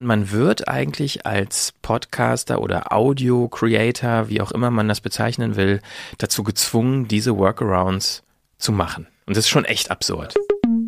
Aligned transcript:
Man 0.00 0.30
wird 0.30 0.68
eigentlich 0.68 1.26
als 1.26 1.74
Podcaster 1.82 2.60
oder 2.60 2.92
Audio-Creator, 2.92 4.28
wie 4.28 4.40
auch 4.40 4.52
immer 4.52 4.70
man 4.70 4.86
das 4.86 5.00
bezeichnen 5.00 5.56
will, 5.56 5.80
dazu 6.18 6.44
gezwungen, 6.44 7.08
diese 7.08 7.36
Workarounds 7.36 8.22
zu 8.58 8.70
machen. 8.70 9.08
Und 9.26 9.36
das 9.36 9.46
ist 9.46 9.48
schon 9.50 9.64
echt 9.64 9.90
absurd. 9.90 10.34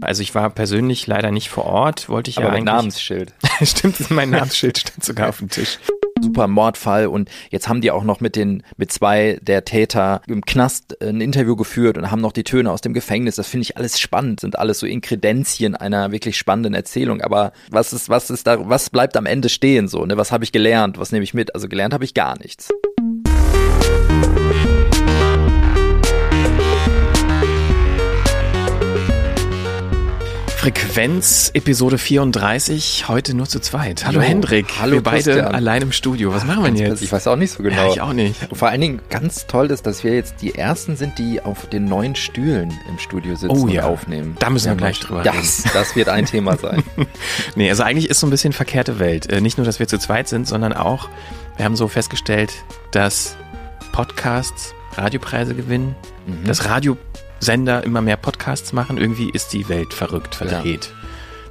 Also 0.01 0.23
ich 0.23 0.37
war 0.37 0.49
persönlich 0.51 1.09
leider 1.09 1.33
nicht 1.33 1.51
vor 1.51 1.65
Ort, 1.65 2.09
wollte 2.09 2.31
ich 2.31 2.39
Aber 2.39 2.47
ja 2.47 2.53
eigentlich. 2.53 2.65
Namensschild. 2.67 3.35
Stimmt, 3.63 4.11
mein 4.13 4.31
Namensschild 4.31 4.79
stand 4.79 5.05
sogar 5.05 5.31
auf 5.31 5.39
dem 5.39 5.51
Tisch. 5.51 5.81
Super 6.23 6.49
Mordfall 6.49 7.07
und 7.07 7.31
jetzt 7.51 7.69
haben 7.69 7.81
die 7.81 7.91
auch 7.91 8.05
noch 8.05 8.21
mit 8.21 8.37
den 8.37 8.63
mit 8.77 8.93
zwei 8.93 9.39
der 9.43 9.65
Täter 9.65 10.23
im 10.27 10.45
Knast 10.45 11.01
ein 11.03 11.21
Interview 11.21 11.57
geführt 11.57 11.99
und 11.99 12.11
haben 12.11 12.21
noch 12.21 12.33
die 12.33 12.45
Töne 12.45 12.71
aus 12.71 12.81
dem 12.81 12.95
Gefängnis. 12.95 13.37
Das 13.37 13.49
finde 13.49 13.63
ich 13.63 13.77
alles 13.77 13.99
spannend, 13.99 14.41
sind 14.41 14.59
alles 14.59 14.79
so 14.79 14.87
Inkredenzien 14.87 15.75
einer 15.75 16.13
wirklich 16.13 16.37
spannenden 16.37 16.75
Erzählung. 16.75 17.21
Aber 17.21 17.53
was 17.71 17.93
ist 17.93 18.09
was 18.09 18.31
ist 18.31 18.47
da 18.47 18.69
was 18.69 18.91
bleibt 18.91 19.17
am 19.17 19.27
Ende 19.27 19.49
stehen 19.49 19.89
so? 19.89 20.05
Ne? 20.05 20.17
Was 20.17 20.33
habe 20.33 20.45
ich 20.45 20.53
gelernt? 20.53 20.99
Was 20.99 21.13
nehme 21.13 21.25
ich 21.25 21.35
mit? 21.35 21.55
Also 21.55 21.69
gelernt 21.69 21.95
habe 21.95 22.05
ich 22.05 22.15
gar 22.15 22.39
nichts. 22.39 22.69
Frequenz 30.65 31.51
Episode 31.55 31.97
34, 31.97 33.09
heute 33.09 33.33
nur 33.33 33.47
zu 33.49 33.61
zweit. 33.61 34.05
Hallo 34.05 34.21
Jo, 34.21 34.27
Hendrik, 34.27 34.67
hallo 34.79 34.93
wir 34.97 35.03
beide 35.03 35.23
Christian. 35.33 35.55
allein 35.55 35.81
im 35.81 35.91
Studio. 35.91 36.35
Was 36.35 36.45
machen 36.45 36.63
wir 36.63 36.71
denn 36.71 36.77
jetzt? 36.77 37.01
Ich 37.01 37.11
weiß 37.11 37.29
auch 37.29 37.37
nicht 37.37 37.51
so 37.53 37.63
genau. 37.63 37.87
Ja, 37.87 37.93
ich 37.95 38.01
auch 38.03 38.13
nicht. 38.13 38.35
Und 38.51 38.59
vor 38.59 38.69
allen 38.69 38.83
Dingen 38.83 39.01
ganz 39.09 39.47
toll 39.47 39.71
ist, 39.71 39.87
dass 39.87 40.05
wir 40.05 40.13
jetzt 40.15 40.35
die 40.43 40.55
ersten 40.55 40.97
sind, 40.97 41.19
die 41.19 41.41
auf 41.41 41.67
den 41.71 41.87
neuen 41.87 42.15
Stühlen 42.15 42.75
im 42.91 42.99
Studio 42.99 43.37
sitzen 43.37 43.57
Oh 43.57 43.63
und 43.63 43.71
ja. 43.71 43.85
aufnehmen. 43.85 44.37
Da 44.39 44.51
müssen 44.51 44.67
wir 44.67 44.71
haben 44.73 44.77
gleich 44.77 45.01
drüber 45.01 45.23
das, 45.23 45.63
Das 45.73 45.97
wird 45.97 46.11
ein 46.11 46.27
Thema 46.27 46.59
sein. 46.59 46.83
Nee, 47.57 47.71
also 47.71 47.83
eigentlich 47.83 48.11
ist 48.11 48.21
so 48.21 48.27
ein 48.27 48.31
bisschen 48.31 48.53
verkehrte 48.53 48.99
Welt. 48.99 49.33
Äh, 49.33 49.41
Nicht 49.41 49.57
nur, 49.57 49.65
dass 49.65 49.79
wir 49.79 49.89
zu 49.89 49.99
zweit 49.99 50.29
sind, 50.29 50.47
sondern 50.47 50.75
auch, 50.75 51.09
wir 51.57 51.65
haben 51.65 51.75
so 51.75 51.89
festgestellt, 51.89 52.53
dass 52.91 53.35
Podcasts 53.93 54.75
Radiopreise 54.95 55.55
gewinnen, 55.55 55.97
Mhm. 56.27 56.45
dass 56.45 56.67
Radiosender 57.41 57.85
immer 57.85 58.03
mehr 58.03 58.19
Podcasts 58.19 58.75
machen. 58.75 58.99
Irgendwie 58.99 59.31
ist 59.31 59.55
die 59.55 59.71
Welt 59.71 59.95
verrückt, 59.95 60.35
verdreht. 60.35 60.93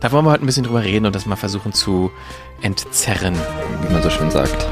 Da 0.01 0.11
wollen 0.11 0.23
wir 0.23 0.29
heute 0.29 0.43
ein 0.43 0.45
bisschen 0.45 0.63
drüber 0.63 0.83
reden 0.83 1.07
und 1.07 1.15
das 1.15 1.25
mal 1.25 1.35
versuchen 1.35 1.73
zu 1.73 2.11
entzerren. 2.61 3.35
wie 3.81 3.91
man 3.91 4.03
so 4.03 4.11
schön 4.11 4.29
sagt. 4.29 4.67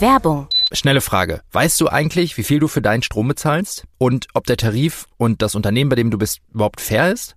Werbung. 0.00 0.48
Schnelle 0.72 1.00
Frage. 1.00 1.42
Weißt 1.52 1.80
du 1.80 1.88
eigentlich, 1.88 2.36
wie 2.38 2.42
viel 2.42 2.58
du 2.58 2.66
für 2.66 2.82
deinen 2.82 3.04
Strom 3.04 3.28
bezahlst? 3.28 3.84
Und 3.98 4.26
ob 4.34 4.44
der 4.44 4.56
Tarif 4.56 5.06
und 5.16 5.42
das 5.42 5.54
Unternehmen, 5.54 5.90
bei 5.90 5.96
dem 5.96 6.10
du 6.10 6.18
bist, 6.18 6.40
überhaupt 6.52 6.80
fair 6.80 7.12
ist? 7.12 7.36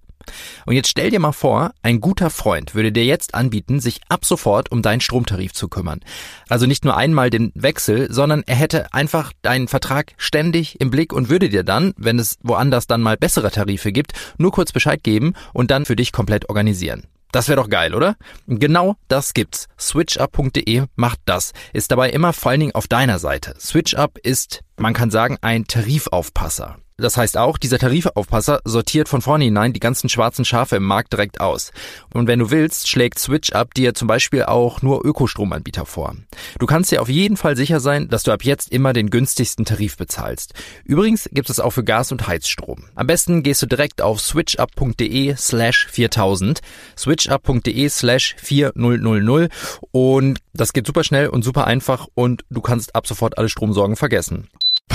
Und 0.66 0.76
jetzt 0.76 0.90
stell 0.90 1.10
dir 1.10 1.20
mal 1.20 1.32
vor, 1.32 1.72
ein 1.82 2.02
guter 2.02 2.30
Freund 2.30 2.76
würde 2.76 2.92
dir 2.92 3.06
jetzt 3.06 3.36
anbieten, 3.36 3.80
sich 3.80 4.02
ab 4.10 4.26
sofort 4.26 4.72
um 4.72 4.82
deinen 4.82 5.02
Stromtarif 5.02 5.54
zu 5.54 5.68
kümmern. 5.68 6.02
Also 6.50 6.66
nicht 6.66 6.86
nur 6.86 6.98
einmal 6.98 7.30
den 7.30 7.52
Wechsel, 7.56 8.12
sondern 8.12 8.44
er 8.46 8.56
hätte 8.56 8.94
einfach 8.94 9.34
deinen 9.42 9.68
Vertrag 9.68 10.14
ständig 10.18 10.80
im 10.80 10.90
Blick 10.90 11.14
und 11.14 11.30
würde 11.30 11.50
dir 11.50 11.64
dann, 11.64 11.94
wenn 11.98 12.20
es 12.20 12.38
woanders 12.44 12.88
dann 12.88 13.02
mal 13.02 13.18
bessere 13.18 13.52
Tarife 13.52 13.92
gibt, 13.92 14.14
nur 14.38 14.52
kurz 14.52 14.72
Bescheid 14.72 15.04
geben 15.04 15.34
und 15.54 15.72
dann 15.72 15.86
für 15.86 15.96
dich 15.96 16.12
komplett 16.12 16.50
organisieren. 16.50 17.04
Das 17.32 17.50
wäre 17.50 17.62
doch 17.62 17.70
geil, 17.70 17.94
oder? 17.94 18.16
Genau 18.48 18.96
das 19.10 19.34
gibt's. 19.34 19.68
SwitchUp.de 19.78 20.86
macht 20.96 21.20
das. 21.26 21.52
Ist 21.74 21.92
dabei 21.92 22.10
immer 22.10 22.32
vor 22.34 22.52
allen 22.52 22.62
Dingen 22.62 22.76
auf 22.76 22.88
deiner 22.88 23.20
Seite. 23.20 23.54
SwitchUp 23.60 24.18
ist, 24.20 24.64
man 24.78 24.94
kann 24.94 25.12
sagen, 25.12 25.38
ein 25.42 25.66
Tarifaufpasser. 25.68 26.78
Das 27.00 27.16
heißt 27.16 27.38
auch, 27.38 27.60
dieser 27.60 27.78
Tarifaufpasser 27.78 28.62
sortiert 28.66 29.08
von 29.08 29.22
vornherein 29.22 29.72
die 29.72 29.80
ganzen 29.80 30.10
schwarzen 30.10 30.46
Schafe 30.46 30.78
im 30.78 30.84
Markt 30.84 31.14
direkt 31.14 31.40
aus. 31.40 31.72
Und 32.12 32.26
wenn 32.26 32.40
du 32.40 32.50
willst, 32.50 32.90
schlägt 32.90 33.20
SwitchUp 33.20 33.76
dir 33.76 33.94
zum 33.94 34.08
Beispiel 34.08 34.46
auch 34.46 34.82
nur 34.82 35.06
Ökostromanbieter 35.06 35.86
vor. 35.86 36.16
Du 36.58 36.66
kannst 36.66 36.92
dir 36.92 37.04
auf 37.04 37.08
jeden 37.08 37.38
Fall 37.38 37.56
sicher 37.56 37.80
sein, 37.80 38.10
dass 38.10 38.24
du 38.24 38.32
ab 38.32 38.44
jetzt 38.44 38.72
immer 38.72 38.94
den 38.94 39.12
günstigsten 39.12 39.64
Tarif 39.64 39.96
bezahlst. 39.96 40.56
Übrigens 40.86 41.30
gibt 41.32 41.52
es 41.52 41.60
auch 41.60 41.70
für 41.70 41.84
Gas- 41.84 42.12
und 42.12 42.28
Heizstrom. 42.28 42.86
Am 42.96 43.06
besten 43.06 43.44
gehst 43.44 43.62
du 43.62 43.68
direkt 43.68 44.02
auf 44.02 44.20
switchup.de 44.20 45.36
slash 45.38 45.86
4000, 45.92 46.62
switchup.de 46.98 47.90
slash 47.90 48.36
4000 48.40 49.50
und 49.92 50.40
das 50.56 50.74
geht 50.74 50.88
super 50.88 51.04
schnell 51.04 51.28
und 51.28 51.44
super 51.44 51.68
einfach 51.68 52.08
und 52.16 52.44
du 52.50 52.62
kannst 52.62 52.96
ab 52.96 53.06
sofort 53.06 53.38
alle 53.38 53.50
Stromsorgen 53.50 53.96
vergessen. 53.96 54.48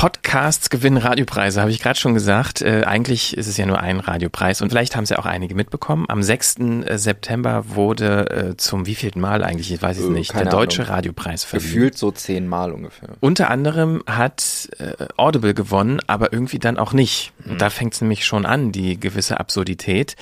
Podcasts 0.02 0.68
gewinnen 0.68 0.96
Radiopreise, 0.96 1.60
habe 1.60 1.70
ich 1.70 1.78
gerade 1.78 1.96
schon 1.96 2.12
gesagt. 2.12 2.60
Äh, 2.60 2.82
eigentlich 2.86 3.36
ist 3.36 3.46
es 3.46 3.56
ja 3.56 3.66
nur 3.66 3.78
ein 3.78 4.00
Radiopreis 4.00 4.60
und 4.60 4.70
vielleicht 4.70 4.96
haben 4.96 5.04
es 5.04 5.10
ja 5.10 5.18
auch 5.20 5.26
einige 5.26 5.54
mitbekommen. 5.54 6.06
Am 6.08 6.24
6. 6.24 6.56
September 6.94 7.76
wurde 7.76 8.28
äh, 8.28 8.56
zum 8.56 8.86
wievielten 8.86 9.20
Mal 9.20 9.44
eigentlich, 9.44 9.70
ich 9.70 9.80
weiß 9.80 9.98
es 9.98 10.06
Äh, 10.06 10.10
nicht, 10.10 10.34
der 10.34 10.46
Deutsche 10.46 10.82
Ahnung. 10.82 10.94
Radiopreis 10.96 11.44
verliehen. 11.44 11.68
Gefühlt 11.68 11.98
so 11.98 12.10
zehnmal 12.10 12.72
ungefähr. 12.72 13.10
Unter 13.20 13.48
anderem 13.48 14.02
hat 14.04 14.70
äh, 14.80 15.06
Audible 15.16 15.54
gewonnen, 15.54 16.00
aber 16.08 16.32
irgendwie 16.32 16.58
dann 16.58 16.78
auch 16.78 16.92
nicht. 16.92 17.32
Und 17.48 17.60
da 17.60 17.70
fängt 17.70 17.94
es 17.94 18.00
nämlich 18.00 18.26
schon 18.26 18.44
an, 18.44 18.72
die 18.72 18.98
gewisse 18.98 19.38
Absurdität. 19.38 20.16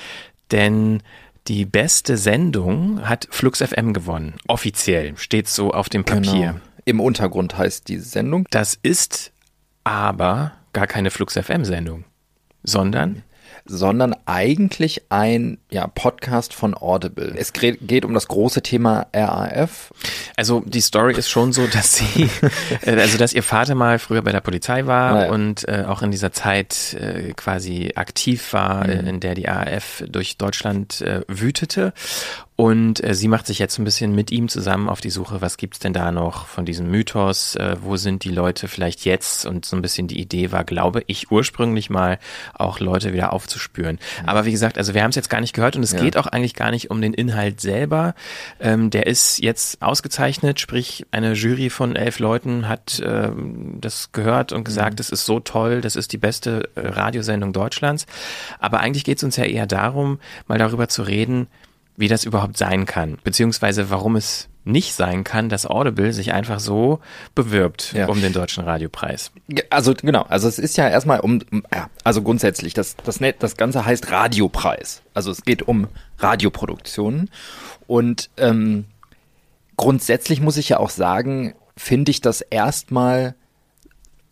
Denn 0.50 1.02
die 1.48 1.64
beste 1.64 2.18
Sendung 2.18 3.08
hat 3.08 3.28
Flux 3.30 3.62
FM 3.62 3.94
gewonnen. 3.94 4.34
Offiziell 4.46 5.16
steht 5.16 5.48
so 5.48 5.72
auf 5.72 5.88
dem 5.88 6.04
Papier. 6.04 6.32
Genau. 6.32 6.60
Im 6.84 7.00
Untergrund 7.00 7.56
heißt 7.56 7.88
die 7.88 7.96
Sendung. 7.98 8.46
Das 8.50 8.78
ist 8.82 9.32
aber 9.90 10.52
gar 10.72 10.86
keine 10.86 11.10
Flux 11.10 11.34
FM 11.34 11.64
Sendung, 11.64 12.04
sondern 12.62 13.24
sondern 13.66 14.16
eigentlich 14.24 15.02
ein 15.10 15.58
ja, 15.70 15.86
Podcast 15.86 16.54
von 16.54 16.74
Audible. 16.74 17.34
Es 17.36 17.52
geht 17.52 18.04
um 18.04 18.14
das 18.14 18.26
große 18.26 18.62
Thema 18.62 19.06
RAF. 19.12 19.92
Also 20.36 20.62
die 20.66 20.80
Story 20.80 21.14
ist 21.14 21.28
schon 21.28 21.52
so, 21.52 21.66
dass 21.66 21.94
sie, 21.96 22.30
äh, 22.82 22.98
also 22.98 23.18
dass 23.18 23.34
ihr 23.34 23.42
Vater 23.42 23.74
mal 23.74 23.98
früher 23.98 24.22
bei 24.22 24.32
der 24.32 24.40
Polizei 24.40 24.86
war 24.86 25.14
Ah, 25.14 25.24
ja. 25.26 25.30
und 25.32 25.68
äh, 25.68 25.84
auch 25.86 26.02
in 26.02 26.10
dieser 26.10 26.32
Zeit 26.32 26.94
äh, 26.94 27.32
quasi 27.34 27.92
aktiv 27.96 28.52
war, 28.52 28.88
äh, 28.88 29.08
in 29.08 29.20
der 29.20 29.34
die 29.34 29.48
ARF 29.48 30.04
durch 30.08 30.38
Deutschland 30.38 31.02
äh, 31.02 31.20
wütete. 31.28 31.92
Und 32.60 33.02
äh, 33.02 33.14
sie 33.14 33.28
macht 33.28 33.46
sich 33.46 33.58
jetzt 33.58 33.78
ein 33.78 33.84
bisschen 33.84 34.14
mit 34.14 34.30
ihm 34.30 34.50
zusammen 34.50 34.90
auf 34.90 35.00
die 35.00 35.08
Suche, 35.08 35.40
was 35.40 35.56
gibt's 35.56 35.78
denn 35.78 35.94
da 35.94 36.12
noch 36.12 36.44
von 36.44 36.66
diesem 36.66 36.90
Mythos, 36.90 37.56
äh, 37.56 37.76
wo 37.80 37.96
sind 37.96 38.22
die 38.22 38.28
Leute 38.28 38.68
vielleicht 38.68 39.06
jetzt? 39.06 39.46
Und 39.46 39.64
so 39.64 39.76
ein 39.76 39.80
bisschen 39.80 40.08
die 40.08 40.20
Idee 40.20 40.52
war, 40.52 40.64
glaube 40.64 41.02
ich, 41.06 41.30
ursprünglich 41.30 41.88
mal 41.88 42.18
auch 42.52 42.78
Leute 42.78 43.14
wieder 43.14 43.32
aufzuspüren. 43.32 43.98
Aber 44.26 44.44
wie 44.44 44.50
gesagt, 44.50 44.76
also 44.76 44.92
wir 44.92 45.02
haben 45.02 45.08
es 45.08 45.16
jetzt 45.16 45.30
gar 45.30 45.40
nicht 45.40 45.54
gehört 45.54 45.74
und 45.74 45.82
es 45.82 45.92
Ja. 45.92 46.00
geht 46.02 46.18
auch 46.18 46.26
eigentlich 46.26 46.52
gar 46.52 46.70
nicht 46.70 46.90
um 46.90 47.00
den 47.00 47.14
Inhalt 47.14 47.62
selber. 47.62 48.14
Ähm, 48.60 48.90
der 48.90 49.06
ist 49.06 49.38
jetzt 49.38 49.80
ausgezeichnet, 49.80 50.60
sprich 50.60 51.06
eine 51.12 51.32
Jury 51.32 51.70
von 51.70 51.96
elf 51.96 52.18
Leuten 52.18 52.68
hat 52.68 53.00
ähm, 53.02 53.78
das 53.80 54.12
gehört 54.12 54.52
und 54.52 54.64
gesagt, 54.64 55.00
das 55.00 55.08
ist 55.08 55.24
so 55.24 55.40
toll, 55.40 55.80
das 55.80 55.96
ist 55.96 56.12
die 56.12 56.18
beste 56.18 56.68
äh, 56.74 56.88
Radiosendung 56.88 57.54
Deutschlands. 57.54 58.04
Aber 58.58 58.80
eigentlich 58.80 59.04
geht 59.04 59.16
es 59.16 59.24
uns 59.24 59.36
ja 59.36 59.44
eher 59.44 59.66
darum, 59.66 60.18
mal 60.46 60.58
darüber 60.58 60.88
zu 60.88 61.04
reden, 61.04 61.46
wie 62.00 62.08
das 62.08 62.24
überhaupt 62.24 62.56
sein 62.56 62.86
kann, 62.86 63.18
beziehungsweise 63.22 63.90
warum 63.90 64.16
es 64.16 64.48
nicht 64.64 64.94
sein 64.94 65.24
kann, 65.24 65.48
dass 65.48 65.66
Audible 65.66 66.12
sich 66.12 66.32
einfach 66.32 66.60
so 66.60 67.00
bewirbt 67.34 67.92
Ja. 67.94 68.08
um 68.08 68.20
den 68.20 68.32
deutschen 68.32 68.64
Radiopreis. 68.64 69.32
Also 69.70 69.94
genau, 69.94 70.22
also 70.28 70.48
es 70.48 70.58
ist 70.58 70.76
ja 70.76 70.88
erstmal 70.88 71.20
um, 71.20 71.40
ja, 71.72 71.88
also 72.04 72.22
grundsätzlich, 72.22 72.74
das, 72.74 72.96
das, 73.04 73.20
das 73.38 73.56
Ganze 73.56 73.86
heißt 73.86 74.10
Radiopreis. 74.10 75.02
Also 75.14 75.30
es 75.30 75.42
geht 75.42 75.62
um 75.62 75.88
Radioproduktionen. 76.18 77.30
Und 77.86 78.30
ähm, 78.36 78.84
grundsätzlich 79.76 80.40
muss 80.40 80.56
ich 80.56 80.68
ja 80.68 80.78
auch 80.78 80.90
sagen, 80.90 81.54
finde 81.76 82.10
ich 82.10 82.20
das 82.20 82.40
erstmal 82.42 83.34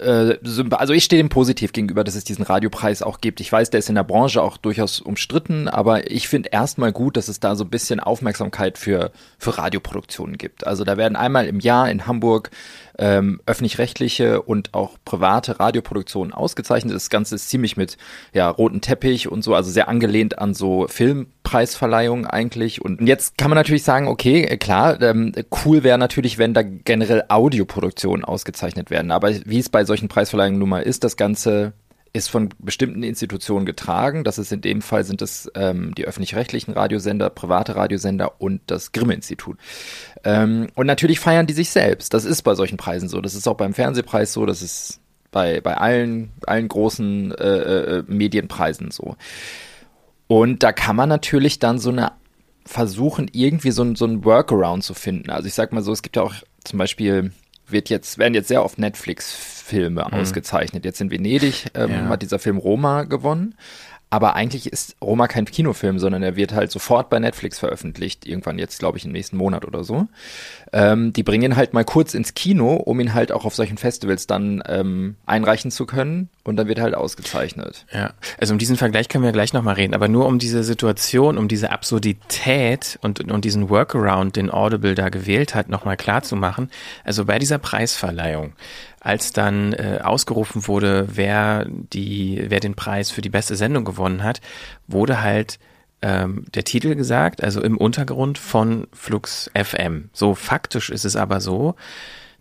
also 0.00 0.92
ich 0.92 1.04
stehe 1.04 1.20
dem 1.20 1.28
positiv 1.28 1.72
gegenüber, 1.72 2.04
dass 2.04 2.14
es 2.14 2.22
diesen 2.22 2.44
Radiopreis 2.44 3.02
auch 3.02 3.20
gibt. 3.20 3.40
Ich 3.40 3.50
weiß, 3.50 3.70
der 3.70 3.78
ist 3.78 3.88
in 3.88 3.96
der 3.96 4.04
Branche 4.04 4.40
auch 4.40 4.56
durchaus 4.56 5.00
umstritten, 5.00 5.66
aber 5.66 6.10
ich 6.10 6.28
finde 6.28 6.50
erstmal 6.50 6.92
gut, 6.92 7.16
dass 7.16 7.26
es 7.26 7.40
da 7.40 7.56
so 7.56 7.64
ein 7.64 7.70
bisschen 7.70 7.98
Aufmerksamkeit 7.98 8.78
für, 8.78 9.10
für 9.38 9.58
Radioproduktionen 9.58 10.38
gibt. 10.38 10.66
Also 10.66 10.84
da 10.84 10.96
werden 10.96 11.16
einmal 11.16 11.46
im 11.46 11.58
Jahr 11.58 11.90
in 11.90 12.06
Hamburg 12.06 12.50
ähm, 12.98 13.40
öffentlich-rechtliche 13.46 14.42
und 14.42 14.74
auch 14.74 14.96
private 15.04 15.60
Radioproduktionen 15.60 16.32
ausgezeichnet. 16.32 16.94
Das 16.94 17.10
Ganze 17.10 17.36
ist 17.36 17.48
ziemlich 17.48 17.76
mit 17.76 17.96
ja, 18.32 18.50
roten 18.50 18.80
Teppich 18.80 19.30
und 19.30 19.42
so, 19.42 19.54
also 19.54 19.70
sehr 19.70 19.88
angelehnt 19.88 20.38
an 20.38 20.54
so 20.54 20.86
Filmpreisverleihungen 20.88 22.26
eigentlich. 22.26 22.82
Und 22.82 23.00
jetzt 23.06 23.38
kann 23.38 23.50
man 23.50 23.56
natürlich 23.56 23.84
sagen, 23.84 24.08
okay, 24.08 24.56
klar, 24.58 25.00
ähm, 25.00 25.32
cool 25.64 25.84
wäre 25.84 25.98
natürlich, 25.98 26.38
wenn 26.38 26.54
da 26.54 26.62
generell 26.62 27.24
Audioproduktionen 27.28 28.24
ausgezeichnet 28.24 28.90
werden. 28.90 29.10
Aber 29.10 29.32
wie 29.44 29.58
es 29.58 29.68
bei 29.68 29.84
solchen 29.84 30.08
Preisverleihungen 30.08 30.58
nun 30.58 30.68
mal 30.68 30.82
ist, 30.82 31.04
das 31.04 31.16
Ganze 31.16 31.72
ist 32.12 32.28
von 32.28 32.50
bestimmten 32.58 33.02
Institutionen 33.02 33.66
getragen. 33.66 34.24
Das 34.24 34.38
ist 34.38 34.52
in 34.52 34.60
dem 34.60 34.82
Fall 34.82 35.04
sind 35.04 35.22
es 35.22 35.50
ähm, 35.54 35.94
die 35.94 36.04
öffentlich-rechtlichen 36.04 36.72
Radiosender, 36.72 37.30
private 37.30 37.76
Radiosender 37.76 38.40
und 38.40 38.60
das 38.66 38.92
Grimme-Institut. 38.92 39.58
Ähm, 40.24 40.68
und 40.74 40.86
natürlich 40.86 41.20
feiern 41.20 41.46
die 41.46 41.54
sich 41.54 41.70
selbst. 41.70 42.14
Das 42.14 42.24
ist 42.24 42.42
bei 42.42 42.54
solchen 42.54 42.76
Preisen 42.76 43.08
so. 43.08 43.20
Das 43.20 43.34
ist 43.34 43.46
auch 43.46 43.56
beim 43.56 43.74
Fernsehpreis 43.74 44.32
so. 44.32 44.46
Das 44.46 44.62
ist 44.62 45.00
bei, 45.30 45.60
bei 45.60 45.76
allen, 45.76 46.30
allen 46.46 46.68
großen 46.68 47.32
äh, 47.32 47.44
äh, 47.44 48.04
Medienpreisen 48.06 48.90
so. 48.90 49.16
Und 50.26 50.62
da 50.62 50.72
kann 50.72 50.96
man 50.96 51.08
natürlich 51.08 51.58
dann 51.58 51.78
so 51.78 51.90
eine 51.90 52.12
versuchen, 52.64 53.30
irgendwie 53.32 53.70
so, 53.70 53.82
ein, 53.82 53.96
so 53.96 54.04
ein 54.04 54.24
Workaround 54.24 54.84
zu 54.84 54.92
finden. 54.92 55.30
Also 55.30 55.48
ich 55.48 55.54
sag 55.54 55.72
mal 55.72 55.82
so, 55.82 55.90
es 55.90 56.02
gibt 56.02 56.16
ja 56.16 56.22
auch 56.22 56.34
zum 56.64 56.78
Beispiel, 56.78 57.32
wird 57.70 57.88
jetzt, 57.90 58.18
werden 58.18 58.34
jetzt 58.34 58.48
sehr 58.48 58.64
oft 58.64 58.78
Netflix-Filme 58.78 60.04
mhm. 60.06 60.14
ausgezeichnet. 60.14 60.84
Jetzt 60.84 61.00
in 61.00 61.10
Venedig 61.10 61.66
ähm, 61.74 61.90
ja. 61.90 62.08
hat 62.08 62.22
dieser 62.22 62.38
Film 62.38 62.58
Roma 62.58 63.04
gewonnen. 63.04 63.54
Aber 64.10 64.34
eigentlich 64.34 64.72
ist 64.72 64.96
Roma 65.02 65.28
kein 65.28 65.44
Kinofilm, 65.44 65.98
sondern 65.98 66.22
er 66.22 66.34
wird 66.36 66.52
halt 66.52 66.70
sofort 66.70 67.10
bei 67.10 67.18
Netflix 67.18 67.58
veröffentlicht. 67.58 68.26
Irgendwann 68.26 68.58
jetzt, 68.58 68.78
glaube 68.78 68.96
ich, 68.96 69.04
im 69.04 69.12
nächsten 69.12 69.36
Monat 69.36 69.66
oder 69.66 69.84
so. 69.84 70.08
Ähm, 70.72 71.12
die 71.12 71.22
bringen 71.22 71.44
ihn 71.44 71.56
halt 71.56 71.74
mal 71.74 71.84
kurz 71.84 72.14
ins 72.14 72.32
Kino, 72.32 72.74
um 72.74 73.00
ihn 73.00 73.12
halt 73.12 73.32
auch 73.32 73.44
auf 73.44 73.54
solchen 73.54 73.76
Festivals 73.76 74.26
dann 74.26 74.62
ähm, 74.66 75.16
einreichen 75.26 75.70
zu 75.70 75.84
können. 75.84 76.30
Und 76.44 76.56
dann 76.56 76.68
wird 76.68 76.78
er 76.78 76.84
halt 76.84 76.94
ausgezeichnet. 76.94 77.84
Ja, 77.92 78.14
also 78.38 78.54
um 78.54 78.58
diesen 78.58 78.76
Vergleich 78.76 79.10
können 79.10 79.24
wir 79.24 79.32
gleich 79.32 79.52
nochmal 79.52 79.74
reden. 79.74 79.94
Aber 79.94 80.08
nur 80.08 80.26
um 80.26 80.38
diese 80.38 80.64
Situation, 80.64 81.36
um 81.36 81.46
diese 81.46 81.70
Absurdität 81.70 82.98
und, 83.02 83.30
und 83.30 83.44
diesen 83.44 83.68
Workaround, 83.68 84.36
den 84.36 84.50
Audible 84.50 84.94
da 84.94 85.10
gewählt 85.10 85.54
hat, 85.54 85.68
nochmal 85.68 85.98
klar 85.98 86.22
zu 86.22 86.36
machen. 86.36 86.70
Also 87.04 87.26
bei 87.26 87.38
dieser 87.38 87.58
Preisverleihung 87.58 88.54
als 89.00 89.32
dann 89.32 89.72
äh, 89.72 90.00
ausgerufen 90.02 90.66
wurde, 90.66 91.08
wer 91.12 91.66
die, 91.68 92.44
wer 92.48 92.60
den 92.60 92.74
Preis 92.74 93.10
für 93.10 93.22
die 93.22 93.28
beste 93.28 93.56
Sendung 93.56 93.84
gewonnen 93.84 94.22
hat, 94.22 94.40
wurde 94.86 95.22
halt 95.22 95.58
ähm, 96.02 96.44
der 96.54 96.64
Titel 96.64 96.94
gesagt, 96.94 97.42
also 97.42 97.62
im 97.62 97.76
Untergrund 97.76 98.38
von 98.38 98.86
Flux 98.92 99.50
FM. 99.54 100.10
So 100.12 100.34
faktisch 100.34 100.90
ist 100.90 101.04
es 101.04 101.16
aber 101.16 101.40
so, 101.40 101.74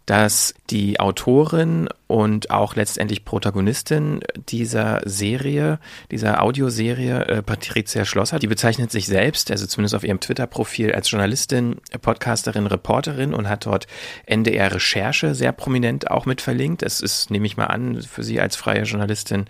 dass 0.07 0.55
die 0.69 0.99
Autorin 0.99 1.89
und 2.07 2.51
auch 2.51 2.75
letztendlich 2.75 3.25
Protagonistin 3.25 4.21
dieser 4.47 5.01
Serie, 5.03 5.79
dieser 6.09 6.41
Audioserie, 6.41 7.27
äh, 7.27 7.41
Patricia 7.41 8.05
Schlosser, 8.05 8.39
die 8.39 8.47
bezeichnet 8.47 8.91
sich 8.91 9.07
selbst, 9.07 9.51
also 9.51 9.67
zumindest 9.67 9.95
auf 9.95 10.05
ihrem 10.05 10.21
Twitter-Profil, 10.21 10.93
als 10.93 11.11
Journalistin, 11.11 11.75
Podcasterin, 12.01 12.65
Reporterin 12.65 13.33
und 13.33 13.49
hat 13.49 13.65
dort 13.65 13.87
NDR 14.25 14.73
Recherche 14.73 15.35
sehr 15.35 15.51
prominent 15.51 16.09
auch 16.09 16.25
mit 16.25 16.39
verlinkt. 16.39 16.81
Es 16.81 17.01
ist, 17.01 17.29
nehme 17.29 17.45
ich 17.45 17.57
mal 17.57 17.65
an, 17.65 18.01
für 18.01 18.23
sie 18.23 18.39
als 18.39 18.55
freie 18.55 18.83
Journalistin 18.83 19.45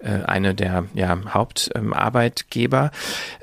äh, 0.00 0.24
eine 0.24 0.54
der 0.54 0.86
ja, 0.94 1.16
Hauptarbeitgeber. 1.32 2.90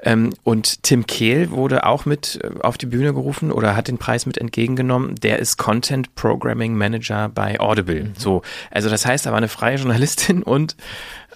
Ähm, 0.04 0.34
und 0.44 0.84
Tim 0.84 1.08
Kehl 1.08 1.52
wurde 1.52 1.86
auch 1.86 2.06
mit 2.06 2.42
äh, 2.44 2.60
auf 2.60 2.78
die 2.78 2.88
Bühne 2.88 3.14
gerufen 3.14 3.54
oder 3.54 3.78
hat 3.78 3.88
den 3.88 3.98
Preis 3.98 4.26
mit 4.26 4.38
entgegengenommen. 4.38 5.16
Der 5.16 5.40
ist 5.40 5.56
Content 5.56 6.16
Programming 6.58 6.76
Manager 6.76 7.30
bei 7.30 7.60
Audible. 7.60 8.04
Mhm. 8.04 8.14
So, 8.18 8.42
also 8.72 8.90
das 8.90 9.06
heißt, 9.06 9.28
er 9.28 9.32
war 9.32 9.38
eine 9.38 9.48
freie 9.48 9.78
Journalistin 9.78 10.42
und 10.44 10.76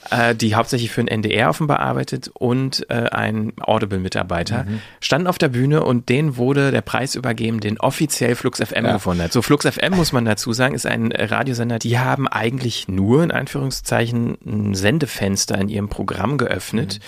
äh, 0.09 0.36
die 0.36 0.56
hauptsächlich 0.56 0.92
für 0.92 1.01
den 1.01 1.07
NDR 1.07 1.50
offenbar 1.50 1.80
arbeitet 1.80 2.30
und 2.33 2.89
äh, 2.89 3.09
ein 3.09 3.53
Audible-Mitarbeiter, 3.59 4.63
mhm. 4.63 4.81
standen 5.00 5.27
auf 5.27 5.38
der 5.38 5.50
Bühne 5.50 5.83
und 5.83 6.09
denen 6.09 6.38
wurde 6.38 6.71
der 6.71 6.81
Preis 6.81 7.15
übergeben, 7.15 7.59
den 7.59 7.80
offiziell 7.80 8.36
Flux 8.36 8.59
FM 8.59 8.86
ja. 8.86 8.94
gefunden 8.94 9.24
hat. 9.24 9.31
So 9.31 9.42
Flux 9.42 9.65
FM 9.68 9.95
muss 9.95 10.12
man 10.12 10.25
dazu 10.25 10.53
sagen, 10.53 10.74
ist 10.74 10.86
ein 10.86 11.12
Radiosender, 11.12 11.80
die 11.80 12.00
haben 12.00 12.27
eigentlich 12.27 12.88
nur 12.88 13.24
in 13.24 13.31
Anführungszeichen 13.31 14.38
ein 14.45 14.75
Sendefenster 14.75 15.57
in 15.57 15.69
ihrem 15.69 15.89
Programm 15.89 16.38
geöffnet. 16.38 17.00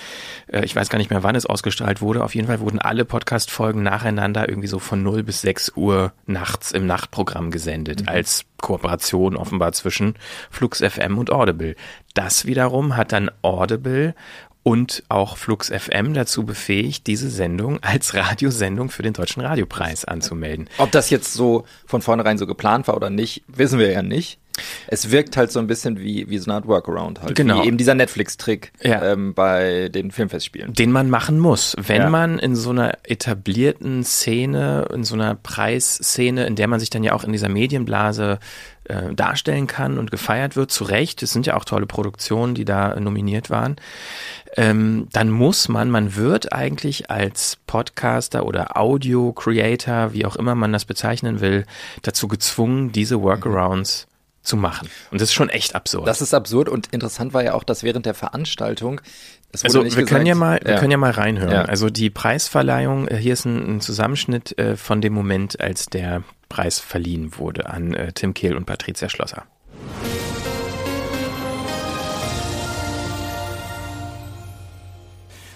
Mhm. 0.48 0.56
Äh, 0.56 0.66
ich 0.66 0.75
weiß 0.75 0.89
gar 0.89 1.00
nicht 1.00 1.10
mehr, 1.10 1.24
wann 1.24 1.36
es 1.36 1.46
ausgestrahlt 1.46 2.01
wurde. 2.01 2.24
Auf 2.24 2.36
jeden 2.36 2.48
Fall 2.48 2.60
wurden 2.60 2.80
alle 2.80 3.06
Podcast-Folgen 3.06 3.81
nacheinander 3.84 4.48
irgendwie 4.48 4.68
so 4.68 4.80
von 4.80 5.01
0 5.01 5.24
bis 5.24 5.42
6 5.42 5.74
Uhr 5.75 6.13
nachts 6.25 6.72
im 6.72 6.86
Nachtprogramm 6.86 7.51
gesendet 7.51 8.01
mhm. 8.01 8.10
als 8.10 8.46
Kooperation 8.63 9.36
offenbar 9.36 9.74
zwischen 9.74 10.15
Flux 10.50 10.80
FM 10.80 11.18
und 11.19 11.31
Audible. 11.31 11.75
Das 12.13 12.45
wiederum 12.45 12.95
hat 12.95 13.12
dann 13.12 13.30
Audible 13.42 14.15
und 14.63 15.04
auch 15.10 15.38
Flux 15.38 15.69
FM 15.69 16.13
dazu 16.13 16.45
befähigt, 16.45 17.06
diese 17.06 17.30
Sendung 17.30 17.83
als 17.83 18.13
Radiosendung 18.15 18.89
für 18.89 19.04
den 19.04 19.12
Deutschen 19.12 19.42
Radiopreis 19.42 20.06
anzumelden. 20.06 20.69
Ob 20.77 20.92
das 20.92 21.10
jetzt 21.10 21.33
so 21.33 21.65
von 21.86 22.01
vornherein 22.01 22.38
so 22.38 22.48
geplant 22.48 22.88
war 22.88 22.95
oder 22.95 23.10
nicht, 23.10 23.44
wissen 23.48 23.77
wir 23.77 23.92
ja 23.92 24.01
nicht. 24.01 24.39
Es 24.88 25.09
wirkt 25.09 25.35
halt 25.35 25.51
so 25.51 25.59
ein 25.59 25.67
bisschen 25.67 26.00
wie, 26.00 26.29
wie 26.29 26.38
so 26.38 26.50
eine 26.50 26.55
Art 26.55 26.67
Workaround 26.67 27.21
halt. 27.21 27.35
Genau. 27.35 27.63
Wie 27.63 27.67
eben 27.67 27.77
dieser 27.77 27.95
Netflix-Trick 27.95 28.71
ja. 28.81 29.13
ähm, 29.13 29.33
bei 29.33 29.89
den 29.89 30.11
Filmfestspielen. 30.11 30.73
Den 30.73 30.91
man 30.91 31.09
machen 31.09 31.39
muss. 31.39 31.75
Wenn 31.79 32.03
ja. 32.03 32.09
man 32.09 32.39
in 32.39 32.55
so 32.55 32.69
einer 32.69 32.97
etablierten 33.03 34.03
Szene, 34.03 34.88
in 34.94 35.03
so 35.03 35.15
einer 35.15 35.35
Preisszene, 35.35 36.45
in 36.45 36.55
der 36.55 36.67
man 36.67 36.79
sich 36.79 36.89
dann 36.89 37.03
ja 37.03 37.13
auch 37.13 37.23
in 37.23 37.31
dieser 37.31 37.50
Medienblase 37.50 38.39
äh, 38.85 39.13
darstellen 39.13 39.67
kann 39.67 39.97
und 39.97 40.11
gefeiert 40.11 40.55
wird, 40.55 40.71
zu 40.71 40.83
Recht, 40.83 41.23
es 41.23 41.31
sind 41.31 41.45
ja 41.45 41.55
auch 41.55 41.65
tolle 41.65 41.85
Produktionen, 41.85 42.53
die 42.53 42.65
da 42.65 43.00
nominiert 43.00 43.50
waren, 43.50 43.77
ähm, 44.55 45.07
dann 45.11 45.31
muss 45.31 45.67
man, 45.67 45.89
man 45.89 46.15
wird 46.15 46.53
eigentlich 46.53 47.09
als 47.09 47.57
Podcaster 47.65 48.45
oder 48.45 48.77
Audio-Creator, 48.77 50.13
wie 50.13 50.25
auch 50.25 50.35
immer 50.35 50.53
man 50.53 50.73
das 50.73 50.85
bezeichnen 50.85 51.39
will, 51.41 51.65
dazu 52.03 52.27
gezwungen, 52.27 52.91
diese 52.91 53.21
Workarounds 53.21 54.07
zu 54.44 54.57
machen. 54.57 54.90
Und 55.10 55.22
das 55.22 55.30
ist 55.30 55.34
schon 55.34 55.50
echt 55.50 55.74
absurd. 55.74 56.07
Das 56.07 56.22
ist 56.22 56.34
absurd 56.34 56.69
und 56.69 56.88
interessant 56.88 57.34
war 57.34 57.44
ja 57.44 57.54
auch, 57.54 57.63
dass 57.63 57.84
während 57.84 58.06
der 58.06 58.13
Veranstaltung 58.13 59.01
also 59.62 59.80
wir 59.80 59.86
gesagt, 59.86 60.07
können 60.07 60.25
ja 60.25 60.36
mal, 60.36 60.60
wir 60.63 60.75
können 60.78 60.92
ja 60.92 60.98
mal 60.98 61.12
reinhören. 61.12 61.51
Ja. 61.51 61.66
Also 61.66 61.90
die 61.90 62.10
Preisverleihung, 62.10 63.07
äh, 63.07 63.18
hier 63.18 63.34
ist 63.34 63.45
ein, 63.45 63.75
ein 63.75 63.81
Zusammenschnitt 63.81 64.57
äh, 64.57 64.75
von 64.75 65.00
dem 65.00 65.13
Moment, 65.13 65.62
als 65.62 65.86
der 65.86 66.24
Preis 66.50 66.80
verliehen 66.80 67.38
wurde 67.38 67.69
an 67.69 67.94
äh, 67.94 68.12
Tim 68.13 68.34
Kehl 68.34 68.56
und 68.56 68.66
Patricia 68.66 69.10
Schlosser. 69.10 69.44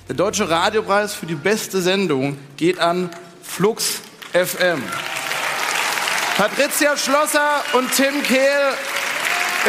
Der 0.08 0.16
Deutsche 0.16 0.50
Radiopreis 0.50 1.14
für 1.14 1.26
die 1.26 1.36
beste 1.36 1.82
Sendung 1.82 2.38
geht 2.56 2.80
an 2.80 3.10
Flux 3.42 4.02
FM. 4.32 4.82
Patricia 6.38 6.96
Schlosser 6.96 7.64
und 7.74 7.92
Tim 7.92 8.22
Kehl 8.22 8.38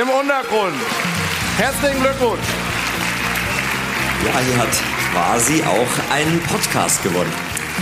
im 0.03 0.11
Untergrund. 0.11 0.77
Herzlichen 1.57 1.99
Glückwunsch. 1.99 2.45
Ja, 4.27 4.39
hier 4.39 4.59
hat 4.59 4.69
quasi 5.11 5.63
auch 5.63 6.13
ein 6.13 6.39
Podcast 6.41 7.03
gewonnen. 7.03 7.33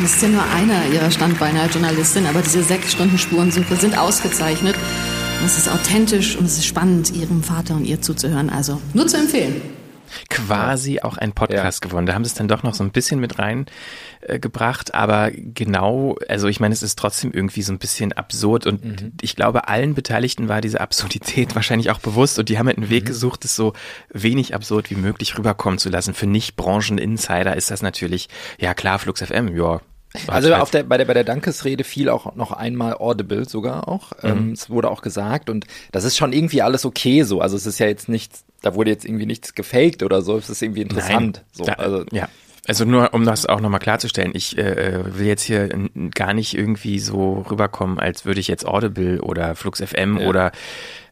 Das 0.00 0.12
ist 0.12 0.23
ja 0.23 0.29
nur 0.29 0.44
einer 0.44 0.87
ihrer 0.87 1.11
Standbeine 1.11 1.62
als 1.62 1.75
Journalistin, 1.75 2.27
aber 2.29 2.43
diese 2.43 2.62
sechs 2.62 2.93
Stunden 2.93 3.19
Spurensuche 3.19 3.75
sind 3.75 3.99
ausgezeichnet. 3.99 4.77
Und 5.41 5.47
es 5.47 5.59
ist 5.59 5.69
authentisch 5.69 6.37
und 6.37 6.44
es 6.44 6.56
ist 6.59 6.67
spannend, 6.67 7.11
ihrem 7.11 7.43
Vater 7.43 7.75
und 7.75 7.87
ihr 7.87 8.00
zuzuhören. 8.00 8.50
Also 8.50 8.81
nur 8.94 9.09
zu 9.09 9.17
empfehlen 9.17 9.75
quasi 10.29 11.00
auch 11.00 11.17
ein 11.17 11.32
Podcast 11.32 11.85
ja. 11.85 11.88
gewonnen. 11.88 12.06
Da 12.06 12.14
haben 12.14 12.25
sie 12.25 12.29
es 12.29 12.35
dann 12.35 12.49
doch 12.49 12.62
noch 12.62 12.75
so 12.75 12.85
ein 12.85 12.91
bisschen 12.91 13.20
mit 13.20 13.38
reingebracht, 13.38 14.91
äh, 14.91 14.93
aber 14.93 15.31
genau, 15.32 16.17
also 16.29 16.48
ich 16.48 16.60
meine, 16.60 16.72
es 16.72 16.82
ist 16.82 16.98
trotzdem 16.98 17.32
irgendwie 17.32 17.63
so 17.63 17.72
ein 17.72 17.79
bisschen 17.79 18.13
absurd 18.13 18.67
und 18.67 18.84
mhm. 18.84 19.13
ich 19.20 19.36
glaube, 19.36 19.69
allen 19.69 19.94
Beteiligten 19.94 20.48
war 20.48 20.60
diese 20.60 20.81
Absurdität 20.81 21.55
wahrscheinlich 21.55 21.91
auch 21.91 21.98
bewusst 21.98 22.39
und 22.39 22.48
die 22.48 22.58
haben 22.58 22.67
halt 22.67 22.79
einen 22.79 22.91
Weg 22.91 23.05
mhm. 23.05 23.08
gesucht, 23.08 23.44
es 23.44 23.56
so 23.56 23.72
wenig 24.13 24.55
absurd 24.55 24.91
wie 24.91 24.96
möglich 24.96 25.36
rüberkommen 25.39 25.79
zu 25.79 25.89
lassen. 25.89 26.15
Für 26.15 26.27
Nicht-Branchen-Insider 26.27 27.56
ist 27.56 27.70
das 27.70 27.82
natürlich, 27.82 28.29
ja 28.58 28.75
klar, 28.75 28.98
Flux 28.98 29.22
FM, 29.22 29.56
ja, 29.56 29.81
also 30.27 30.55
auf 30.55 30.70
der, 30.70 30.82
bei, 30.85 30.96
der, 30.96 31.05
bei 31.05 31.15
der 31.15 31.25
Dankesrede 31.25 31.85
fiel 31.85 32.08
auch 32.08 32.35
noch 32.35 32.53
einmal 32.53 32.94
Audible 32.94 33.49
sogar 33.49 33.89
auch. 33.89 34.13
Mhm. 34.23 34.29
Ähm, 34.29 34.53
es 34.53 34.70
wurde 34.70 34.91
auch 34.91 35.03
gesagt 35.03 35.51
und 35.51 35.67
das 35.93 36.05
ist 36.05 36.17
schon 36.17 36.32
irgendwie 36.32 36.63
alles 36.63 36.85
okay 36.85 37.23
so. 37.23 37.41
Also 37.41 37.56
es 37.56 37.67
ist 37.67 37.79
ja 37.79 37.87
jetzt 37.87 38.08
nichts, 38.08 38.44
da 38.63 38.75
wurde 38.75 38.91
jetzt 38.91 39.05
irgendwie 39.05 39.27
nichts 39.27 39.55
gefaked 39.55 40.03
oder 40.03 40.23
so. 40.23 40.37
Es 40.37 40.51
ist 40.51 40.63
irgendwie 40.63 40.82
interessant. 40.82 41.37
Nein, 41.37 41.44
so. 41.53 41.65
Da, 41.65 41.73
also, 41.75 42.05
ja. 42.13 42.29
Also 42.69 42.85
nur, 42.85 43.15
um 43.15 43.25
das 43.25 43.46
auch 43.46 43.61
nochmal 43.61 43.79
klarzustellen, 43.79 44.32
ich 44.35 44.58
äh, 44.58 45.17
will 45.17 45.27
jetzt 45.27 45.43
hier 45.43 45.69
gar 46.15 46.35
nicht 46.35 46.56
irgendwie 46.56 46.99
so 46.99 47.44
rüberkommen, 47.49 48.01
als 48.01 48.25
würde 48.25 48.41
ich 48.41 48.49
jetzt 48.49 48.67
Audible 48.67 49.20
oder 49.20 49.55
Flux 49.55 49.81
FM 49.81 50.19
ja. 50.19 50.27
oder 50.27 50.53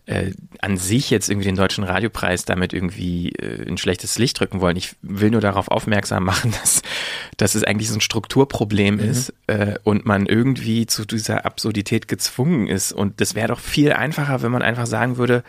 äh, 0.06 0.32
an 0.60 0.76
sich 0.76 1.08
jetzt 1.10 1.30
irgendwie 1.30 1.46
den 1.46 1.56
deutschen 1.56 1.84
Radiopreis 1.84 2.44
damit 2.44 2.72
irgendwie 2.72 3.30
äh, 3.32 3.62
in 3.62 3.78
schlechtes 3.78 4.18
Licht 4.18 4.38
drücken 4.38 4.60
wollen. 4.60 4.76
Ich 4.76 4.96
will 5.00 5.30
nur 5.30 5.40
darauf 5.40 5.68
aufmerksam 5.68 6.24
machen, 6.24 6.52
dass, 6.60 6.82
dass 7.36 7.54
es 7.54 7.64
eigentlich 7.64 7.88
so 7.88 7.94
ein 7.96 8.02
Strukturproblem 8.02 8.96
mhm. 8.96 9.00
ist 9.00 9.32
äh, 9.46 9.76
und 9.82 10.04
man 10.04 10.26
irgendwie 10.26 10.86
zu 10.86 11.04
dieser 11.04 11.46
Absurdität 11.46 12.08
gezwungen 12.08 12.66
ist. 12.66 12.92
Und 12.92 13.20
das 13.20 13.34
wäre 13.34 13.48
doch 13.48 13.60
viel 13.60 13.92
einfacher, 13.92 14.42
wenn 14.42 14.52
man 14.52 14.62
einfach 14.62 14.86
sagen 14.86 15.16
würde, 15.16 15.42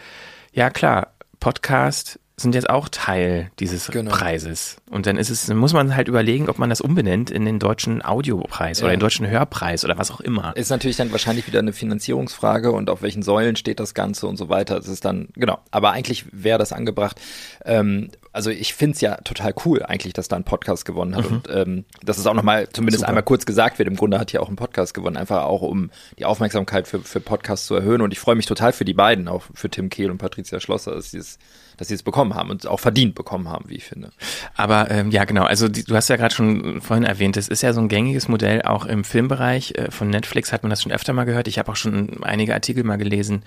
ja 0.54 0.70
klar, 0.70 1.14
Podcast 1.40 2.20
sind 2.38 2.54
jetzt 2.54 2.70
auch 2.70 2.90
Teil 2.90 3.50
dieses 3.60 3.88
genau. 3.88 4.12
Preises. 4.12 4.78
Und 4.90 5.06
dann 5.06 5.18
ist 5.18 5.30
es, 5.30 5.46
dann 5.46 5.56
muss 5.56 5.72
man 5.72 5.96
halt 5.96 6.10
überlegen, 6.10 6.50
ob 6.50 6.60
man 6.60 6.70
das 6.70 6.82
umbenennt 6.82 7.32
in 7.32 7.46
den 7.46 7.60
deutschen 7.60 8.04
Audiopreis 8.04 8.80
ja. 8.80 8.86
oder 8.86 8.96
den 8.96 9.00
deutschen 9.00 9.28
Hörpreis 9.28 9.86
oder 9.86 9.98
was 9.98 10.12
auch 10.12 10.20
immer. 10.20 10.56
Ist 10.58 10.70
natürlich 10.70 10.98
dann 10.98 11.12
wahrscheinlich 11.12 11.48
wieder 11.48 11.60
eine 11.60 11.72
Finanzierungsfrage 11.72 12.72
und 12.72 12.90
auf 12.90 13.02
welchen 13.02 13.24
Säulen 13.24 13.56
steht 13.56 13.80
das 13.80 13.94
Ganze 13.94 14.28
und 14.28 14.36
so 14.36 14.50
weiter. 14.50 14.76
Das 14.76 14.88
ist 14.90 15.06
dann, 15.06 15.30
genau. 15.36 15.60
Aber 15.72 15.92
eigentlich 15.92 16.26
wäre 16.32 16.60
das 16.60 16.74
angebracht. 16.74 17.22
Ähm, 17.64 18.12
Also 18.34 18.50
ich 18.50 18.74
finde 18.74 18.96
es 18.96 19.02
ja 19.02 19.16
total 19.24 19.54
cool 19.64 19.84
eigentlich, 19.84 20.12
dass 20.12 20.28
da 20.28 20.36
ein 20.36 20.44
Podcast 20.44 20.84
gewonnen 20.84 21.16
hat. 21.16 21.30
Mhm. 21.30 21.36
Und 21.38 21.50
ähm, 21.50 21.86
dass 22.04 22.18
es 22.18 22.28
auch 22.28 22.34
nochmal 22.34 22.68
zumindest 22.68 23.00
Super. 23.00 23.10
einmal 23.10 23.24
kurz 23.24 23.46
gesagt 23.46 23.80
wird. 23.80 23.88
Im 23.88 23.96
Grunde 23.96 24.20
hat 24.20 24.32
hier 24.32 24.42
auch 24.42 24.50
ein 24.50 24.58
Podcast 24.58 24.94
gewonnen, 24.94 25.16
einfach 25.16 25.44
auch 25.44 25.62
um 25.62 25.90
die 26.20 26.26
Aufmerksamkeit 26.26 26.86
für, 26.86 27.00
für 27.00 27.22
Podcasts 27.22 27.66
zu 27.66 27.76
erhöhen. 27.76 28.02
Und 28.02 28.12
ich 28.12 28.20
freue 28.20 28.36
mich 28.36 28.46
total 28.46 28.74
für 28.74 28.84
die 28.84 28.94
beiden, 28.94 29.30
auch 29.30 29.44
für 29.54 29.70
Tim 29.70 29.88
Kehl 29.88 30.12
und 30.12 30.18
Patricia 30.18 30.60
Schlosser, 30.60 30.96
dass 30.96 31.12
sie 31.12 31.20
es 31.20 31.40
dass 31.78 31.88
sie 31.88 31.94
es 31.94 32.04
bekommen 32.04 32.36
haben 32.36 32.50
und 32.50 32.68
auch 32.68 32.80
verdient 32.80 33.16
bekommen 33.16 33.50
haben, 33.50 33.70
wie 33.70 33.76
ich 33.76 33.86
finde. 33.86 34.12
Aber 34.56 34.90
ähm, 34.92 35.12
ja, 35.12 35.26
genau. 35.26 35.44
Also 35.44 35.68
die, 35.68 35.84
du 35.84 35.96
hast 35.96 36.10
ja 36.10 36.16
gerade 36.16 36.34
schon 36.34 36.82
vorhin 36.82 37.06
erwähnt, 37.06 37.38
es 37.38 37.48
ist 37.48 37.62
ja 37.62 37.74
so 37.74 37.82
ein 37.82 37.88
gängiges 37.88 38.28
Modell 38.28 38.62
auch 38.62 38.86
im 38.86 39.04
Filmbereich. 39.04 39.74
Äh, 39.76 39.92
von 39.92 40.10
Netflix 40.10 40.52
hat 40.52 40.64
man 40.64 40.70
das 40.70 40.82
schon 40.82 40.92
öfter 40.92 41.14
mal 41.14 41.26
gehört. 41.26 41.48
Ich 41.48 41.60
habe 41.60 41.72
auch 41.72 41.76
schon 41.76 42.24
einige 42.24 42.54
Artikel 42.54 42.84
mal 42.84 42.98
gelesen, 42.98 43.44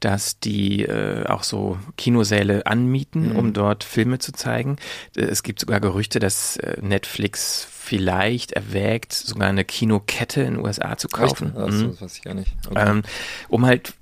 dass 0.00 0.38
die 0.38 0.84
äh, 0.84 1.26
auch 1.26 1.42
so 1.42 1.78
Kinosäle 1.96 2.66
anmieten, 2.66 3.30
mhm. 3.30 3.36
um 3.36 3.52
dort 3.52 3.84
Filme 3.84 4.18
zu 4.18 4.32
zeigen. 4.32 4.76
Äh, 5.16 5.22
es 5.22 5.42
gibt 5.42 5.60
sogar 5.60 5.80
Gerüchte, 5.80 6.18
dass 6.18 6.56
äh, 6.58 6.76
Netflix 6.80 7.66
vielleicht 7.88 8.52
erwägt, 8.52 9.12
sogar 9.14 9.48
eine 9.48 9.64
Kinokette 9.64 10.42
in 10.42 10.54
den 10.54 10.64
USA 10.64 10.98
zu 10.98 11.08
kaufen. 11.08 11.56
Echt? 11.56 11.72
Mhm. 11.72 11.90
Das 11.90 12.02
weiß 12.02 12.16
ich 12.16 12.22
gar 12.22 12.34
nicht. 12.34 12.52
Okay. 12.68 12.90
Ähm, 12.90 13.02
um 13.48 13.64
halt, 13.64 13.94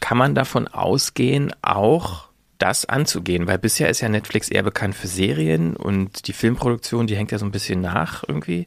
kann 0.00 0.16
man 0.16 0.34
davon 0.34 0.68
ausgehen, 0.68 1.52
auch 1.60 2.25
das 2.58 2.86
anzugehen, 2.86 3.46
weil 3.46 3.58
bisher 3.58 3.88
ist 3.88 4.00
ja 4.00 4.08
Netflix 4.08 4.48
eher 4.48 4.62
bekannt 4.62 4.94
für 4.94 5.06
Serien 5.06 5.76
und 5.76 6.26
die 6.26 6.32
Filmproduktion, 6.32 7.06
die 7.06 7.16
hängt 7.16 7.32
ja 7.32 7.38
so 7.38 7.44
ein 7.44 7.50
bisschen 7.50 7.80
nach 7.80 8.24
irgendwie 8.26 8.64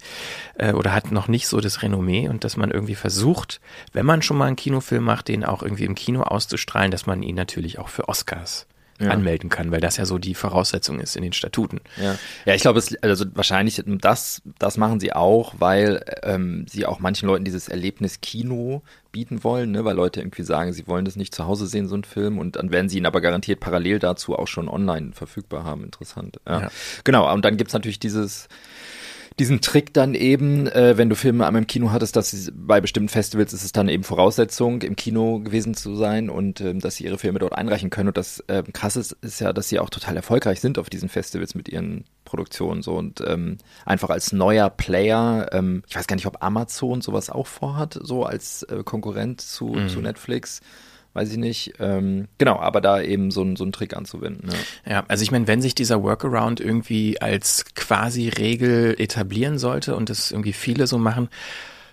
äh, 0.56 0.74
oder 0.74 0.94
hat 0.94 1.12
noch 1.12 1.28
nicht 1.28 1.48
so 1.48 1.60
das 1.60 1.82
Renommee 1.82 2.30
und 2.30 2.44
dass 2.44 2.58
man 2.58 2.72
irgendwie 2.72 2.96
versucht, 2.96 3.62
wenn 3.94 4.06
man 4.06 4.22
schon 4.22 4.38
mal 4.38 4.48
einen 4.48 4.56
Kinofilm 4.56 5.04
macht, 5.04 5.28
den 5.28 5.44
auch 5.44 5.64
irgendwie 5.64 5.86
im 5.86 5.96
Kino 5.96 6.22
auszustrahlen, 6.22 6.92
dass 6.92 7.06
man 7.06 7.24
ihn 7.24 7.36
natürlich 7.36 7.80
auch 7.80 7.90
für 7.90 8.08
Oscars 8.08 8.68
ja. 9.00 9.10
anmelden 9.10 9.50
kann, 9.50 9.72
weil 9.72 9.82
das 9.82 9.98
ja 9.98 10.06
so 10.06 10.18
die 10.18 10.36
Voraussetzung 10.36 11.00
ist 11.00 11.16
in 11.16 11.24
den 11.24 11.34
Statuten. 11.34 11.80
Ja, 11.98 12.18
ja 12.46 12.54
ich 12.54 12.62
glaube, 12.62 12.82
also 13.02 13.26
wahrscheinlich 13.34 13.82
das, 13.86 14.42
das 14.60 14.78
machen 14.78 15.00
sie 15.00 15.14
auch, 15.14 15.56
weil 15.58 16.04
ähm, 16.24 16.66
sie 16.70 16.86
auch 16.86 17.00
manchen 17.00 17.28
Leuten 17.28 17.46
dieses 17.46 17.70
Erlebnis 17.70 18.22
Kino 18.22 18.84
bieten 19.12 19.44
wollen, 19.44 19.72
ne? 19.72 19.86
weil 19.86 19.96
Leute 19.96 20.22
irgendwie 20.22 20.44
sagen, 20.44 20.74
sie 20.74 20.88
wollen 20.88 21.06
das 21.06 21.16
nicht 21.16 21.34
zu 21.34 21.46
Hause 21.46 21.68
sehen, 21.68 21.88
so 21.88 21.96
ein 21.96 22.04
Film, 22.04 22.38
und 22.38 22.56
dann 22.56 22.72
werden 22.72 22.90
sie 22.90 22.98
ihn 22.98 23.06
aber 23.06 23.22
garantiert 23.22 23.60
parallel 23.60 24.00
dazu 24.00 24.38
auch 24.38 24.48
schon 24.48 24.70
online 24.70 25.14
verfügbar 25.14 25.64
haben. 25.64 25.84
Interessant. 25.84 26.40
Ja. 26.48 26.62
ja. 26.62 26.72
Genau, 27.04 27.32
und 27.34 27.44
dann 27.46 27.58
gibt's 27.58 27.74
natürlich 27.74 28.00
dieses 28.00 28.48
diesen 29.40 29.62
Trick 29.62 29.94
dann 29.94 30.14
eben, 30.14 30.68
äh, 30.68 30.98
wenn 30.98 31.10
du 31.10 31.16
Filme 31.16 31.48
einmal 31.48 31.62
im 31.62 31.68
Kino 31.68 31.92
hattest, 31.92 32.16
dass 32.16 32.32
sie 32.32 32.52
bei 32.52 32.82
bestimmten 32.82 33.10
Festivals 33.10 33.54
ist 33.54 33.64
es 33.64 33.72
dann 33.72 33.88
eben 33.88 34.04
Voraussetzung, 34.04 34.82
im 34.82 34.96
Kino 34.96 35.40
gewesen 35.40 35.74
zu 35.74 35.96
sein 35.96 36.30
und 36.30 36.60
ähm, 36.62 36.80
dass 36.80 36.98
sie 36.98 37.06
ihre 37.06 37.18
Filme 37.18 37.40
dort 37.40 37.54
einreichen 37.54 37.90
können. 37.90 38.10
Und 38.10 38.18
das 38.18 38.42
äh, 38.48 38.64
krasse 38.74 39.00
ist, 39.00 39.14
ist 39.22 39.40
ja, 39.40 39.54
dass 39.54 39.70
sie 39.70 39.80
auch 39.80 39.90
total 39.90 40.18
erfolgreich 40.18 40.60
sind 40.60 40.78
auf 40.78 40.90
diesen 40.90 41.08
Festivals 41.08 41.56
mit 41.56 41.70
ihren 41.70 42.04
Produktionen 42.26 42.82
so 42.82 42.96
und 42.96 43.22
ähm, 43.26 43.58
einfach 43.86 44.10
als 44.10 44.34
neuer 44.34 44.70
Player, 44.70 45.50
ähm, 45.54 45.84
ich 45.88 45.96
weiß 45.96 46.06
gar 46.06 46.16
nicht, 46.16 46.28
ob 46.28 46.44
Amazon 46.44 47.02
sowas 47.02 47.30
auch 47.30 47.48
vorhat, 47.48 47.98
so 48.02 48.26
als 48.26 48.64
äh, 48.64 48.84
Konkurrent 48.84 49.42
zu, 49.42 49.68
mhm. 49.68 49.90
zu 49.90 50.02
Netflix 50.02 50.62
weiß 51.14 51.32
ich 51.32 51.38
nicht. 51.38 51.74
Ähm, 51.80 52.28
genau, 52.38 52.60
aber 52.60 52.82
da 52.82 53.02
eben 53.02 53.32
so, 53.32 53.56
so 53.56 53.64
einen 53.64 53.72
Trick 53.72 53.96
anzuwenden. 53.96 54.50
Ja, 54.86 54.92
ja 54.92 55.04
also 55.08 55.24
ich 55.24 55.32
meine, 55.32 55.48
wenn 55.48 55.62
sich 55.62 55.76
dieser 55.76 56.04
Workaround 56.04 56.60
irgendwie 56.60 57.22
als 57.22 57.66
quasi 57.76 58.30
Regel 58.30 58.96
etablieren 58.98 59.58
sollte 59.58 59.96
und 59.96 60.10
das 60.10 60.32
irgendwie 60.32 60.54
viele 60.54 60.88
so 60.88 60.98
machen, 60.98 61.30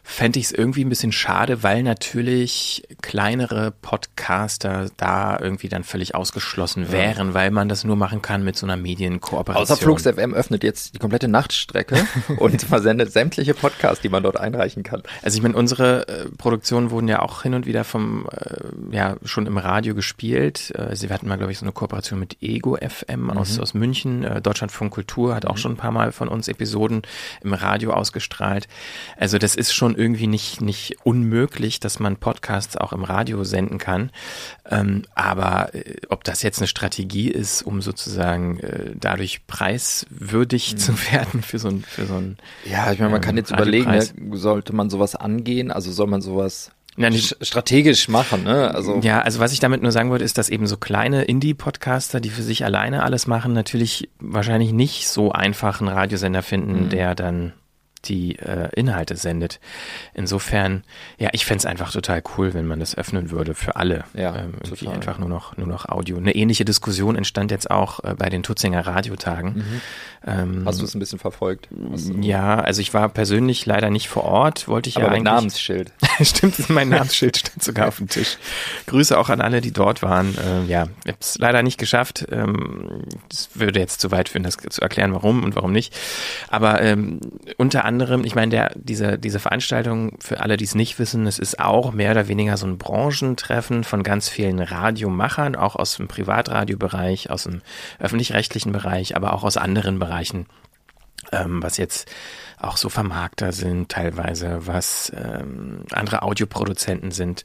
fände 0.08 0.38
ich 0.38 0.46
es 0.46 0.52
irgendwie 0.52 0.84
ein 0.84 0.88
bisschen 0.88 1.10
schade, 1.10 1.64
weil 1.64 1.82
natürlich 1.82 2.84
kleinere 3.02 3.72
Podcaster 3.72 4.88
da 4.96 5.36
irgendwie 5.38 5.68
dann 5.68 5.82
völlig 5.82 6.14
ausgeschlossen 6.14 6.84
ja. 6.84 6.92
wären, 6.92 7.34
weil 7.34 7.50
man 7.50 7.68
das 7.68 7.82
nur 7.82 7.96
machen 7.96 8.22
kann 8.22 8.44
mit 8.44 8.56
so 8.56 8.66
einer 8.66 8.76
Medienkooperation. 8.76 9.62
Außer 9.62 9.76
Flux 9.76 10.04
FM 10.04 10.32
öffnet 10.32 10.62
jetzt 10.62 10.94
die 10.94 10.98
komplette 11.00 11.26
Nachtstrecke 11.26 12.06
und 12.38 12.62
versendet 12.62 13.12
sämtliche 13.12 13.52
Podcasts, 13.52 14.00
die 14.00 14.08
man 14.08 14.22
dort 14.22 14.36
einreichen 14.38 14.84
kann. 14.84 15.02
Also 15.22 15.38
ich 15.38 15.42
meine, 15.42 15.56
unsere 15.56 16.06
äh, 16.06 16.28
Produktionen 16.38 16.92
wurden 16.92 17.08
ja 17.08 17.20
auch 17.20 17.42
hin 17.42 17.54
und 17.54 17.66
wieder 17.66 17.82
vom, 17.82 18.28
äh, 18.30 18.94
ja, 18.96 19.16
schon 19.24 19.46
im 19.46 19.58
Radio 19.58 19.96
gespielt. 19.96 20.72
Äh, 20.76 20.94
sie 20.94 21.10
hatten 21.10 21.26
mal, 21.26 21.36
glaube 21.36 21.50
ich, 21.50 21.58
so 21.58 21.64
eine 21.64 21.72
Kooperation 21.72 22.20
mit 22.20 22.40
Ego 22.40 22.76
FM 22.76 23.22
mhm. 23.22 23.30
aus, 23.30 23.58
aus 23.58 23.74
München. 23.74 24.22
Äh, 24.22 24.40
Deutschlandfunk 24.40 24.92
Kultur 24.92 25.34
hat 25.34 25.44
mhm. 25.44 25.50
auch 25.50 25.58
schon 25.58 25.72
ein 25.72 25.76
paar 25.76 25.90
Mal 25.90 26.12
von 26.12 26.28
uns 26.28 26.46
Episoden 26.46 27.02
im 27.42 27.52
Radio 27.52 27.92
ausgestrahlt. 27.92 28.68
Also 29.16 29.38
das 29.38 29.56
ist 29.56 29.74
schon 29.74 29.95
irgendwie 29.96 30.26
nicht, 30.26 30.60
nicht 30.60 30.98
unmöglich, 31.04 31.80
dass 31.80 31.98
man 31.98 32.16
Podcasts 32.16 32.76
auch 32.76 32.92
im 32.92 33.04
Radio 33.04 33.44
senden 33.44 33.78
kann. 33.78 34.10
Ähm, 34.68 35.02
aber 35.14 35.74
äh, 35.74 35.96
ob 36.08 36.24
das 36.24 36.42
jetzt 36.42 36.58
eine 36.58 36.66
Strategie 36.66 37.28
ist, 37.28 37.62
um 37.62 37.80
sozusagen 37.82 38.60
äh, 38.60 38.92
dadurch 38.94 39.46
preiswürdig 39.46 40.74
mhm. 40.74 40.78
zu 40.78 40.92
werden 41.12 41.42
für 41.42 41.58
so 41.58 41.68
ein, 41.68 41.82
für 41.82 42.06
so 42.06 42.14
ein 42.14 42.36
Ja, 42.64 42.92
ich 42.92 42.98
meine, 42.98 43.10
man 43.10 43.22
ähm, 43.22 43.26
kann 43.26 43.36
jetzt 43.36 43.50
überlegen, 43.50 43.90
ne, 43.90 44.06
sollte 44.32 44.74
man 44.74 44.90
sowas 44.90 45.14
angehen? 45.14 45.70
Also 45.70 45.90
soll 45.90 46.06
man 46.06 46.20
sowas 46.20 46.70
ja, 46.96 47.10
nicht 47.10 47.36
strategisch 47.42 48.08
machen, 48.08 48.44
ne? 48.44 48.74
Also 48.74 49.00
ja, 49.02 49.20
also 49.20 49.38
was 49.38 49.52
ich 49.52 49.60
damit 49.60 49.82
nur 49.82 49.92
sagen 49.92 50.10
wollte, 50.10 50.24
ist, 50.24 50.38
dass 50.38 50.48
eben 50.48 50.66
so 50.66 50.78
kleine 50.78 51.24
Indie-Podcaster, 51.24 52.20
die 52.20 52.30
für 52.30 52.42
sich 52.42 52.64
alleine 52.64 53.02
alles 53.02 53.26
machen, 53.26 53.52
natürlich 53.52 54.08
wahrscheinlich 54.18 54.72
nicht 54.72 55.08
so 55.08 55.30
einfach 55.30 55.80
einen 55.80 55.90
Radiosender 55.90 56.42
finden, 56.42 56.84
mhm. 56.84 56.88
der 56.88 57.14
dann 57.14 57.52
die 58.08 58.38
äh, 58.38 58.68
Inhalte 58.74 59.16
sendet. 59.16 59.60
Insofern, 60.14 60.84
ja, 61.18 61.30
ich 61.32 61.44
fände 61.44 61.58
es 61.58 61.66
einfach 61.66 61.92
total 61.92 62.22
cool, 62.36 62.54
wenn 62.54 62.66
man 62.66 62.80
das 62.80 62.96
öffnen 62.96 63.30
würde 63.30 63.54
für 63.54 63.76
alle. 63.76 64.04
Ja, 64.14 64.36
ähm, 64.36 64.54
total. 64.62 64.94
einfach 64.94 65.18
nur 65.18 65.28
noch, 65.28 65.56
nur 65.56 65.66
noch 65.66 65.86
Audio. 65.88 66.16
Eine 66.16 66.34
ähnliche 66.34 66.64
Diskussion 66.64 67.16
entstand 67.16 67.50
jetzt 67.50 67.70
auch 67.70 68.02
äh, 68.04 68.14
bei 68.14 68.28
den 68.28 68.42
Tutzinger 68.42 68.86
Radiotagen. 68.86 69.54
Mhm. 69.54 69.80
Ähm, 70.26 70.62
Hast 70.64 70.80
du 70.80 70.84
es 70.84 70.94
ein 70.94 70.98
bisschen 70.98 71.18
verfolgt? 71.18 71.68
Ja, 72.20 72.58
also 72.58 72.80
ich 72.80 72.92
war 72.94 73.08
persönlich 73.08 73.64
leider 73.66 73.90
nicht 73.90 74.08
vor 74.08 74.24
Ort, 74.24 74.68
wollte 74.68 74.88
ich 74.88 74.96
Aber 74.96 75.06
ja 75.06 75.12
eigentlich. 75.12 75.24
Namensschild. 75.24 75.92
Stimmt, 76.20 76.68
mein 76.68 76.88
Namensschild 76.88 77.36
stand 77.36 77.62
sogar 77.62 77.88
auf 77.88 77.98
dem 77.98 78.08
Tisch. 78.08 78.38
Grüße 78.86 79.16
auch 79.18 79.28
an 79.28 79.40
alle, 79.40 79.60
die 79.60 79.72
dort 79.72 80.02
waren. 80.02 80.36
Äh, 80.36 80.64
ja, 80.70 80.88
ich 81.04 81.12
habe 81.12 81.18
es 81.20 81.38
leider 81.38 81.62
nicht 81.62 81.78
geschafft. 81.78 82.26
Ähm, 82.30 83.04
das 83.28 83.50
würde 83.54 83.78
jetzt 83.78 84.00
zu 84.00 84.10
weit 84.10 84.28
führen, 84.28 84.42
das 84.42 84.56
zu 84.56 84.80
erklären, 84.80 85.12
warum 85.12 85.44
und 85.44 85.54
warum 85.54 85.72
nicht. 85.72 85.94
Aber 86.48 86.80
ähm, 86.82 87.20
unter 87.56 87.84
anderem, 87.84 87.95
ich 88.24 88.34
meine, 88.34 88.50
der, 88.50 88.72
diese, 88.74 89.18
diese 89.18 89.38
Veranstaltung, 89.38 90.18
für 90.20 90.40
alle, 90.40 90.56
die 90.56 90.64
es 90.64 90.74
nicht 90.74 90.98
wissen, 90.98 91.26
es 91.26 91.38
ist 91.38 91.60
auch 91.60 91.92
mehr 91.92 92.12
oder 92.12 92.28
weniger 92.28 92.56
so 92.56 92.66
ein 92.66 92.78
Branchentreffen 92.78 93.84
von 93.84 94.02
ganz 94.02 94.28
vielen 94.28 94.58
Radiomachern, 94.58 95.56
auch 95.56 95.76
aus 95.76 95.96
dem 95.96 96.08
Privatradiobereich, 96.08 97.30
aus 97.30 97.44
dem 97.44 97.62
öffentlich-rechtlichen 97.98 98.72
Bereich, 98.72 99.16
aber 99.16 99.32
auch 99.32 99.44
aus 99.44 99.56
anderen 99.56 99.98
Bereichen 99.98 100.06
Bereichen, 100.06 100.46
ähm, 101.32 101.62
was 101.62 101.76
jetzt 101.76 102.10
auch 102.66 102.76
so 102.76 102.88
Vermarkter 102.88 103.52
sind, 103.52 103.88
teilweise, 103.88 104.66
was 104.66 105.12
ähm, 105.16 105.84
andere 105.92 106.22
Audioproduzenten 106.22 107.10
sind. 107.10 107.44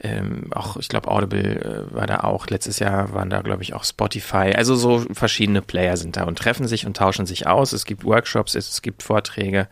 Ähm, 0.00 0.50
auch, 0.52 0.76
ich 0.76 0.88
glaube, 0.88 1.10
Audible 1.10 1.88
äh, 1.90 1.94
war 1.94 2.06
da 2.06 2.20
auch. 2.20 2.46
Letztes 2.46 2.78
Jahr 2.78 3.12
waren 3.12 3.30
da, 3.30 3.42
glaube 3.42 3.62
ich, 3.62 3.74
auch 3.74 3.84
Spotify. 3.84 4.52
Also 4.56 4.74
so 4.74 5.04
verschiedene 5.12 5.62
Player 5.62 5.96
sind 5.96 6.16
da 6.16 6.24
und 6.24 6.38
treffen 6.38 6.66
sich 6.66 6.86
und 6.86 6.96
tauschen 6.96 7.26
sich 7.26 7.46
aus. 7.46 7.72
Es 7.72 7.84
gibt 7.84 8.04
Workshops, 8.04 8.54
es 8.54 8.82
gibt 8.82 9.02
Vorträge 9.02 9.68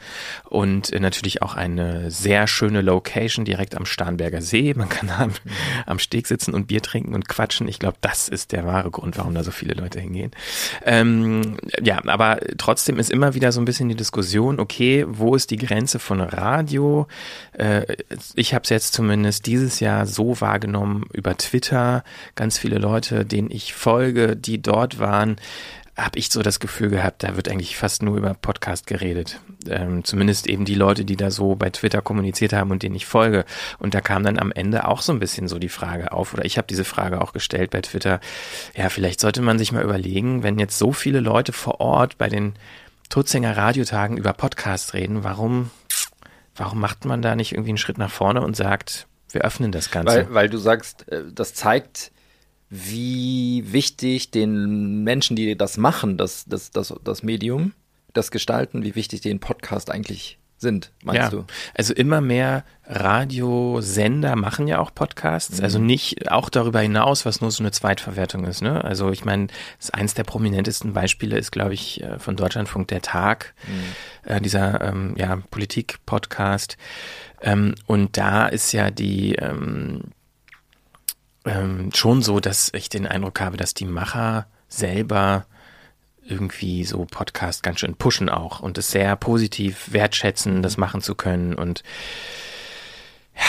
und 0.49 0.93
äh, 0.93 1.01
natürlich 1.01 1.43
auch 1.43 1.55
eine 1.55 2.11
sehr 2.11 2.47
schöne 2.47 2.83
Location 2.83 3.45
direkt 3.45 3.77
am 3.77 3.87
Starnberger 3.87 4.43
See. 4.43 4.75
Man 4.77 4.89
kann 4.89 5.11
am, 5.19 5.33
am 5.87 5.99
Steg 5.99 6.27
sitzen 6.27 6.55
und 6.55 6.67
Bier 6.67 6.83
trinken 6.83 7.15
und 7.15 7.29
quatschen. 7.29 7.67
Ich 7.69 7.79
glaube, 7.79 7.97
das 8.01 8.29
ist 8.29 8.53
der 8.53 8.67
wahre 8.67 8.91
Grund, 8.91 9.17
warum 9.19 9.35
da 9.35 9.43
so 9.43 9.51
viele 9.51 9.75
Leute 9.75 10.01
hingehen. 10.01 10.33
Ähm, 10.85 11.57
ja, 11.83 12.01
aber 12.07 12.39
trotzdem 12.59 12.99
ist 12.99 13.11
immer 13.11 13.35
wieder 13.35 13.53
so 13.53 13.61
ein 13.61 13.65
bisschen 13.65 13.89
die 13.89 13.95
Diskussion, 13.95 14.61
okay, 14.61 14.82
okay, 14.83 15.05
wo 15.09 15.37
ist 15.37 15.51
die 15.51 15.59
Grenze 15.59 16.01
von 16.01 16.21
Radio? 16.21 17.07
Äh, 17.53 17.97
ich 18.35 18.53
habe 18.53 18.65
es 18.65 18.71
jetzt 18.71 18.95
zumindest 18.95 19.47
dieses 19.47 19.79
Jahr 19.79 20.07
so 20.07 20.41
wahrgenommen 20.41 21.05
über 21.13 21.37
Twitter. 21.37 22.03
Ganz 22.35 22.59
viele 22.59 22.79
Leute, 22.79 23.25
denen 23.25 23.51
ich 23.51 23.75
folge, 23.75 24.37
die 24.37 24.61
dort 24.61 24.99
waren, 24.99 25.37
habe 25.97 26.19
ich 26.19 26.31
so 26.31 26.43
das 26.43 26.59
Gefühl 26.59 26.89
gehabt, 26.89 27.23
da 27.23 27.37
wird 27.37 27.49
eigentlich 27.49 27.77
fast 27.77 28.03
nur 28.03 28.17
über 28.17 28.35
Podcast 28.35 28.87
geredet. 28.87 29.41
Ähm, 29.69 30.05
zumindest 30.05 30.49
eben 30.49 30.65
die 30.65 30.75
Leute, 30.75 31.05
die 31.05 31.17
da 31.17 31.31
so 31.31 31.55
bei 31.55 31.71
Twitter 31.71 32.01
kommuniziert 32.01 32.53
haben 32.53 32.71
und 32.71 32.83
denen 32.83 32.97
ich 32.97 33.07
folge. 33.07 33.45
Und 33.79 33.95
da 33.95 34.01
kam 34.01 34.25
dann 34.25 34.39
am 34.39 34.51
Ende 34.51 34.89
auch 34.89 35.03
so 35.03 35.13
ein 35.13 35.21
bisschen 35.21 35.49
so 35.49 35.59
die 35.59 35.69
Frage 35.69 36.11
auf, 36.11 36.35
oder 36.35 36.45
ich 36.45 36.57
habe 36.57 36.67
diese 36.67 36.85
Frage 36.85 37.21
auch 37.21 37.33
gestellt 37.33 37.71
bei 37.71 37.83
Twitter. 37.83 38.21
Ja, 38.75 38.89
vielleicht 38.89 39.21
sollte 39.21 39.43
man 39.43 39.59
sich 39.59 39.71
mal 39.71 39.85
überlegen, 39.85 40.43
wenn 40.43 40.59
jetzt 40.59 40.79
so 40.79 40.93
viele 40.93 41.21
Leute 41.21 41.53
vor 41.53 41.81
Ort 41.81 42.19
bei 42.19 42.29
den 42.29 42.55
Tutzinger 43.13 43.59
Radiotagen 43.59 44.17
über 44.17 44.33
Podcasts 44.33 44.95
reden, 44.95 45.23
warum, 45.23 45.71
warum 46.57 46.81
macht 46.81 47.05
man 47.05 47.21
da 47.21 47.37
nicht 47.37 47.53
irgendwie 47.53 47.73
einen 47.73 47.77
Schritt 47.77 47.99
nach 47.99 48.11
vorne 48.11 48.41
und 48.41 48.57
sagt, 48.57 49.07
wir 49.31 49.43
öffnen 49.43 49.71
das 49.71 49.91
Ganze? 49.91 50.15
Weil, 50.15 50.35
weil 50.35 50.49
du 50.49 50.57
sagst, 50.57 51.07
äh, 51.13 51.25
das 51.31 51.53
zeigt, 51.53 52.11
wie 52.71 53.71
wichtig 53.71 54.31
den 54.31 55.05
Menschen, 55.05 55.37
die 55.37 55.59
das 55.59 55.77
machen, 55.77 56.17
das, 56.17 56.47
das, 56.47 56.71
das, 56.71 56.95
das 57.05 57.23
Medium, 57.23 57.75
das 58.15 58.31
Gestalten, 58.31 58.83
wie 58.83 58.95
wichtig 58.95 59.21
den 59.21 59.41
Podcast 59.41 59.91
eigentlich 59.91 60.39
sind, 60.63 60.93
meinst 61.05 61.21
ja, 61.21 61.29
du? 61.29 61.45
also 61.75 61.93
immer 61.93 62.23
mehr 62.23 62.65
Radiosender 62.87 64.37
machen 64.37 64.67
ja 64.69 64.79
auch 64.79 64.95
Podcasts, 64.95 65.61
also 65.61 65.79
Mhm. 65.79 65.87
nicht 65.87 66.31
auch 66.31 66.49
darüber 66.49 66.81
hinaus, 66.81 67.27
was 67.27 67.41
nur 67.41 67.51
so 67.51 67.63
eine 67.63 67.71
Zweitverwertung 67.73 68.45
ist. 68.45 68.63
Ne? 68.63 68.83
Also 68.83 69.11
ich 69.11 69.25
meine, 69.25 69.49
das 69.79 69.91
eins 69.91 70.15
der 70.15 70.25
prominentesten 70.25 70.93
Beispiele 70.95 71.37
ist, 71.39 71.53
glaube 71.53 71.75
ich, 71.75 72.03
äh, 72.03 72.19
von 72.19 72.37
Deutschlandfunk 72.37 72.89
der 72.89 73.03
Tag, 73.03 73.55
Mhm. 73.67 74.31
äh, 74.31 74.41
dieser 74.41 74.81
ähm, 74.81 75.15
ja, 75.19 75.37
Politik-Podcast. 75.51 76.77
Ähm, 77.43 77.75
und 77.87 78.17
da 78.17 78.47
ist 78.47 78.73
ja 78.73 78.91
die 78.91 79.35
ähm, 79.35 80.03
ähm, 81.45 81.91
schon 81.95 82.23
so, 82.23 82.41
dass 82.41 82.71
ich 82.75 82.89
den 82.89 83.07
Eindruck 83.07 83.41
habe, 83.41 83.57
dass 83.57 83.75
die 83.75 83.85
Macher 83.85 84.47
selber 84.69 85.45
irgendwie 86.27 86.85
so 86.85 87.05
Podcast 87.05 87.63
ganz 87.63 87.81
schön 87.81 87.95
pushen 87.95 88.29
auch 88.29 88.61
und 88.61 88.79
es 88.79 88.91
sehr 88.91 89.17
positiv 89.17 89.93
wertschätzen, 89.93 90.63
das 90.63 90.77
machen 90.77 91.01
zu 91.01 91.15
können 91.15 91.55
und 91.55 91.83
ja, 93.35 93.43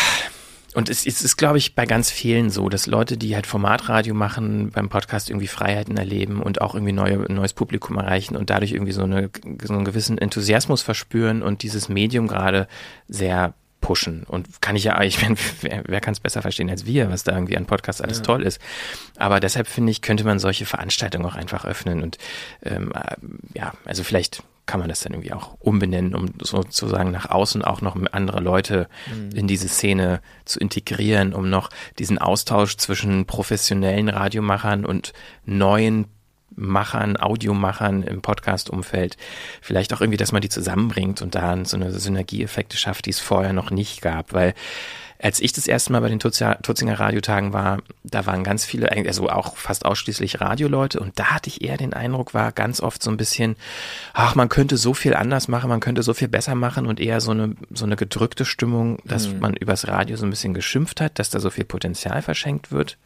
und 0.76 0.90
es, 0.90 1.06
es 1.06 1.22
ist, 1.22 1.38
glaube 1.38 1.58
ich, 1.58 1.76
bei 1.76 1.86
ganz 1.86 2.10
vielen 2.10 2.50
so, 2.50 2.68
dass 2.68 2.88
Leute, 2.88 3.18
die 3.18 3.36
halt 3.36 3.46
Formatradio 3.46 4.14
machen, 4.14 4.72
beim 4.72 4.90
Podcast 4.90 5.30
irgendwie 5.30 5.48
Freiheiten 5.48 5.98
erleben 5.98 6.42
und 6.42 6.62
auch 6.62 6.74
irgendwie 6.74 6.94
neue, 6.94 7.18
neues 7.32 7.54
Publikum 7.54 7.98
erreichen 7.98 8.36
und 8.36 8.50
dadurch 8.50 8.72
irgendwie 8.72 8.92
so, 8.92 9.04
eine, 9.04 9.30
so 9.64 9.74
einen 9.74 9.86
gewissen 9.86 10.18
Enthusiasmus 10.18 10.82
verspüren 10.82 11.44
und 11.44 11.64
dieses 11.64 11.90
Medium 11.90 12.28
gerade 12.28 12.68
sehr 13.08 13.54
pushen. 13.84 14.24
Und 14.24 14.62
kann 14.62 14.76
ich 14.76 14.86
ja, 14.86 15.00
ich 15.04 15.22
meine, 15.22 15.36
wer, 15.62 15.84
wer 15.86 16.02
kann 16.02 16.14
es 16.14 16.20
besser 16.20 16.42
verstehen 16.42 16.72
als 16.72 16.88
wir, 16.88 17.12
was 17.12 17.24
da 17.24 17.34
irgendwie 17.34 17.58
an 17.58 17.68
Podcasts 17.68 18.02
alles 18.02 18.24
toll 18.24 18.42
ist. 18.42 18.60
Aber 19.18 19.40
deshalb 19.40 19.68
finde 19.68 19.92
ich, 19.92 20.02
könnte 20.02 20.24
man 20.24 20.40
solche 20.40 20.66
Veranstaltungen 20.66 21.26
auch 21.26 21.36
einfach 21.36 21.66
öffnen. 21.66 22.02
Und 22.02 22.18
ähm, 22.64 22.92
äh, 22.96 23.16
ja, 23.54 23.74
also 23.86 24.04
vielleicht 24.04 24.42
kann 24.66 24.80
man 24.80 24.88
das 24.88 25.02
dann 25.02 25.12
irgendwie 25.12 25.34
auch 25.34 25.58
umbenennen, 25.60 26.16
um 26.16 26.30
sozusagen 26.42 27.12
nach 27.12 27.30
außen 27.30 27.64
auch 27.64 27.82
noch 27.82 27.98
andere 28.14 28.40
Leute 28.40 28.88
in 29.36 29.46
diese 29.46 29.68
Szene 29.68 30.22
zu 30.46 30.58
integrieren, 30.58 31.34
um 31.34 31.50
noch 31.50 31.70
diesen 32.00 32.18
Austausch 32.18 32.78
zwischen 32.78 33.26
professionellen 33.26 34.08
Radiomachern 34.08 34.86
und 34.86 35.12
neuen 35.46 36.06
Machern, 36.56 37.18
Audiomachern 37.18 38.04
im 38.04 38.22
Podcast-Umfeld, 38.22 39.18
vielleicht 39.62 39.94
auch 39.94 40.02
irgendwie, 40.02 40.18
dass 40.18 40.32
man 40.32 40.42
die 40.42 40.50
zusammenbringt 40.50 41.22
und 41.22 41.36
da 41.36 41.64
so 41.66 41.78
eine 41.78 41.92
Synergieeffekte 41.92 42.78
schafft, 42.78 43.06
die 43.06 43.12
es 43.12 43.20
vorher 43.20 43.54
noch 43.54 43.72
nicht 43.72 44.02
gab, 44.02 44.34
weil 44.34 44.54
als 45.24 45.40
ich 45.40 45.54
das 45.54 45.68
erste 45.68 45.94
Mal 45.94 46.02
bei 46.02 46.10
den 46.10 46.20
Tutzinger 46.20 47.00
Radiotagen 47.00 47.54
war, 47.54 47.80
da 48.04 48.26
waren 48.26 48.44
ganz 48.44 48.66
viele, 48.66 48.92
also 48.92 49.30
auch 49.30 49.56
fast 49.56 49.86
ausschließlich 49.86 50.42
Radioleute. 50.42 51.00
Und 51.00 51.18
da 51.18 51.28
hatte 51.28 51.48
ich 51.48 51.64
eher 51.64 51.78
den 51.78 51.94
Eindruck, 51.94 52.34
war 52.34 52.52
ganz 52.52 52.82
oft 52.82 53.02
so 53.02 53.10
ein 53.10 53.16
bisschen, 53.16 53.56
ach, 54.14 54.36
man 54.36 54.50
könnte 54.50 54.76
so 54.76 54.94
viel 54.94 55.14
anders 55.14 55.48
machen, 55.48 55.70
man 55.70 55.80
könnte 55.80 56.04
so 56.04 56.14
viel 56.14 56.28
besser 56.28 56.56
machen. 56.56 56.86
Und 56.86 57.00
eher 57.00 57.22
so 57.22 57.32
eine, 57.32 57.56
so 57.74 57.86
eine 57.86 57.96
gedrückte 57.96 58.44
Stimmung, 58.44 59.00
dass 59.06 59.30
man 59.34 59.54
übers 59.54 59.88
Radio 59.88 60.18
so 60.18 60.26
ein 60.26 60.30
bisschen 60.30 60.54
geschimpft 60.54 61.00
hat, 61.00 61.20
dass 61.20 61.30
da 61.30 61.40
so 61.40 61.50
viel 61.50 61.64
Potenzial 61.64 62.22
verschenkt 62.22 62.74
wird. 62.74 62.98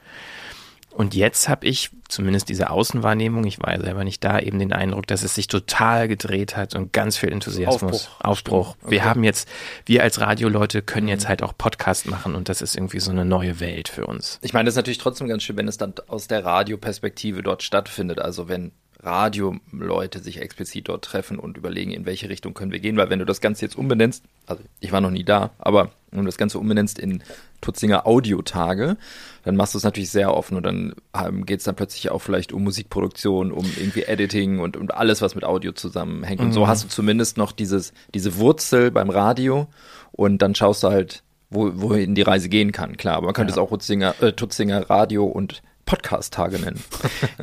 Und 0.98 1.14
jetzt 1.14 1.48
habe 1.48 1.68
ich 1.68 1.92
zumindest 2.10 2.50
diese 2.50 2.72
Außenwahrnehmung, 2.72 3.46
ich 3.46 3.62
war 3.62 3.72
ja 3.72 3.80
selber 3.80 4.04
nicht 4.04 4.24
da, 4.24 4.40
eben 4.40 4.58
den 4.58 4.74
Eindruck, 4.74 5.06
dass 5.06 5.22
es 5.22 5.36
sich 5.36 5.46
total 5.46 6.08
gedreht 6.08 6.58
hat 6.58 6.74
und 6.74 6.92
ganz 6.92 7.18
viel 7.18 7.32
Enthusiasmus, 7.32 8.10
Aufbruch. 8.20 8.72
Aufbruch. 8.72 8.90
Wir 8.90 9.06
haben 9.06 9.24
jetzt, 9.24 9.48
wir 9.86 10.02
als 10.02 10.20
Radioleute 10.20 10.82
können 10.82 11.08
jetzt 11.08 11.28
halt 11.28 11.44
auch 11.44 11.54
Podcast 11.56 12.08
machen 12.08 12.34
und 12.34 12.50
das 12.50 12.64
ist 12.64 12.76
irgendwie 12.76 13.00
so 13.00 13.12
eine 13.12 13.26
neue 13.26 13.60
Welt 13.60 13.90
für 13.90 14.08
uns. 14.08 14.40
Ich 14.42 14.54
meine, 14.54 14.66
das 14.66 14.72
ist 14.72 14.78
natürlich 14.78 14.98
trotzdem 14.98 15.28
ganz 15.28 15.44
schön, 15.44 15.56
wenn 15.56 15.68
es 15.68 15.78
dann 15.78 15.94
aus 16.08 16.28
der 16.28 16.44
Radioperspektive 16.44 17.44
dort 17.44 17.62
stattfindet. 17.62 18.18
Also 18.18 18.48
wenn 18.48 18.72
Radioleute 19.00 20.20
sich 20.20 20.42
explizit 20.42 20.90
dort 20.90 21.06
treffen 21.06 21.38
und 21.38 21.58
überlegen, 21.58 21.92
in 21.92 22.06
welche 22.06 22.30
Richtung 22.30 22.54
können 22.54 22.72
wir 22.72 22.80
gehen. 22.80 22.98
Weil 22.98 23.10
wenn 23.10 23.20
du 23.20 23.26
das 23.26 23.42
Ganze 23.42 23.66
jetzt 23.66 23.78
umbenennst, 23.78 24.24
also 24.48 24.64
ich 24.80 24.92
war 24.92 25.02
noch 25.02 25.12
nie 25.12 25.24
da, 25.24 25.52
aber 25.60 25.92
wenn 26.12 26.22
du 26.22 26.26
das 26.26 26.38
Ganze 26.38 26.58
umbenennst 26.58 26.98
in 26.98 27.24
Tutzinger 27.62 28.08
Audiotage, 28.08 28.98
dann 29.48 29.56
machst 29.56 29.74
du 29.74 29.78
es 29.78 29.86
natürlich 29.86 30.10
sehr 30.10 30.34
offen 30.34 30.58
und 30.58 30.64
dann 30.64 30.94
ähm, 31.18 31.46
geht 31.46 31.60
es 31.60 31.64
dann 31.64 31.76
plötzlich 31.78 32.12
auch 32.12 32.20
vielleicht 32.20 32.52
um 32.52 32.66
Musikproduktion, 32.66 33.54
um 33.54 33.66
irgendwie 33.78 34.04
Editing 34.04 34.60
und 34.60 34.76
um 34.76 34.92
alles, 34.92 35.22
was 35.22 35.36
mit 35.36 35.46
Audio 35.46 35.72
zusammenhängt. 35.72 36.42
Und 36.42 36.52
so 36.52 36.68
hast 36.68 36.84
du 36.84 36.90
zumindest 36.90 37.38
noch 37.38 37.54
dieses, 37.54 37.94
diese 38.14 38.36
Wurzel 38.36 38.92
beim 38.92 39.10
Radio 39.10 39.68
und 40.12 40.42
dann 40.42 40.54
schaust 40.54 40.84
du 40.84 40.90
halt, 40.90 41.24
wo, 41.50 41.72
wohin 41.76 42.14
die 42.14 42.24
Reise 42.24 42.50
gehen 42.50 42.74
kann. 42.74 42.98
Klar, 42.98 43.16
aber 43.16 43.28
man 43.28 43.34
könnte 43.34 43.54
es 43.54 43.58
auch 43.58 43.70
Tutzinger, 43.70 44.16
äh, 44.22 44.34
Tutzinger 44.34 44.90
Radio 44.90 45.24
und 45.24 45.62
Podcast-Tage 45.88 46.60
nennen. 46.60 46.84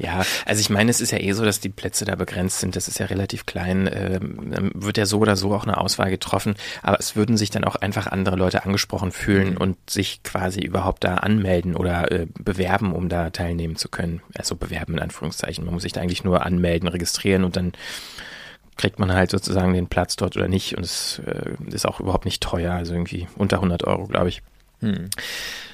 Ja, 0.00 0.22
also 0.44 0.60
ich 0.60 0.70
meine, 0.70 0.90
es 0.90 1.00
ist 1.00 1.12
ja 1.12 1.18
eh 1.18 1.32
so, 1.32 1.44
dass 1.44 1.60
die 1.60 1.68
Plätze 1.68 2.04
da 2.04 2.14
begrenzt 2.14 2.60
sind. 2.60 2.76
Das 2.76 2.88
ist 2.88 2.98
ja 2.98 3.06
relativ 3.06 3.46
klein. 3.46 3.88
Ähm, 3.90 4.70
wird 4.74 4.98
ja 4.98 5.06
so 5.06 5.18
oder 5.18 5.36
so 5.36 5.54
auch 5.54 5.64
eine 5.64 5.78
Auswahl 5.78 6.10
getroffen. 6.10 6.54
Aber 6.82 6.98
es 6.98 7.16
würden 7.16 7.36
sich 7.36 7.50
dann 7.50 7.64
auch 7.64 7.76
einfach 7.76 8.06
andere 8.06 8.36
Leute 8.36 8.64
angesprochen 8.64 9.12
fühlen 9.12 9.56
und 9.56 9.78
sich 9.88 10.22
quasi 10.22 10.60
überhaupt 10.60 11.04
da 11.04 11.16
anmelden 11.16 11.74
oder 11.74 12.10
äh, 12.12 12.26
bewerben, 12.38 12.92
um 12.92 13.08
da 13.08 13.30
teilnehmen 13.30 13.76
zu 13.76 13.88
können. 13.88 14.20
Also 14.36 14.56
bewerben 14.56 14.94
in 14.94 15.00
Anführungszeichen. 15.00 15.64
Man 15.64 15.74
muss 15.74 15.84
sich 15.84 15.92
da 15.92 16.02
eigentlich 16.02 16.24
nur 16.24 16.44
anmelden, 16.44 16.88
registrieren 16.88 17.44
und 17.44 17.56
dann 17.56 17.72
kriegt 18.76 18.98
man 18.98 19.12
halt 19.12 19.30
sozusagen 19.30 19.72
den 19.72 19.86
Platz 19.86 20.16
dort 20.16 20.36
oder 20.36 20.48
nicht. 20.48 20.76
Und 20.76 20.84
es 20.84 21.20
äh, 21.24 21.54
ist 21.72 21.86
auch 21.86 22.00
überhaupt 22.00 22.26
nicht 22.26 22.42
teuer. 22.42 22.74
Also 22.74 22.92
irgendwie 22.92 23.26
unter 23.36 23.56
100 23.56 23.84
Euro, 23.84 24.06
glaube 24.06 24.28
ich. 24.28 24.42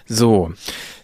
So, 0.06 0.52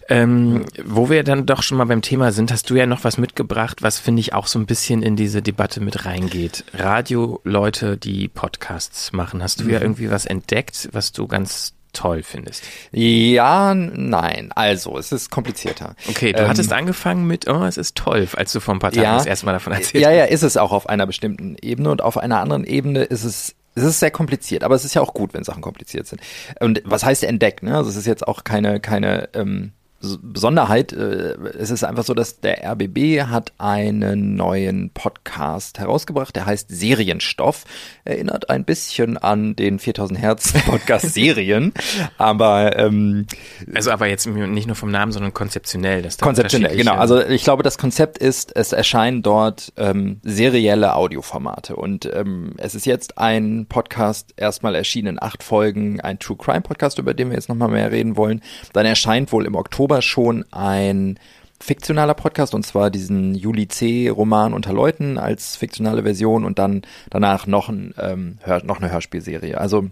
ähm, 0.09 0.65
wo 0.85 1.09
wir 1.09 1.23
dann 1.23 1.45
doch 1.45 1.63
schon 1.63 1.77
mal 1.77 1.85
beim 1.85 2.01
Thema 2.01 2.31
sind, 2.31 2.51
hast 2.51 2.69
du 2.69 2.75
ja 2.75 2.85
noch 2.85 3.03
was 3.03 3.17
mitgebracht, 3.17 3.81
was 3.81 3.99
finde 3.99 4.21
ich 4.21 4.33
auch 4.33 4.47
so 4.47 4.59
ein 4.59 4.65
bisschen 4.65 5.03
in 5.03 5.15
diese 5.15 5.41
Debatte 5.41 5.81
mit 5.81 6.05
reingeht. 6.05 6.63
Radio-Leute, 6.73 7.97
die 7.97 8.27
Podcasts 8.27 9.11
machen. 9.11 9.43
Hast 9.43 9.61
du 9.61 9.69
ja 9.69 9.81
irgendwie 9.81 10.09
was 10.09 10.25
entdeckt, 10.25 10.89
was 10.91 11.11
du 11.11 11.27
ganz 11.27 11.73
toll 11.93 12.23
findest? 12.23 12.63
Ja, 12.91 13.73
nein. 13.73 14.51
Also, 14.55 14.97
es 14.97 15.11
ist 15.11 15.31
komplizierter. 15.31 15.95
Okay, 16.07 16.31
du 16.31 16.43
Ähm, 16.43 16.49
hattest 16.49 16.71
angefangen 16.71 17.25
mit, 17.25 17.49
oh, 17.49 17.63
es 17.63 17.77
ist 17.77 17.95
toll, 17.95 18.27
als 18.35 18.53
du 18.53 18.59
vor 18.59 18.75
ein 18.75 18.79
paar 18.79 18.91
Tagen 18.91 19.17
das 19.17 19.25
erste 19.25 19.45
Mal 19.45 19.53
davon 19.53 19.73
erzählt 19.73 20.03
Ja, 20.03 20.11
ja, 20.11 20.25
ist 20.25 20.43
es 20.43 20.57
auch 20.57 20.71
auf 20.71 20.87
einer 20.87 21.07
bestimmten 21.07 21.55
Ebene 21.61 21.89
und 21.89 22.01
auf 22.01 22.17
einer 22.17 22.39
anderen 22.39 22.65
Ebene 22.65 23.03
ist 23.03 23.23
es 23.23 23.55
es 23.75 23.83
ist 23.83 23.99
sehr 23.99 24.09
kompliziert, 24.09 24.63
aber 24.63 24.73
es 24.73 24.85
ist 24.85 24.95
ja 24.95 25.03
auch 25.03 25.13
gut, 25.13 25.35
wenn 25.35 25.43
Sachen 25.43 25.61
kompliziert 25.61 26.07
sind. 26.07 26.19
Und 26.59 26.81
was 26.83 27.05
heißt 27.05 27.23
entdeckt? 27.23 27.61
Ne? 27.61 27.77
Also 27.77 27.91
es 27.91 27.95
ist 27.95 28.07
jetzt 28.07 28.27
auch 28.27 28.43
keine 28.43 28.79
keine 28.79 29.29
ähm, 29.35 29.71
Besonderheit. 29.99 30.93
Äh, 30.93 31.33
es 31.57 31.69
ist 31.69 31.83
einfach 31.83 32.03
so, 32.03 32.13
dass 32.13 32.39
der 32.39 32.63
RBB 32.63 33.23
hat 33.29 33.53
einen 33.57 34.35
neuen 34.35 34.91
Podcast 34.91 35.79
herausgebracht, 35.79 36.35
der 36.35 36.45
heißt 36.45 36.67
Serienstoff. 36.69 37.65
Erinnert 38.05 38.49
ein 38.49 38.63
bisschen 38.63 39.17
an 39.17 39.55
den 39.55 39.79
4000 39.79 40.19
Hertz 40.19 40.53
Podcast 40.65 41.13
Serien, 41.13 41.73
aber 42.17 42.77
ähm, 42.77 43.25
Also 43.73 43.91
aber 43.91 44.07
jetzt 44.07 44.27
nicht 44.27 44.67
nur 44.67 44.75
vom 44.75 44.91
Namen, 44.91 45.11
sondern 45.11 45.33
konzeptionell. 45.33 46.03
Dass 46.03 46.17
da 46.17 46.25
Konzeptionell, 46.25 46.77
genau. 46.77 46.95
Also 46.95 47.19
ich 47.21 47.43
glaube, 47.43 47.63
das 47.63 47.77
Konzept 47.77 48.17
ist, 48.17 48.55
es 48.55 48.73
erscheinen 48.73 49.23
dort 49.23 49.73
ähm, 49.77 50.19
serielle 50.23 50.95
Audioformate. 50.95 51.75
Und 51.75 52.09
ähm, 52.13 52.53
es 52.57 52.75
ist 52.75 52.85
jetzt 52.85 53.17
ein 53.17 53.65
Podcast 53.67 54.33
erstmal 54.37 54.75
erschienen 54.75 55.07
in 55.07 55.21
acht 55.21 55.41
Folgen, 55.41 56.01
ein 56.01 56.19
True 56.19 56.37
Crime 56.37 56.61
Podcast, 56.61 56.99
über 56.99 57.13
den 57.13 57.29
wir 57.29 57.35
jetzt 57.35 57.49
nochmal 57.49 57.69
mehr 57.69 57.91
reden 57.91 58.17
wollen. 58.17 58.41
Dann 58.73 58.85
erscheint 58.85 59.31
wohl 59.31 59.45
im 59.45 59.55
Oktober 59.55 59.86
schon 60.01 60.45
ein 60.51 61.19
fiktionaler 61.59 62.13
Podcast 62.13 62.53
und 62.53 62.65
zwar 62.65 62.91
diesen 62.91 63.33
Juli 63.33 63.67
C. 63.67 64.09
Roman 64.09 64.53
unter 64.53 64.73
Leuten 64.73 65.17
als 65.17 65.55
fiktionale 65.55 66.03
Version 66.03 66.45
und 66.45 66.59
dann 66.59 66.83
danach 67.09 67.47
noch, 67.47 67.69
ein, 67.69 67.93
ähm, 67.97 68.37
Hör, 68.41 68.63
noch 68.63 68.77
eine 68.77 68.91
Hörspielserie. 68.91 69.57
Also 69.57 69.89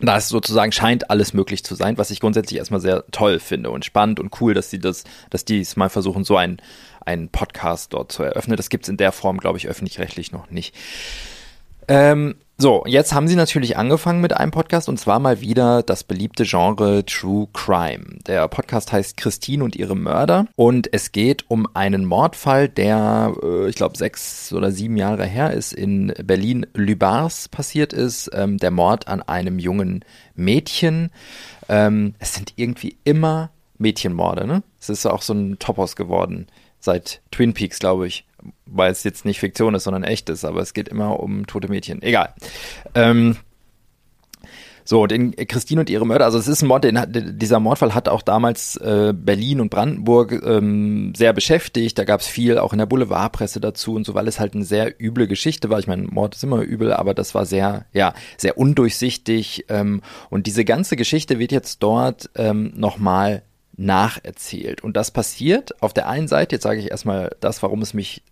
da 0.00 0.16
ist 0.16 0.28
sozusagen 0.28 0.72
scheint 0.72 1.10
alles 1.10 1.32
möglich 1.32 1.64
zu 1.64 1.74
sein, 1.74 1.98
was 1.98 2.10
ich 2.10 2.20
grundsätzlich 2.20 2.58
erstmal 2.58 2.80
sehr 2.80 3.04
toll 3.10 3.40
finde 3.40 3.70
und 3.70 3.84
spannend 3.84 4.20
und 4.20 4.40
cool, 4.40 4.54
dass 4.54 4.70
sie 4.70 4.78
das, 4.78 5.04
dass 5.30 5.44
die 5.44 5.60
es 5.60 5.76
mal 5.76 5.88
versuchen, 5.88 6.24
so 6.24 6.36
einen, 6.36 6.60
Podcast 7.32 7.94
dort 7.94 8.12
zu 8.12 8.22
eröffnen. 8.22 8.58
Das 8.58 8.68
gibt's 8.68 8.90
in 8.90 8.98
der 8.98 9.12
Form, 9.12 9.38
glaube 9.38 9.56
ich, 9.56 9.66
öffentlich-rechtlich 9.66 10.30
noch 10.30 10.50
nicht. 10.50 10.74
Ähm, 11.88 12.34
so, 12.60 12.82
jetzt 12.86 13.14
haben 13.14 13.28
sie 13.28 13.36
natürlich 13.36 13.76
angefangen 13.76 14.20
mit 14.20 14.36
einem 14.36 14.50
Podcast 14.50 14.88
und 14.88 14.98
zwar 14.98 15.20
mal 15.20 15.40
wieder 15.40 15.82
das 15.84 16.02
beliebte 16.02 16.44
Genre 16.44 17.04
True 17.06 17.46
Crime. 17.52 18.18
Der 18.26 18.48
Podcast 18.48 18.90
heißt 18.92 19.16
Christine 19.16 19.62
und 19.62 19.76
ihre 19.76 19.96
Mörder 19.96 20.46
und 20.56 20.92
es 20.92 21.12
geht 21.12 21.44
um 21.48 21.68
einen 21.74 22.04
Mordfall, 22.04 22.68
der, 22.68 23.32
äh, 23.42 23.68
ich 23.68 23.76
glaube, 23.76 23.96
sechs 23.96 24.52
oder 24.52 24.72
sieben 24.72 24.96
Jahre 24.96 25.24
her 25.24 25.52
ist, 25.52 25.72
in 25.72 26.12
Berlin-Lübars 26.22 27.48
passiert 27.48 27.92
ist. 27.92 28.28
Ähm, 28.34 28.58
der 28.58 28.72
Mord 28.72 29.06
an 29.06 29.22
einem 29.22 29.58
jungen 29.60 30.04
Mädchen. 30.34 31.10
Ähm, 31.68 32.14
es 32.18 32.34
sind 32.34 32.54
irgendwie 32.56 32.96
immer 33.04 33.50
Mädchenmorde, 33.78 34.48
ne? 34.48 34.64
Es 34.80 34.88
ist 34.88 35.06
auch 35.06 35.22
so 35.22 35.32
ein 35.32 35.60
Topos 35.60 35.94
geworden 35.94 36.48
seit 36.80 37.20
Twin 37.30 37.54
Peaks, 37.54 37.78
glaube 37.78 38.06
ich. 38.06 38.24
Weil 38.66 38.92
es 38.92 39.02
jetzt 39.04 39.24
nicht 39.24 39.40
Fiktion 39.40 39.74
ist, 39.74 39.84
sondern 39.84 40.04
echt 40.04 40.30
ist, 40.30 40.44
aber 40.44 40.60
es 40.60 40.72
geht 40.72 40.88
immer 40.88 41.20
um 41.20 41.46
tote 41.46 41.68
Mädchen. 41.68 42.02
Egal. 42.02 42.34
Ähm, 42.94 43.36
So, 44.84 45.04
in 45.04 45.36
Christine 45.36 45.82
und 45.82 45.90
ihre 45.90 46.06
Mörder, 46.06 46.24
also 46.24 46.38
es 46.38 46.48
ist 46.48 46.62
ein 46.62 46.66
Mord, 46.66 46.82
den 46.82 46.98
dieser 47.38 47.60
Mordfall 47.60 47.94
hat 47.94 48.08
auch 48.08 48.22
damals 48.22 48.76
äh, 48.76 49.12
Berlin 49.14 49.60
und 49.60 49.68
Brandenburg 49.68 50.32
ähm, 50.32 51.12
sehr 51.14 51.34
beschäftigt. 51.34 51.98
Da 51.98 52.04
gab 52.04 52.22
es 52.22 52.26
viel 52.26 52.56
auch 52.56 52.72
in 52.72 52.78
der 52.78 52.86
Boulevardpresse 52.86 53.60
dazu 53.60 53.94
und 53.94 54.06
so, 54.06 54.14
weil 54.14 54.26
es 54.28 54.40
halt 54.40 54.54
eine 54.54 54.64
sehr 54.64 54.98
üble 54.98 55.26
Geschichte 55.26 55.68
war. 55.68 55.78
Ich 55.78 55.88
meine, 55.88 56.04
Mord 56.04 56.36
ist 56.36 56.42
immer 56.42 56.62
übel, 56.62 56.94
aber 56.94 57.12
das 57.12 57.34
war 57.34 57.44
sehr, 57.44 57.84
ja, 57.92 58.14
sehr 58.38 58.56
undurchsichtig. 58.56 59.66
Ähm, 59.68 60.00
und 60.30 60.46
diese 60.46 60.64
ganze 60.64 60.96
Geschichte 60.96 61.38
wird 61.38 61.52
jetzt 61.52 61.82
dort 61.82 62.30
ähm, 62.34 62.72
nochmal 62.74 63.42
nacherzählt. 63.78 64.82
Und 64.82 64.96
das 64.96 65.10
passiert 65.10 65.80
auf 65.82 65.94
der 65.94 66.08
einen 66.08 66.28
Seite, 66.28 66.56
jetzt 66.56 66.64
sage 66.64 66.80
ich 66.80 66.90
erstmal 66.90 67.34
das, 67.40 67.62
warum 67.62 67.80
es 67.80 67.94
mich 67.94 68.22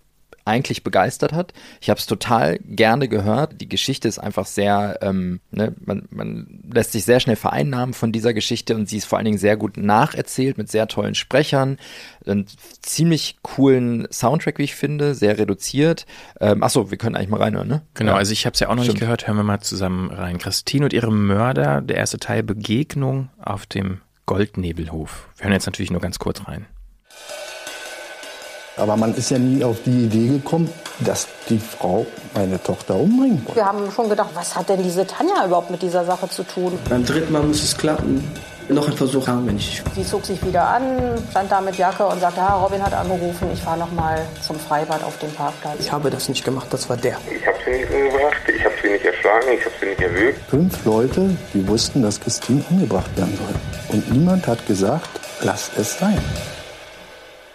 eigentlich 0.46 0.84
begeistert 0.84 1.32
hat. 1.32 1.52
Ich 1.80 1.90
habe 1.90 1.98
es 1.98 2.06
total 2.06 2.58
gerne 2.60 3.08
gehört. 3.08 3.60
Die 3.60 3.68
Geschichte 3.68 4.06
ist 4.06 4.18
einfach 4.20 4.46
sehr, 4.46 4.98
ähm, 5.02 5.40
ne, 5.50 5.74
man, 5.84 6.06
man 6.10 6.62
lässt 6.72 6.92
sich 6.92 7.04
sehr 7.04 7.18
schnell 7.18 7.36
vereinnahmen 7.36 7.94
von 7.94 8.12
dieser 8.12 8.32
Geschichte 8.32 8.76
und 8.76 8.88
sie 8.88 8.98
ist 8.98 9.06
vor 9.06 9.18
allen 9.18 9.24
Dingen 9.24 9.38
sehr 9.38 9.56
gut 9.56 9.76
nacherzählt 9.76 10.56
mit 10.56 10.70
sehr 10.70 10.86
tollen 10.86 11.16
Sprechern, 11.16 11.78
einen 12.24 12.46
ziemlich 12.80 13.38
coolen 13.42 14.06
Soundtrack, 14.12 14.58
wie 14.58 14.64
ich 14.64 14.76
finde, 14.76 15.16
sehr 15.16 15.36
reduziert. 15.36 16.06
Ähm, 16.40 16.62
achso, 16.62 16.92
wir 16.92 16.98
können 16.98 17.16
eigentlich 17.16 17.28
mal 17.28 17.42
reinhören, 17.42 17.68
ne? 17.68 17.82
Genau, 17.94 18.12
ja. 18.12 18.18
also 18.18 18.32
ich 18.32 18.46
habe 18.46 18.54
es 18.54 18.60
ja 18.60 18.68
auch 18.68 18.76
noch 18.76 18.84
Stimmt. 18.84 18.94
nicht 18.94 19.00
gehört. 19.00 19.26
Hören 19.26 19.36
wir 19.36 19.42
mal 19.42 19.60
zusammen 19.60 20.10
rein. 20.10 20.38
Christine 20.38 20.84
und 20.84 20.92
ihre 20.92 21.12
Mörder, 21.12 21.80
der 21.80 21.96
erste 21.96 22.18
Teil 22.18 22.44
Begegnung 22.44 23.30
auf 23.42 23.66
dem 23.66 24.00
Goldnebelhof. 24.26 25.28
Wir 25.36 25.44
hören 25.44 25.52
jetzt 25.52 25.66
natürlich 25.66 25.90
nur 25.90 26.00
ganz 26.00 26.18
kurz 26.18 26.46
rein. 26.46 26.66
Aber 28.76 28.96
man 28.96 29.14
ist 29.14 29.30
ja 29.30 29.38
nie 29.38 29.64
auf 29.64 29.78
die 29.86 30.04
Idee 30.04 30.28
gekommen, 30.28 30.70
dass 31.00 31.28
die 31.48 31.58
Frau 31.58 32.04
meine 32.34 32.62
Tochter 32.62 32.96
umbringen 32.96 33.40
wollte. 33.46 33.56
Wir 33.56 33.64
haben 33.64 33.90
schon 33.90 34.10
gedacht, 34.10 34.30
was 34.34 34.54
hat 34.54 34.68
denn 34.68 34.82
diese 34.82 35.06
Tanja 35.06 35.46
überhaupt 35.46 35.70
mit 35.70 35.80
dieser 35.80 36.04
Sache 36.04 36.28
zu 36.28 36.42
tun? 36.42 36.78
Beim 36.90 37.04
dritten 37.04 37.32
Mal 37.32 37.42
muss 37.42 37.62
es 37.62 37.76
klappen. 37.76 38.22
Noch 38.68 38.88
ein 38.88 38.94
Versuch 38.94 39.28
haben, 39.28 39.44
Mensch. 39.44 39.80
Sie 39.94 40.04
zog 40.04 40.26
sich 40.26 40.44
wieder 40.44 40.66
an, 40.68 41.16
stand 41.30 41.52
da 41.52 41.60
mit 41.60 41.76
Jacke 41.76 42.04
und 42.04 42.18
sagte, 42.20 42.40
ha, 42.40 42.56
Robin 42.56 42.82
hat 42.82 42.92
angerufen, 42.92 43.48
ich 43.52 43.62
fahre 43.62 43.78
noch 43.78 43.92
mal 43.92 44.26
zum 44.44 44.58
Freibad 44.58 45.04
auf 45.04 45.16
den 45.18 45.32
Parkplatz. 45.32 45.76
Ich 45.78 45.92
habe 45.92 46.10
das 46.10 46.28
nicht 46.28 46.44
gemacht, 46.44 46.66
das 46.70 46.88
war 46.88 46.96
der. 46.96 47.16
Ich 47.30 47.46
habe 47.46 47.56
sie 47.64 47.70
nicht 47.70 47.90
umgebracht, 47.90 48.36
ich 48.52 48.64
habe 48.64 48.65
sie 48.86 48.92
nicht 48.92 49.04
erschlagen, 49.04 49.46
ich 49.52 49.64
habe 49.64 49.74
sie 49.80 49.86
nicht 49.86 50.00
erwürgt. 50.00 50.38
Fünf 50.48 50.84
Leute, 50.84 51.36
die 51.52 51.66
wussten, 51.66 52.02
dass 52.02 52.20
Christine 52.20 52.64
umgebracht 52.70 53.16
werden 53.16 53.36
soll. 53.36 53.96
Und 53.96 54.12
niemand 54.12 54.46
hat 54.46 54.66
gesagt, 54.66 55.08
lass 55.42 55.70
es 55.76 55.98
sein. 55.98 56.18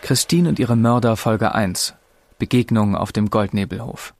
Christine 0.01 0.49
und 0.49 0.59
ihre 0.59 0.75
Mörder 0.75 1.15
Folge 1.15 1.53
1 1.53 1.93
Begegnung 2.37 2.95
auf 2.95 3.11
dem 3.11 3.29
Goldnebelhof. 3.29 4.13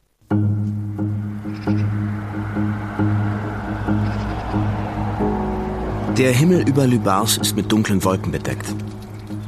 Der 6.17 6.31
Himmel 6.31 6.67
über 6.69 6.85
Lübars 6.85 7.37
ist 7.37 7.55
mit 7.55 7.71
dunklen 7.71 8.03
Wolken 8.03 8.31
bedeckt. 8.31 8.67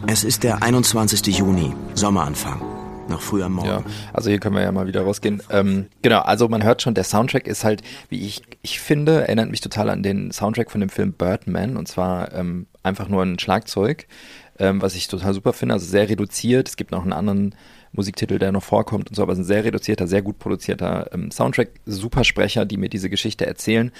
Es 0.07 0.23
ist 0.23 0.43
der 0.43 0.63
21. 0.63 1.27
Juni, 1.27 1.73
Sommeranfang. 1.93 2.72
Noch 3.13 3.21
früh 3.21 3.43
am 3.43 3.53
Morgen. 3.53 3.67
Ja, 3.67 3.83
also 4.11 4.29
hier 4.29 4.39
können 4.39 4.55
wir 4.55 4.61
ja 4.61 4.71
mal 4.71 4.87
wieder 4.87 5.01
rausgehen. 5.01 5.41
Ähm, 5.49 5.87
genau, 6.01 6.19
also 6.19 6.47
man 6.47 6.63
hört 6.63 6.81
schon, 6.81 6.93
der 6.93 7.03
Soundtrack 7.03 7.47
ist 7.47 7.63
halt, 7.63 7.81
wie 8.09 8.25
ich, 8.25 8.43
ich 8.61 8.79
finde, 8.79 9.21
erinnert 9.21 9.49
mich 9.49 9.61
total 9.61 9.89
an 9.89 10.03
den 10.03 10.31
Soundtrack 10.31 10.71
von 10.71 10.81
dem 10.81 10.89
Film 10.89 11.13
Birdman 11.13 11.77
und 11.77 11.87
zwar 11.87 12.33
ähm, 12.33 12.67
einfach 12.83 13.07
nur 13.07 13.23
ein 13.23 13.39
Schlagzeug 13.39 14.07
ähm, 14.59 14.81
was 14.81 14.95
ich 14.95 15.07
total 15.07 15.33
super 15.33 15.53
finde. 15.53 15.73
Also 15.73 15.85
sehr 15.85 16.09
reduziert. 16.09 16.69
Es 16.69 16.77
gibt 16.77 16.91
noch 16.91 17.03
einen 17.03 17.13
anderen 17.13 17.55
Musiktitel, 17.91 18.39
der 18.39 18.51
noch 18.51 18.63
vorkommt 18.63 19.09
und 19.09 19.15
so, 19.15 19.21
aber 19.21 19.33
es 19.33 19.39
ist 19.39 19.45
ein 19.45 19.47
sehr 19.47 19.65
reduzierter, 19.65 20.07
sehr 20.07 20.21
gut 20.21 20.39
produzierter 20.39 21.11
ähm, 21.13 21.29
Soundtrack, 21.31 21.69
super 21.85 22.23
Sprecher, 22.23 22.65
die 22.65 22.77
mir 22.77 22.89
diese 22.89 23.09
Geschichte 23.09 23.45
erzählen. 23.45 23.91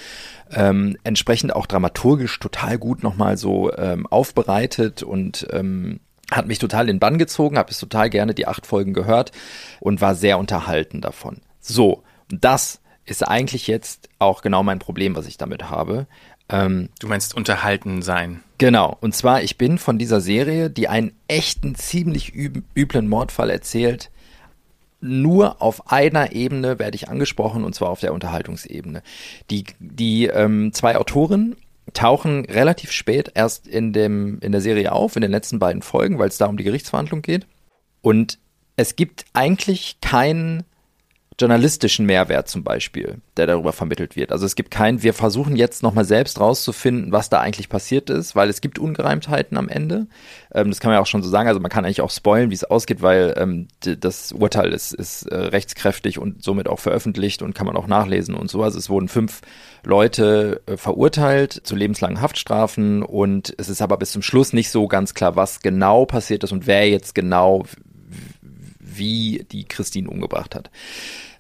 Ähm, 0.51 0.97
entsprechend 1.03 1.55
auch 1.55 1.67
dramaturgisch 1.67 2.39
total 2.39 2.77
gut 2.77 3.03
nochmal 3.03 3.37
so 3.37 3.71
ähm, 3.75 4.07
aufbereitet 4.07 5.03
und 5.03 5.47
ähm, 5.51 5.99
hat 6.35 6.47
mich 6.47 6.59
total 6.59 6.89
in 6.89 6.95
den 6.95 6.99
Bann 6.99 7.17
gezogen, 7.17 7.57
habe 7.57 7.71
es 7.71 7.79
total 7.79 8.09
gerne 8.09 8.33
die 8.33 8.47
acht 8.47 8.65
Folgen 8.65 8.93
gehört 8.93 9.31
und 9.79 10.01
war 10.01 10.15
sehr 10.15 10.37
unterhalten 10.37 11.01
davon. 11.01 11.41
So, 11.59 12.03
das 12.29 12.81
ist 13.05 13.27
eigentlich 13.27 13.67
jetzt 13.67 14.09
auch 14.19 14.41
genau 14.41 14.63
mein 14.63 14.79
Problem, 14.79 15.15
was 15.15 15.27
ich 15.27 15.37
damit 15.37 15.69
habe. 15.69 16.07
Ähm, 16.49 16.89
du 16.99 17.07
meinst 17.07 17.35
unterhalten 17.35 18.01
sein. 18.01 18.41
Genau. 18.57 18.97
Und 19.01 19.15
zwar, 19.15 19.43
ich 19.43 19.57
bin 19.57 19.77
von 19.77 19.97
dieser 19.97 20.21
Serie, 20.21 20.69
die 20.69 20.87
einen 20.87 21.13
echten, 21.27 21.75
ziemlich 21.75 22.35
üb 22.35 22.63
üblen 22.75 23.07
Mordfall 23.07 23.49
erzählt, 23.49 24.09
nur 25.01 25.61
auf 25.61 25.91
einer 25.91 26.31
Ebene 26.31 26.79
werde 26.79 26.95
ich 26.95 27.09
angesprochen, 27.09 27.65
und 27.65 27.75
zwar 27.75 27.89
auf 27.89 27.99
der 27.99 28.13
Unterhaltungsebene. 28.13 29.03
Die, 29.49 29.65
die 29.79 30.27
ähm, 30.27 30.71
zwei 30.71 30.95
Autoren 30.95 31.57
tauchen 31.93 32.45
relativ 32.45 32.91
spät 32.91 33.31
erst 33.35 33.67
in, 33.67 33.93
dem, 33.93 34.39
in 34.41 34.51
der 34.51 34.61
Serie 34.61 34.91
auf, 34.91 35.15
in 35.15 35.21
den 35.21 35.31
letzten 35.31 35.59
beiden 35.59 35.81
Folgen, 35.81 36.19
weil 36.19 36.29
es 36.29 36.37
da 36.37 36.47
um 36.47 36.57
die 36.57 36.63
Gerichtsverhandlung 36.63 37.21
geht. 37.21 37.47
Und 38.01 38.39
es 38.75 38.95
gibt 38.95 39.25
eigentlich 39.33 39.97
keinen 40.01 40.63
journalistischen 41.39 42.05
Mehrwert 42.05 42.47
zum 42.47 42.63
Beispiel, 42.63 43.17
der 43.37 43.47
darüber 43.47 43.73
vermittelt 43.73 44.15
wird. 44.15 44.31
Also 44.31 44.45
es 44.45 44.55
gibt 44.55 44.71
keinen, 44.71 45.03
wir 45.03 45.13
versuchen 45.13 45.55
jetzt 45.55 45.83
nochmal 45.83 46.05
selbst 46.05 46.39
rauszufinden, 46.39 47.11
was 47.11 47.29
da 47.29 47.39
eigentlich 47.39 47.69
passiert 47.69 48.09
ist, 48.09 48.35
weil 48.35 48.49
es 48.49 48.61
gibt 48.61 48.79
Ungereimtheiten 48.79 49.57
am 49.57 49.69
Ende. 49.69 50.07
Ähm, 50.53 50.69
das 50.69 50.79
kann 50.79 50.89
man 50.89 50.97
ja 50.97 51.01
auch 51.01 51.07
schon 51.07 51.23
so 51.23 51.29
sagen. 51.29 51.47
Also 51.47 51.59
man 51.59 51.71
kann 51.71 51.85
eigentlich 51.85 52.01
auch 52.01 52.11
spoilen, 52.11 52.49
wie 52.49 52.55
es 52.55 52.63
ausgeht, 52.63 53.01
weil 53.01 53.33
ähm, 53.37 53.67
das 53.81 54.31
Urteil 54.31 54.71
ist, 54.73 54.93
ist 54.93 55.23
äh, 55.23 55.35
rechtskräftig 55.35 56.19
und 56.19 56.43
somit 56.43 56.67
auch 56.67 56.79
veröffentlicht 56.79 57.41
und 57.41 57.55
kann 57.55 57.67
man 57.67 57.75
auch 57.75 57.87
nachlesen 57.87 58.35
und 58.35 58.49
so. 58.49 58.63
Also 58.63 58.77
es 58.77 58.89
wurden 58.89 59.07
fünf 59.07 59.41
Leute 59.83 60.61
äh, 60.65 60.77
verurteilt 60.77 61.53
zu 61.63 61.75
lebenslangen 61.75 62.21
Haftstrafen 62.21 63.03
und 63.03 63.53
es 63.57 63.69
ist 63.69 63.81
aber 63.81 63.97
bis 63.97 64.11
zum 64.11 64.21
Schluss 64.21 64.53
nicht 64.53 64.69
so 64.69 64.87
ganz 64.87 65.13
klar, 65.13 65.35
was 65.35 65.61
genau 65.61 66.05
passiert 66.05 66.43
ist 66.43 66.51
und 66.51 66.67
wer 66.67 66.89
jetzt 66.89 67.15
genau 67.15 67.63
wie 68.97 69.45
die 69.51 69.65
Christine 69.65 70.09
umgebracht 70.09 70.55
hat. 70.55 70.69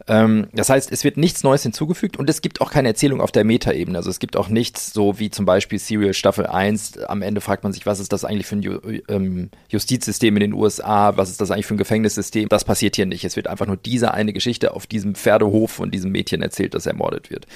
Ähm, 0.07 0.47
das 0.53 0.69
heißt, 0.69 0.91
es 0.91 1.03
wird 1.03 1.17
nichts 1.17 1.43
Neues 1.43 1.63
hinzugefügt 1.63 2.17
und 2.17 2.29
es 2.29 2.41
gibt 2.41 2.61
auch 2.61 2.71
keine 2.71 2.89
Erzählung 2.89 3.21
auf 3.21 3.31
der 3.31 3.45
Metaebene. 3.45 3.97
Also 3.97 4.09
es 4.09 4.19
gibt 4.19 4.35
auch 4.35 4.49
nichts 4.49 4.91
so 4.93 5.19
wie 5.19 5.29
zum 5.29 5.45
Beispiel 5.45 5.79
Serial 5.79 6.13
Staffel 6.13 6.45
1. 6.45 6.99
Am 7.03 7.21
Ende 7.21 7.41
fragt 7.41 7.63
man 7.63 7.71
sich, 7.71 7.85
was 7.85 7.99
ist 7.99 8.11
das 8.11 8.25
eigentlich 8.25 8.47
für 8.47 8.57
ein 8.57 8.61
Ju 8.61 8.79
ähm, 9.07 9.49
Justizsystem 9.69 10.35
in 10.35 10.41
den 10.41 10.53
USA? 10.53 11.15
Was 11.15 11.29
ist 11.29 11.39
das 11.39 11.51
eigentlich 11.51 11.65
für 11.65 11.75
ein 11.75 11.77
Gefängnissystem? 11.77 12.49
Das 12.49 12.65
passiert 12.65 12.95
hier 12.95 13.05
nicht. 13.05 13.23
Es 13.23 13.35
wird 13.35 13.47
einfach 13.47 13.67
nur 13.67 13.77
diese 13.77 14.13
eine 14.13 14.33
Geschichte 14.33 14.73
auf 14.73 14.87
diesem 14.87 15.15
Pferdehof 15.15 15.71
von 15.71 15.91
diesem 15.91 16.11
Mädchen 16.11 16.41
erzählt, 16.41 16.73
das 16.73 16.85
ermordet 16.85 17.29
wird. 17.29 17.47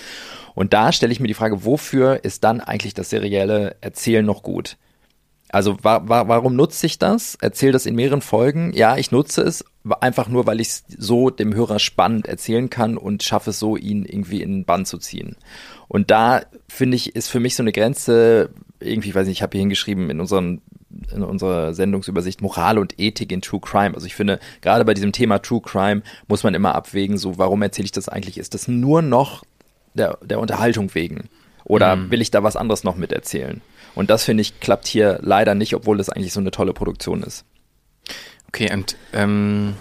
Und 0.55 0.73
da 0.73 0.91
stelle 0.91 1.11
ich 1.11 1.19
mir 1.19 1.27
die 1.27 1.33
Frage, 1.33 1.65
wofür 1.65 2.23
ist 2.23 2.43
dann 2.43 2.61
eigentlich 2.61 2.93
das 2.93 3.09
serielle 3.09 3.75
Erzählen 3.81 4.25
noch 4.25 4.41
gut? 4.41 4.77
Also 5.49 5.77
wa 5.81 6.01
wa 6.07 6.27
warum 6.27 6.55
nutze 6.55 6.85
ich 6.85 6.99
das? 6.99 7.35
Erzähle 7.35 7.71
das 7.71 7.85
in 7.85 7.95
mehreren 7.95 8.21
Folgen. 8.21 8.73
Ja, 8.73 8.97
ich 8.97 9.11
nutze 9.11 9.41
es 9.41 9.63
einfach 10.01 10.27
nur, 10.27 10.45
weil 10.45 10.59
ich 10.59 10.67
es 10.67 10.83
so 10.97 11.29
dem 11.29 11.55
Hörer 11.55 11.79
spannend 11.79 12.27
erzählen 12.27 12.69
kann 12.69 12.97
und 12.97 13.23
schaffe 13.23 13.51
es 13.51 13.59
so, 13.59 13.77
ihn 13.77 14.05
irgendwie 14.05 14.41
in 14.41 14.51
den 14.51 14.65
Bann 14.65 14.85
zu 14.85 14.97
ziehen. 14.97 15.37
Und 15.87 16.11
da 16.11 16.41
finde 16.67 16.97
ich, 16.97 17.15
ist 17.15 17.29
für 17.29 17.39
mich 17.39 17.55
so 17.55 17.63
eine 17.63 17.71
Grenze, 17.71 18.49
irgendwie, 18.81 19.09
ich 19.09 19.15
weiß 19.15 19.27
nicht, 19.27 19.37
ich 19.37 19.41
habe 19.41 19.51
hier 19.53 19.61
hingeschrieben 19.61 20.09
in 20.09 20.19
unseren 20.19 20.61
in 21.13 21.23
unserer 21.23 21.73
Sendungsübersicht 21.73 22.41
Moral 22.41 22.77
und 22.77 22.99
Ethik 22.99 23.31
in 23.31 23.41
True 23.41 23.59
Crime. 23.59 23.93
Also 23.93 24.07
ich 24.07 24.15
finde, 24.15 24.39
gerade 24.61 24.85
bei 24.85 24.93
diesem 24.93 25.11
Thema 25.11 25.39
True 25.39 25.61
Crime 25.61 26.01
muss 26.27 26.43
man 26.43 26.53
immer 26.53 26.75
abwägen, 26.75 27.17
so 27.17 27.37
warum 27.37 27.61
erzähle 27.61 27.85
ich 27.85 27.91
das 27.91 28.09
eigentlich? 28.09 28.37
Ist 28.37 28.53
das 28.53 28.67
nur 28.67 29.01
noch 29.01 29.43
der, 29.93 30.17
der 30.23 30.39
Unterhaltung 30.39 30.93
wegen? 30.95 31.29
Oder 31.65 31.97
mhm. 31.97 32.11
will 32.11 32.21
ich 32.21 32.31
da 32.31 32.43
was 32.43 32.55
anderes 32.55 32.83
noch 32.83 32.95
miterzählen? 32.95 33.61
Und 33.97 34.11
das 34.11 34.23
finde 34.23 34.41
ich 34.41 34.59
klappt 34.59 34.85
hier 34.85 35.17
leider 35.23 35.55
nicht, 35.55 35.73
obwohl 35.73 35.97
das 35.97 36.09
eigentlich 36.09 36.31
so 36.31 36.39
eine 36.39 36.51
tolle 36.51 36.71
Produktion 36.71 37.23
ist. 37.23 37.45
Okay, 38.47 38.71
und 38.71 38.95
ähm, 39.11 39.73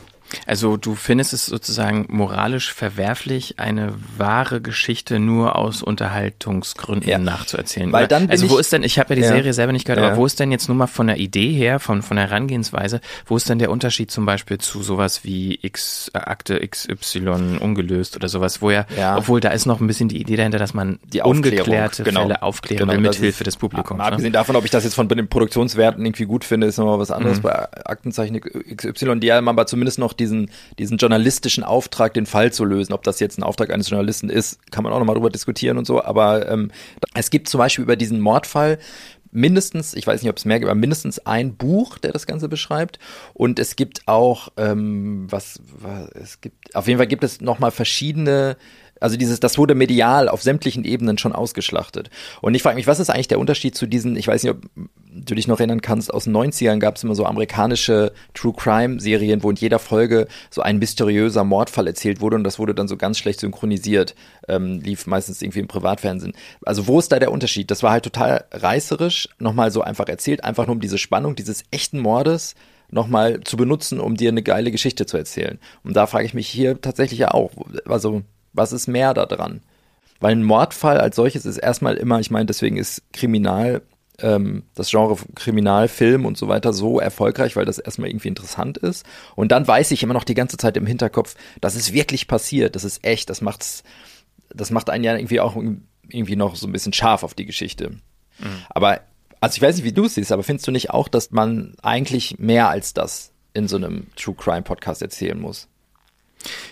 also 0.46 0.76
du 0.76 0.94
findest 0.94 1.32
es 1.32 1.46
sozusagen 1.46 2.06
moralisch 2.08 2.72
verwerflich, 2.72 3.58
eine 3.58 3.94
wahre 4.16 4.60
Geschichte 4.60 5.18
nur 5.18 5.56
aus 5.56 5.82
Unterhaltungsgründen 5.82 7.08
ja. 7.08 7.18
nachzuerzählen. 7.18 7.92
Weil 7.92 8.06
dann 8.08 8.28
also 8.30 8.50
wo 8.50 8.58
ist 8.58 8.72
denn, 8.72 8.82
ich 8.82 8.98
habe 8.98 9.10
ja 9.10 9.16
die 9.16 9.22
ja. 9.22 9.28
Serie 9.28 9.52
selber 9.52 9.72
nicht 9.72 9.86
gehört, 9.86 10.02
Ja. 10.02 10.08
aber 10.08 10.16
wo 10.16 10.26
ist 10.26 10.38
denn 10.40 10.50
jetzt 10.52 10.68
nur 10.68 10.76
mal 10.76 10.86
von 10.86 11.06
der 11.06 11.18
Idee 11.18 11.52
her, 11.52 11.80
von, 11.80 12.02
von 12.02 12.16
der 12.16 12.28
Herangehensweise, 12.28 13.00
wo 13.26 13.36
ist 13.36 13.48
denn 13.48 13.58
der 13.58 13.70
Unterschied 13.70 14.10
zum 14.10 14.26
Beispiel 14.26 14.58
zu 14.58 14.82
sowas 14.82 15.24
wie 15.24 15.58
X, 15.62 16.10
äh, 16.14 16.18
Akte 16.18 16.60
XY 16.66 17.58
ungelöst 17.60 18.16
oder 18.16 18.28
sowas, 18.28 18.60
wo 18.62 18.70
ja, 18.70 18.86
Ja. 18.96 19.16
obwohl 19.16 19.40
da 19.40 19.50
ist 19.50 19.66
noch 19.66 19.80
ein 19.80 19.86
bisschen 19.86 20.08
die 20.08 20.20
Idee 20.20 20.36
dahinter, 20.36 20.58
dass 20.58 20.74
man 20.74 20.98
Die 21.12 21.22
ungeklärte 21.22 22.02
genau. 22.02 22.22
Fälle 22.22 22.42
aufklären 22.42 22.80
Genau, 22.80 22.92
will 22.92 23.00
mit 23.00 23.14
Hilfe 23.14 23.44
des 23.44 23.56
Publikums. 23.56 23.98
Mal 23.98 24.04
ne? 24.04 24.10
abgesehen 24.12 24.32
davon, 24.32 24.56
ob 24.56 24.64
ich 24.64 24.70
das 24.70 24.84
jetzt 24.84 24.94
von 24.94 25.08
den 25.08 25.28
Produktionswerten 25.28 26.04
irgendwie 26.04 26.24
gut 26.24 26.44
finde, 26.44 26.66
ist 26.66 26.78
nochmal 26.78 26.98
was 26.98 27.10
anderes. 27.10 27.38
Mhm. 27.38 27.42
Bei 27.42 27.68
Aktenzeichen 27.86 28.40
XY, 28.40 29.20
die 29.20 29.32
haben 29.32 29.48
aber 29.48 29.66
zumindest 29.66 29.98
noch 29.98 30.12
diesen, 30.16 30.50
diesen 30.78 30.98
journalistischen 30.98 31.64
Auftrag, 31.64 32.14
den 32.14 32.26
Fall 32.26 32.52
zu 32.52 32.64
lösen. 32.64 32.92
Ob 32.92 33.02
das 33.02 33.20
jetzt 33.20 33.38
ein 33.38 33.42
Auftrag 33.42 33.72
eines 33.72 33.90
Journalisten 33.90 34.30
ist, 34.30 34.58
kann 34.70 34.84
man 34.84 34.92
auch 34.92 34.98
nochmal 34.98 35.14
drüber 35.14 35.30
diskutieren 35.30 35.78
und 35.78 35.86
so. 35.86 36.02
Aber 36.02 36.48
ähm, 36.48 36.70
es 37.14 37.30
gibt 37.30 37.48
zum 37.48 37.58
Beispiel 37.58 37.84
über 37.84 37.96
diesen 37.96 38.20
Mordfall 38.20 38.78
mindestens, 39.36 39.94
ich 39.94 40.06
weiß 40.06 40.22
nicht, 40.22 40.30
ob 40.30 40.36
es 40.38 40.44
mehr 40.44 40.58
gibt, 40.58 40.70
aber 40.70 40.78
mindestens 40.78 41.18
ein 41.20 41.56
Buch, 41.56 41.98
der 41.98 42.12
das 42.12 42.26
Ganze 42.26 42.48
beschreibt. 42.48 42.98
Und 43.34 43.58
es 43.58 43.76
gibt 43.76 44.02
auch, 44.06 44.48
ähm, 44.56 45.26
was, 45.30 45.60
was, 45.78 46.08
es 46.12 46.40
gibt, 46.40 46.74
auf 46.74 46.88
jeden 46.88 46.98
Fall 46.98 47.06
gibt 47.06 47.22
es 47.22 47.40
nochmal 47.40 47.70
verschiedene 47.70 48.56
Also 49.00 49.16
dieses, 49.16 49.40
das 49.40 49.58
wurde 49.58 49.74
medial 49.74 50.28
auf 50.28 50.42
sämtlichen 50.42 50.84
Ebenen 50.84 51.18
schon 51.18 51.32
ausgeschlachtet. 51.32 52.10
Und 52.40 52.54
ich 52.54 52.62
frage 52.62 52.76
mich, 52.76 52.86
was 52.86 53.00
ist 53.00 53.10
eigentlich 53.10 53.28
der 53.28 53.38
Unterschied 53.38 53.74
zu 53.74 53.86
diesen, 53.86 54.16
ich 54.16 54.28
weiß 54.28 54.42
nicht, 54.42 54.52
ob 54.52 54.62
du 55.24 55.34
dich 55.34 55.48
noch 55.48 55.58
erinnern 55.58 55.80
kannst, 55.80 56.12
aus 56.12 56.24
den 56.24 56.36
90ern 56.36 56.78
gab 56.78 56.96
es 56.96 57.04
immer 57.04 57.14
so 57.14 57.24
amerikanische 57.24 58.12
True 58.34 58.54
Crime 58.56 59.00
Serien, 59.00 59.42
wo 59.42 59.50
in 59.50 59.56
jeder 59.56 59.78
Folge 59.78 60.28
so 60.50 60.62
ein 60.62 60.78
mysteriöser 60.78 61.44
Mordfall 61.44 61.86
erzählt 61.86 62.20
wurde 62.20 62.36
und 62.36 62.44
das 62.44 62.58
wurde 62.58 62.74
dann 62.74 62.88
so 62.88 62.96
ganz 62.96 63.18
schlecht 63.18 63.40
synchronisiert, 63.40 64.14
ähm, 64.48 64.80
lief 64.80 65.06
meistens 65.06 65.40
irgendwie 65.42 65.60
im 65.60 65.68
Privatfernsehen. 65.68 66.34
Also 66.64 66.86
wo 66.86 66.98
ist 66.98 67.12
da 67.12 67.18
der 67.18 67.32
Unterschied? 67.32 67.70
Das 67.70 67.82
war 67.82 67.92
halt 67.92 68.04
total 68.04 68.44
reißerisch, 68.52 69.28
nochmal 69.38 69.70
so 69.70 69.80
einfach 69.80 70.08
erzählt, 70.08 70.44
einfach 70.44 70.66
nur 70.66 70.74
um 70.74 70.80
diese 70.80 70.98
Spannung 70.98 71.34
dieses 71.36 71.64
echten 71.70 71.98
Mordes 71.98 72.54
nochmal 72.90 73.40
zu 73.40 73.56
benutzen, 73.56 74.00
um 74.00 74.16
dir 74.16 74.28
eine 74.28 74.42
geile 74.42 74.70
Geschichte 74.70 75.06
zu 75.06 75.16
erzählen. 75.16 75.58
Und 75.82 75.96
da 75.96 76.06
frage 76.06 76.24
ich 76.24 76.34
mich 76.34 76.48
hier 76.48 76.80
tatsächlich 76.80 77.18
ja 77.18 77.32
auch, 77.32 77.50
also 77.86 78.22
was 78.56 78.72
ist 78.72 78.86
mehr 78.86 79.14
da 79.14 79.26
dran? 79.26 79.60
Weil 80.20 80.32
ein 80.32 80.42
Mordfall 80.42 80.98
als 80.98 81.16
solches 81.16 81.44
ist 81.44 81.58
erstmal 81.58 81.96
immer, 81.96 82.20
ich 82.20 82.30
meine, 82.30 82.46
deswegen 82.46 82.76
ist 82.78 83.02
Kriminal, 83.12 83.82
ähm, 84.18 84.64
das 84.74 84.90
Genre 84.90 85.16
Kriminalfilm 85.34 86.24
und 86.24 86.38
so 86.38 86.48
weiter 86.48 86.72
so 86.72 86.98
erfolgreich, 86.98 87.56
weil 87.56 87.66
das 87.66 87.78
erstmal 87.78 88.08
irgendwie 88.08 88.28
interessant 88.28 88.78
ist. 88.78 89.04
Und 89.34 89.52
dann 89.52 89.66
weiß 89.66 89.90
ich 89.90 90.02
immer 90.02 90.14
noch 90.14 90.24
die 90.24 90.34
ganze 90.34 90.56
Zeit 90.56 90.76
im 90.76 90.86
Hinterkopf, 90.86 91.34
das 91.60 91.76
ist 91.76 91.92
wirklich 91.92 92.28
passiert, 92.28 92.76
das 92.76 92.84
ist 92.84 93.04
echt, 93.04 93.28
das 93.28 93.40
macht's, 93.40 93.82
das 94.54 94.70
macht 94.70 94.90
einen 94.90 95.04
ja 95.04 95.14
irgendwie 95.16 95.40
auch 95.40 95.56
irgendwie 96.08 96.36
noch 96.36 96.56
so 96.56 96.66
ein 96.66 96.72
bisschen 96.72 96.92
scharf 96.92 97.22
auf 97.22 97.34
die 97.34 97.46
Geschichte. 97.46 97.90
Mhm. 98.38 98.62
Aber, 98.70 99.00
also 99.40 99.56
ich 99.56 99.62
weiß 99.62 99.76
nicht, 99.76 99.84
wie 99.84 99.92
du 99.92 100.06
es 100.06 100.14
siehst, 100.14 100.32
aber 100.32 100.42
findest 100.42 100.66
du 100.66 100.72
nicht 100.72 100.90
auch, 100.90 101.08
dass 101.08 101.30
man 101.30 101.74
eigentlich 101.82 102.38
mehr 102.38 102.68
als 102.68 102.94
das 102.94 103.32
in 103.52 103.68
so 103.68 103.76
einem 103.76 104.06
True 104.16 104.34
Crime 104.34 104.62
Podcast 104.62 105.02
erzählen 105.02 105.38
muss? 105.38 105.68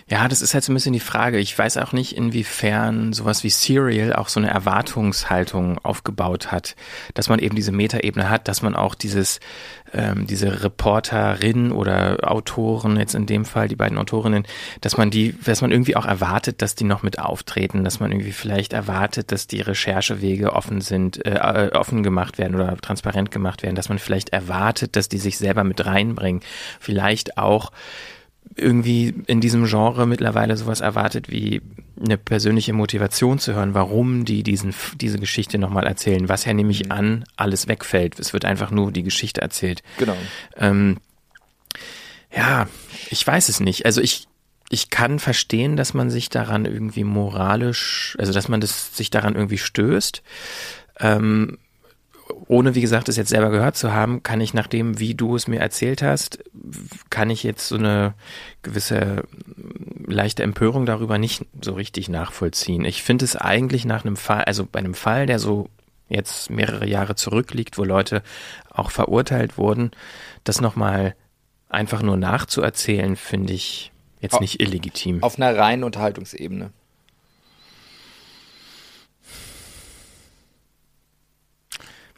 Ja, 0.07 0.27
das 0.27 0.41
ist 0.41 0.53
halt 0.53 0.63
so 0.63 0.71
ein 0.71 0.75
bisschen 0.75 0.93
die 0.93 0.99
Frage. 0.99 1.39
Ich 1.39 1.57
weiß 1.57 1.77
auch 1.77 1.91
nicht, 1.91 2.15
inwiefern 2.15 3.11
sowas 3.11 3.43
wie 3.43 3.49
Serial 3.49 4.13
auch 4.13 4.29
so 4.29 4.39
eine 4.39 4.49
Erwartungshaltung 4.49 5.79
aufgebaut 5.79 6.51
hat, 6.51 6.75
dass 7.13 7.27
man 7.27 7.39
eben 7.39 7.55
diese 7.55 7.71
Metaebene 7.71 8.29
hat, 8.29 8.47
dass 8.47 8.61
man 8.61 8.75
auch 8.75 8.93
dieses, 8.93 9.39
ähm, 9.93 10.27
diese 10.27 10.63
Reporterin 10.63 11.71
oder 11.71 12.31
Autoren, 12.31 12.97
jetzt 12.97 13.15
in 13.15 13.25
dem 13.25 13.45
Fall 13.45 13.67
die 13.67 13.75
beiden 13.75 13.97
Autorinnen, 13.97 14.45
dass 14.81 14.95
man 14.95 15.09
die, 15.09 15.35
dass 15.43 15.61
man 15.61 15.71
irgendwie 15.71 15.95
auch 15.95 16.05
erwartet, 16.05 16.61
dass 16.61 16.75
die 16.75 16.83
noch 16.83 17.01
mit 17.01 17.17
auftreten, 17.17 17.83
dass 17.83 17.99
man 17.99 18.11
irgendwie 18.11 18.31
vielleicht 18.31 18.73
erwartet, 18.73 19.31
dass 19.31 19.47
die 19.47 19.61
Recherchewege 19.61 20.53
offen 20.53 20.81
sind, 20.81 21.25
äh, 21.25 21.71
offen 21.73 22.03
gemacht 22.03 22.37
werden 22.37 22.55
oder 22.55 22.77
transparent 22.77 23.31
gemacht 23.31 23.63
werden, 23.63 23.75
dass 23.75 23.89
man 23.89 23.97
vielleicht 23.97 24.29
erwartet, 24.29 24.95
dass 24.95 25.09
die 25.09 25.17
sich 25.17 25.39
selber 25.39 25.63
mit 25.63 25.83
reinbringen, 25.83 26.41
vielleicht 26.79 27.39
auch 27.39 27.71
irgendwie 28.55 29.13
in 29.27 29.41
diesem 29.41 29.65
Genre 29.65 30.05
mittlerweile 30.05 30.55
sowas 30.55 30.81
erwartet 30.81 31.29
wie 31.29 31.61
eine 31.99 32.17
persönliche 32.17 32.73
Motivation 32.73 33.39
zu 33.39 33.53
hören, 33.53 33.73
warum 33.73 34.25
die 34.25 34.43
diesen, 34.43 34.73
diese 34.99 35.19
Geschichte 35.19 35.57
nochmal 35.57 35.85
erzählen, 35.85 36.29
was 36.29 36.45
ja 36.45 36.53
nämlich 36.53 36.85
mhm. 36.85 36.91
an 36.91 37.23
alles 37.35 37.67
wegfällt. 37.67 38.19
Es 38.19 38.33
wird 38.33 38.45
einfach 38.45 38.71
nur 38.71 38.91
die 38.91 39.03
Geschichte 39.03 39.41
erzählt. 39.41 39.83
Genau. 39.97 40.15
Ähm, 40.57 40.97
ja, 42.35 42.67
ich 43.09 43.25
weiß 43.25 43.49
es 43.49 43.59
nicht. 43.59 43.85
Also 43.85 44.01
ich, 44.01 44.27
ich 44.69 44.89
kann 44.89 45.19
verstehen, 45.19 45.75
dass 45.75 45.93
man 45.93 46.09
sich 46.09 46.29
daran 46.29 46.65
irgendwie 46.65 47.03
moralisch, 47.03 48.15
also 48.19 48.33
dass 48.33 48.47
man 48.47 48.61
das, 48.61 48.95
sich 48.95 49.09
daran 49.09 49.35
irgendwie 49.35 49.57
stößt. 49.57 50.21
Ähm, 50.99 51.57
ohne, 52.47 52.75
wie 52.75 52.81
gesagt, 52.81 53.09
es 53.09 53.17
jetzt 53.17 53.29
selber 53.29 53.49
gehört 53.49 53.75
zu 53.75 53.93
haben, 53.93 54.23
kann 54.23 54.41
ich 54.41 54.53
nach 54.53 54.67
dem, 54.67 54.99
wie 54.99 55.15
du 55.15 55.35
es 55.35 55.47
mir 55.47 55.59
erzählt 55.59 56.01
hast, 56.01 56.43
kann 57.09 57.29
ich 57.29 57.43
jetzt 57.43 57.67
so 57.67 57.75
eine 57.75 58.13
gewisse 58.63 59.23
leichte 60.05 60.43
Empörung 60.43 60.85
darüber 60.85 61.17
nicht 61.17 61.45
so 61.61 61.73
richtig 61.73 62.09
nachvollziehen. 62.09 62.85
Ich 62.85 63.03
finde 63.03 63.25
es 63.25 63.35
eigentlich 63.35 63.85
nach 63.85 64.05
einem 64.05 64.15
Fall, 64.15 64.43
also 64.43 64.65
bei 64.65 64.79
einem 64.79 64.93
Fall, 64.93 65.25
der 65.25 65.39
so 65.39 65.69
jetzt 66.07 66.49
mehrere 66.49 66.87
Jahre 66.87 67.15
zurückliegt, 67.15 67.77
wo 67.77 67.83
Leute 67.83 68.21
auch 68.69 68.91
verurteilt 68.91 69.57
wurden, 69.57 69.91
das 70.43 70.61
nochmal 70.61 71.15
einfach 71.69 72.01
nur 72.01 72.17
nachzuerzählen, 72.17 73.15
finde 73.15 73.53
ich 73.53 73.91
jetzt 74.21 74.39
nicht 74.39 74.61
illegitim. 74.61 75.23
Auf 75.23 75.37
einer 75.37 75.55
reinen 75.57 75.83
Unterhaltungsebene. 75.83 76.71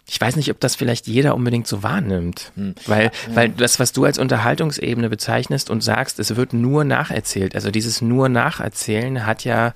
Ich 0.10 0.22
weiß 0.22 0.38
nicht, 0.38 0.50
ob 0.52 0.60
das 0.62 0.76
vielleicht 0.76 1.08
jeder 1.08 1.36
unbedingt 1.36 1.68
so 1.68 1.84
wahrnimmt. 1.84 2.54
Hm. 2.56 2.76
Weil, 2.86 3.06
ja. 3.06 3.36
weil 3.36 3.50
das, 3.50 3.80
was 3.80 3.92
du 3.92 4.06
als 4.06 4.18
Unterhaltungsebene 4.18 5.10
bezeichnest 5.10 5.70
und 5.70 5.84
sagst, 5.84 6.20
es 6.20 6.36
wird 6.36 6.54
nur 6.54 6.86
nacherzählt. 6.86 7.56
Also 7.56 7.72
dieses 7.72 8.02
nur 8.02 8.30
nacherzählen 8.30 9.26
hat 9.26 9.44
ja 9.44 9.74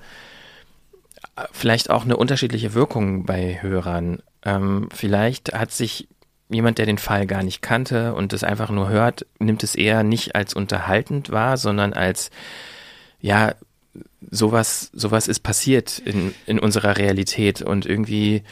vielleicht 1.52 1.90
auch 1.90 2.06
eine 2.06 2.16
unterschiedliche 2.16 2.74
Wirkung 2.74 3.26
bei 3.26 3.62
Hörern. 3.62 4.22
Ähm, 4.44 4.88
vielleicht 4.94 5.54
hat 5.54 5.72
sich 5.72 6.08
jemand, 6.50 6.78
der 6.78 6.86
den 6.86 6.98
Fall 6.98 7.28
gar 7.28 7.44
nicht 7.44 7.62
kannte 7.62 8.14
und 8.14 8.34
es 8.34 8.44
einfach 8.44 8.70
nur 8.70 8.90
hört, 8.90 9.26
nimmt 9.40 9.64
es 9.64 9.76
eher 9.76 10.04
nicht 10.04 10.36
als 10.36 10.54
unterhaltend 10.54 11.32
wahr, 11.32 11.58
sondern 11.58 11.94
als, 11.94 12.30
ja, 13.20 13.54
sowas, 14.30 14.90
sowas 14.94 15.28
ist 15.28 15.42
passiert 15.42 16.00
in, 16.00 16.34
in 16.46 16.60
unserer 16.60 16.98
Realität 16.98 17.62
und 17.62 17.86
irgendwie 17.86 18.44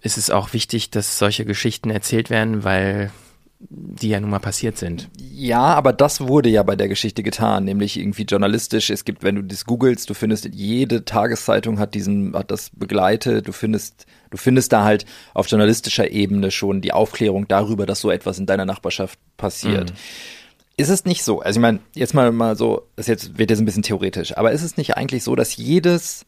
ist 0.00 0.18
es 0.18 0.30
auch 0.30 0.52
wichtig, 0.52 0.90
dass 0.90 1.18
solche 1.18 1.44
Geschichten 1.44 1.90
erzählt 1.90 2.30
werden, 2.30 2.64
weil 2.64 3.10
die 3.58 4.10
ja 4.10 4.20
nun 4.20 4.30
mal 4.30 4.38
passiert 4.38 4.76
sind. 4.76 5.08
Ja, 5.18 5.62
aber 5.62 5.92
das 5.92 6.20
wurde 6.20 6.48
ja 6.50 6.62
bei 6.62 6.76
der 6.76 6.88
Geschichte 6.88 7.22
getan, 7.22 7.64
nämlich 7.64 7.98
irgendwie 7.98 8.24
journalistisch. 8.24 8.90
Es 8.90 9.04
gibt, 9.04 9.22
wenn 9.22 9.36
du 9.36 9.42
das 9.42 9.64
googelst, 9.64 10.10
du 10.10 10.14
findest, 10.14 10.48
jede 10.52 11.04
Tageszeitung 11.04 11.78
hat 11.78 11.94
diesen, 11.94 12.34
hat 12.34 12.50
das 12.50 12.70
begleitet. 12.74 13.48
Du 13.48 13.52
findest, 13.52 14.06
du 14.30 14.36
findest 14.36 14.72
da 14.72 14.84
halt 14.84 15.06
auf 15.32 15.48
journalistischer 15.48 16.10
Ebene 16.10 16.50
schon 16.50 16.82
die 16.82 16.92
Aufklärung 16.92 17.48
darüber, 17.48 17.86
dass 17.86 18.00
so 18.00 18.10
etwas 18.10 18.38
in 18.38 18.46
deiner 18.46 18.66
Nachbarschaft 18.66 19.18
passiert. 19.36 19.90
Mhm. 19.90 19.96
Ist 20.76 20.90
es 20.90 21.06
nicht 21.06 21.24
so? 21.24 21.40
Also 21.40 21.58
ich 21.58 21.62
meine, 21.62 21.80
jetzt 21.94 22.12
mal 22.12 22.30
mal 22.32 22.56
so, 22.56 22.86
das 22.96 23.06
jetzt 23.06 23.38
wird 23.38 23.48
jetzt 23.50 23.60
ein 23.60 23.64
bisschen 23.64 23.82
theoretisch, 23.82 24.36
aber 24.36 24.52
ist 24.52 24.62
es 24.62 24.76
nicht 24.76 24.96
eigentlich 24.96 25.24
so, 25.24 25.34
dass 25.34 25.56
jedes 25.56 26.26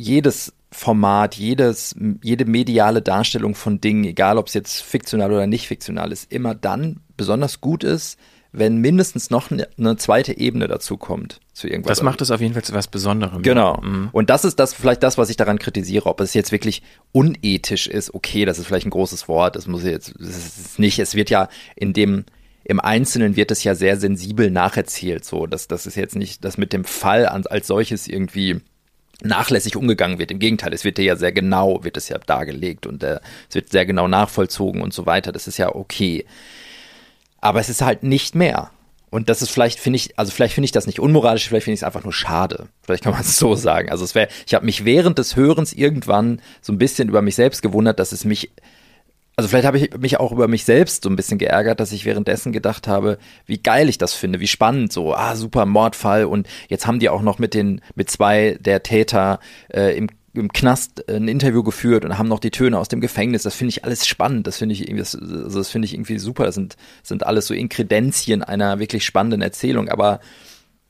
jedes 0.00 0.52
Format, 0.72 1.34
jedes, 1.34 1.94
jede 2.22 2.44
mediale 2.44 3.02
Darstellung 3.02 3.54
von 3.54 3.80
Dingen, 3.80 4.04
egal 4.04 4.38
ob 4.38 4.46
es 4.46 4.54
jetzt 4.54 4.82
fiktional 4.82 5.32
oder 5.32 5.46
nicht 5.46 5.66
fiktional 5.66 6.12
ist, 6.12 6.32
immer 6.32 6.54
dann 6.54 7.00
besonders 7.16 7.60
gut 7.60 7.84
ist, 7.84 8.18
wenn 8.52 8.78
mindestens 8.78 9.30
noch 9.30 9.50
eine, 9.50 9.68
eine 9.78 9.96
zweite 9.96 10.36
Ebene 10.36 10.66
dazu 10.66 10.96
kommt 10.96 11.40
zu 11.52 11.68
irgendwas. 11.68 11.98
Das 11.98 12.04
macht 12.04 12.20
es 12.20 12.30
auf 12.30 12.40
jeden 12.40 12.54
Fall 12.54 12.64
zu 12.64 12.72
was 12.72 12.88
Besonderem. 12.88 13.42
Genau. 13.42 13.80
Mhm. 13.80 14.08
Und 14.12 14.30
das 14.30 14.44
ist 14.44 14.58
das 14.58 14.74
vielleicht 14.74 15.02
das, 15.02 15.18
was 15.18 15.30
ich 15.30 15.36
daran 15.36 15.58
kritisiere, 15.58 16.06
ob 16.06 16.20
es 16.20 16.34
jetzt 16.34 16.50
wirklich 16.50 16.82
unethisch 17.12 17.86
ist. 17.86 18.12
Okay, 18.12 18.44
das 18.44 18.58
ist 18.58 18.66
vielleicht 18.66 18.86
ein 18.86 18.90
großes 18.90 19.28
Wort. 19.28 19.54
Das 19.54 19.66
muss 19.66 19.84
jetzt 19.84 20.14
das 20.18 20.28
ist 20.36 20.78
nicht. 20.78 20.98
Es 20.98 21.14
wird 21.14 21.30
ja 21.30 21.48
in 21.76 21.92
dem 21.92 22.24
im 22.64 22.80
Einzelnen 22.80 23.36
wird 23.36 23.50
es 23.50 23.64
ja 23.64 23.74
sehr 23.74 23.96
sensibel 23.96 24.50
nacherzählt. 24.50 25.24
So, 25.24 25.46
dass 25.46 25.68
das 25.68 25.86
ist 25.86 25.96
jetzt 25.96 26.16
nicht, 26.16 26.44
das 26.44 26.58
mit 26.58 26.72
dem 26.72 26.84
Fall 26.84 27.26
als 27.26 27.66
solches 27.66 28.06
irgendwie 28.08 28.60
nachlässig 29.22 29.76
umgegangen 29.76 30.18
wird. 30.18 30.30
Im 30.30 30.38
Gegenteil, 30.38 30.72
es 30.72 30.84
wird 30.84 30.98
ja 30.98 31.16
sehr 31.16 31.32
genau, 31.32 31.84
wird 31.84 31.96
es 31.96 32.08
ja 32.08 32.18
dargelegt 32.18 32.86
und 32.86 33.02
äh, 33.02 33.20
es 33.48 33.54
wird 33.54 33.70
sehr 33.70 33.86
genau 33.86 34.08
nachvollzogen 34.08 34.82
und 34.82 34.92
so 34.92 35.06
weiter. 35.06 35.32
Das 35.32 35.46
ist 35.46 35.58
ja 35.58 35.74
okay. 35.74 36.24
Aber 37.40 37.60
es 37.60 37.68
ist 37.68 37.82
halt 37.82 38.02
nicht 38.02 38.34
mehr. 38.34 38.70
Und 39.10 39.28
das 39.28 39.42
ist 39.42 39.50
vielleicht, 39.50 39.80
finde 39.80 39.96
ich, 39.96 40.16
also 40.18 40.30
vielleicht 40.30 40.54
finde 40.54 40.66
ich 40.66 40.72
das 40.72 40.86
nicht 40.86 41.00
unmoralisch, 41.00 41.48
vielleicht 41.48 41.64
finde 41.64 41.74
ich 41.74 41.80
es 41.80 41.84
einfach 41.84 42.04
nur 42.04 42.12
schade. 42.12 42.68
Vielleicht 42.82 43.02
kann 43.02 43.12
man 43.12 43.22
es 43.22 43.36
so 43.36 43.54
sagen. 43.56 43.90
Also 43.90 44.04
es 44.04 44.14
wäre, 44.14 44.28
ich 44.46 44.54
habe 44.54 44.64
mich 44.64 44.84
während 44.84 45.18
des 45.18 45.34
Hörens 45.34 45.72
irgendwann 45.72 46.40
so 46.60 46.72
ein 46.72 46.78
bisschen 46.78 47.08
über 47.08 47.20
mich 47.20 47.34
selbst 47.34 47.60
gewundert, 47.62 47.98
dass 47.98 48.12
es 48.12 48.24
mich 48.24 48.50
also 49.40 49.48
vielleicht 49.48 49.66
habe 49.66 49.78
ich 49.78 49.96
mich 49.96 50.20
auch 50.20 50.32
über 50.32 50.48
mich 50.48 50.66
selbst 50.66 51.04
so 51.04 51.08
ein 51.08 51.16
bisschen 51.16 51.38
geärgert, 51.38 51.80
dass 51.80 51.92
ich 51.92 52.04
währenddessen 52.04 52.52
gedacht 52.52 52.86
habe, 52.86 53.16
wie 53.46 53.56
geil 53.56 53.88
ich 53.88 53.96
das 53.96 54.12
finde, 54.12 54.38
wie 54.38 54.46
spannend 54.46 54.92
so, 54.92 55.14
ah 55.14 55.34
super 55.34 55.64
Mordfall 55.64 56.26
und 56.26 56.46
jetzt 56.68 56.86
haben 56.86 56.98
die 56.98 57.08
auch 57.08 57.22
noch 57.22 57.38
mit 57.38 57.54
den 57.54 57.80
mit 57.94 58.10
zwei 58.10 58.58
der 58.60 58.82
Täter 58.82 59.40
äh, 59.72 59.96
im 59.96 60.08
im 60.34 60.52
Knast 60.52 61.08
ein 61.08 61.26
Interview 61.26 61.62
geführt 61.62 62.04
und 62.04 62.18
haben 62.18 62.28
noch 62.28 62.38
die 62.38 62.50
Töne 62.52 62.78
aus 62.78 62.88
dem 62.88 63.00
Gefängnis. 63.00 63.42
Das 63.42 63.56
finde 63.56 63.70
ich 63.70 63.84
alles 63.84 64.06
spannend. 64.06 64.46
Das 64.46 64.58
finde 64.58 64.74
ich 64.74 64.82
irgendwie, 64.82 65.00
das, 65.00 65.16
also 65.16 65.58
das 65.58 65.70
finde 65.70 65.86
ich 65.86 65.94
irgendwie 65.94 66.20
super. 66.20 66.44
Das 66.44 66.54
sind, 66.54 66.76
sind 67.02 67.26
alles 67.26 67.48
so 67.48 67.54
Inkredenzien 67.54 68.44
einer 68.44 68.78
wirklich 68.78 69.04
spannenden 69.04 69.42
Erzählung. 69.42 69.88
Aber 69.88 70.20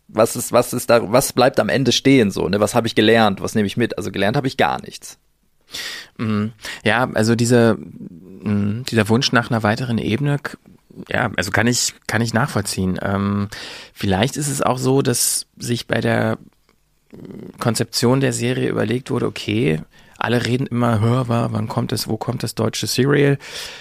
was 0.08 0.36
ist, 0.36 0.52
was 0.52 0.74
ist 0.74 0.90
da, 0.90 1.10
was 1.10 1.32
bleibt 1.32 1.58
am 1.58 1.70
Ende 1.70 1.92
stehen 1.92 2.30
so? 2.30 2.50
Ne? 2.50 2.60
Was 2.60 2.74
habe 2.74 2.86
ich 2.86 2.94
gelernt? 2.94 3.40
Was 3.40 3.54
nehme 3.54 3.66
ich 3.66 3.78
mit? 3.78 3.96
Also 3.96 4.10
gelernt 4.10 4.36
habe 4.36 4.46
ich 4.46 4.58
gar 4.58 4.78
nichts. 4.82 5.18
Mhm. 6.18 6.52
Ja, 6.84 7.08
also 7.14 7.34
diese, 7.34 7.74
mm, 7.74 8.84
dieser 8.90 9.08
Wunsch 9.08 9.32
nach 9.32 9.50
einer 9.50 9.62
weiteren 9.62 9.98
Ebene, 9.98 10.38
ja, 11.08 11.30
also 11.36 11.50
kann 11.50 11.66
ich, 11.66 11.94
kann 12.06 12.22
ich 12.22 12.34
nachvollziehen. 12.34 12.98
Ähm, 13.02 13.48
vielleicht 13.92 14.36
ist 14.36 14.48
es 14.48 14.62
auch 14.62 14.78
so, 14.78 15.02
dass 15.02 15.46
sich 15.56 15.86
bei 15.86 16.00
der 16.00 16.38
Konzeption 17.58 18.20
der 18.20 18.32
Serie 18.32 18.68
überlegt 18.68 19.10
wurde, 19.10 19.26
okay, 19.26 19.80
alle 20.20 20.44
reden 20.44 20.66
immer, 20.66 21.00
hör, 21.00 21.28
wann 21.28 21.66
kommt 21.66 21.92
es, 21.92 22.06
wo 22.06 22.18
kommt 22.18 22.42
das 22.42 22.54
deutsche 22.54 22.86
Serial? 22.86 23.38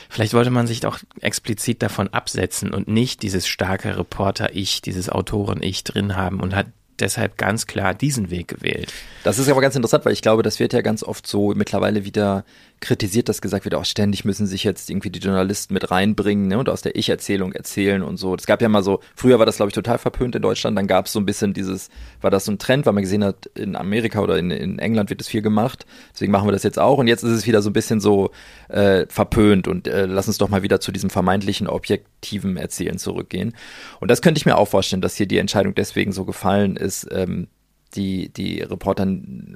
Vielleicht 0.10 0.34
wollte 0.34 0.52
man 0.52 0.68
sich 0.68 0.80
doch 0.80 1.00
explizit 1.20 1.82
davon 1.82 2.08
absetzen 2.10 2.72
und 2.72 2.88
nicht 2.88 3.24
dieses 3.24 3.46
starke 3.46 3.98
Reporter-Ich, 3.98 4.82
dieses 4.82 5.10
Autoren-Ich 5.10 5.84
drin 5.84 6.16
haben 6.16 6.40
und 6.40 6.56
hat 6.56 6.68
deshalb 7.00 7.38
ganz 7.38 7.68
klar 7.68 7.94
diesen 7.94 8.30
Weg 8.30 8.50
gewählt. 8.50 8.94
Das 9.24 9.40
ist 9.40 9.50
aber 9.50 9.62
ganz 9.62 9.76
interessant, 9.76 10.06
weil 10.06 10.14
ich 10.14 10.22
glaube, 10.22 10.44
das 10.44 10.60
wird 10.60 10.74
ja 10.74 10.82
ganz 10.82 11.04
oft 11.04 11.28
so 11.28 11.54
mittlerweile 11.56 12.06
wieder 12.06 12.46
kritisiert, 12.80 13.30
dass 13.30 13.42
gesagt 13.42 13.66
wird, 13.66 13.76
auch 13.76 13.86
ständig 13.86 14.26
müssen 14.26 14.48
sich 14.48 14.64
jetzt 14.64 14.90
irgendwie 14.90 15.10
die 15.10 15.20
Journalisten 15.20 15.74
mit 15.74 15.92
reinbringen 15.92 16.48
ne, 16.48 16.58
und 16.58 16.70
aus 16.70 16.82
der 16.82 16.96
Ich-Erzählung 16.96 17.54
erzählen 17.54 18.02
und 18.02 18.18
so. 18.18 18.36
Es 18.36 18.46
gab 18.46 18.62
ja 18.62 18.70
mal 18.70 18.84
so, 18.84 19.00
früher 19.16 19.40
war 19.40 19.46
das, 19.46 19.58
glaube 19.58 19.70
ich, 19.70 19.76
total 19.76 19.98
verpönt 19.98 20.36
in 20.36 20.42
Deutschland, 20.42 20.78
dann 20.78 20.88
gab 20.88 21.06
es 21.06 21.14
so 21.14 21.20
ein 21.20 21.26
bisschen 21.26 21.54
dieses, 21.54 21.90
war 22.22 22.32
das 22.32 22.46
so 22.46 22.52
ein 22.52 22.60
Trend, 22.60 22.86
weil 22.86 22.94
man 22.94 23.04
gesehen 23.04 23.24
hat, 23.24 23.48
in 23.56 23.76
Amerika 23.76 24.20
oder 24.20 24.38
in, 24.38 24.52
in 24.52 24.80
England 24.80 25.10
wird 25.10 25.22
es 25.22 25.28
viel 25.28 25.42
gemacht, 25.42 25.86
deswegen 26.14 26.32
machen 26.32 26.48
wir 26.48 26.52
das 26.52 26.64
jetzt 26.64 26.80
auch 26.80 26.98
und 26.98 27.08
jetzt 27.08 27.24
ist 27.24 27.32
es 27.32 27.48
wieder 27.48 27.62
so 27.62 27.70
ein 27.70 27.74
bisschen 27.74 28.00
so 28.00 28.32
äh, 28.70 29.06
verpönt 29.10 29.68
und 29.68 29.88
äh, 29.88 30.06
lass 30.06 30.28
uns 30.28 30.38
doch 30.38 30.50
mal 30.50 30.64
wieder 30.64 30.80
zu 30.80 30.92
diesem 30.92 31.10
vermeintlichen 31.10 31.68
objektiven 31.68 32.58
Erzählen 32.58 32.98
zurückgehen. 32.98 33.54
Und 34.00 34.10
das 34.10 34.22
könnte 34.22 34.40
ich 34.40 34.46
mir 34.46 34.58
auch 34.58 34.68
vorstellen, 34.68 35.02
dass 35.02 35.16
hier 35.16 35.28
die 35.28 35.38
Entscheidung 35.38 35.76
deswegen 35.76 36.12
so 36.12 36.26
gefallen 36.26 36.76
ist, 36.76 37.08
ähm, 37.12 37.48
die, 37.96 38.30
die 38.30 38.62
Reporter 38.62 39.04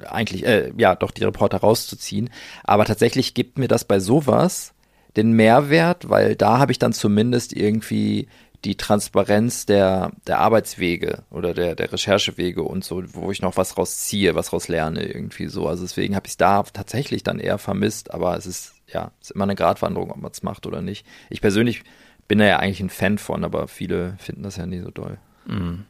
eigentlich, 0.08 0.44
äh, 0.46 0.72
ja, 0.76 0.94
doch 0.94 1.10
die 1.10 1.24
Reporter 1.24 1.58
rauszuziehen. 1.58 2.30
Aber 2.62 2.84
tatsächlich 2.84 3.34
gibt 3.34 3.58
mir 3.58 3.68
das 3.68 3.84
bei 3.84 4.00
sowas 4.00 4.74
den 5.16 5.32
Mehrwert, 5.32 6.08
weil 6.08 6.34
da 6.34 6.58
habe 6.58 6.72
ich 6.72 6.78
dann 6.78 6.92
zumindest 6.92 7.52
irgendwie 7.52 8.28
die 8.64 8.76
Transparenz 8.76 9.66
der, 9.66 10.12
der 10.26 10.38
Arbeitswege 10.38 11.24
oder 11.30 11.52
der, 11.52 11.74
der 11.74 11.92
Recherchewege 11.92 12.62
und 12.62 12.82
so, 12.82 13.02
wo 13.12 13.30
ich 13.30 13.42
noch 13.42 13.56
was 13.56 13.76
rausziehe, 13.76 14.34
was 14.34 14.52
raus 14.52 14.68
lerne, 14.68 15.04
irgendwie 15.04 15.48
so. 15.48 15.68
Also 15.68 15.82
deswegen 15.82 16.16
habe 16.16 16.26
ich 16.26 16.32
es 16.32 16.36
da 16.38 16.62
tatsächlich 16.62 17.22
dann 17.22 17.38
eher 17.38 17.58
vermisst, 17.58 18.12
aber 18.12 18.36
es 18.36 18.46
ist, 18.46 18.74
ja, 18.88 19.12
ist 19.20 19.32
immer 19.32 19.44
eine 19.44 19.54
Gratwanderung, 19.54 20.10
ob 20.10 20.16
man 20.16 20.32
es 20.32 20.42
macht 20.42 20.66
oder 20.66 20.80
nicht. 20.80 21.06
Ich 21.28 21.42
persönlich 21.42 21.82
bin 22.26 22.38
da 22.38 22.46
ja 22.46 22.58
eigentlich 22.58 22.80
ein 22.80 22.90
Fan 22.90 23.18
von, 23.18 23.44
aber 23.44 23.68
viele 23.68 24.16
finden 24.18 24.42
das 24.42 24.56
ja 24.56 24.64
nie 24.64 24.80
so 24.80 24.90
doll. 24.90 25.18
Mhm. 25.46 25.84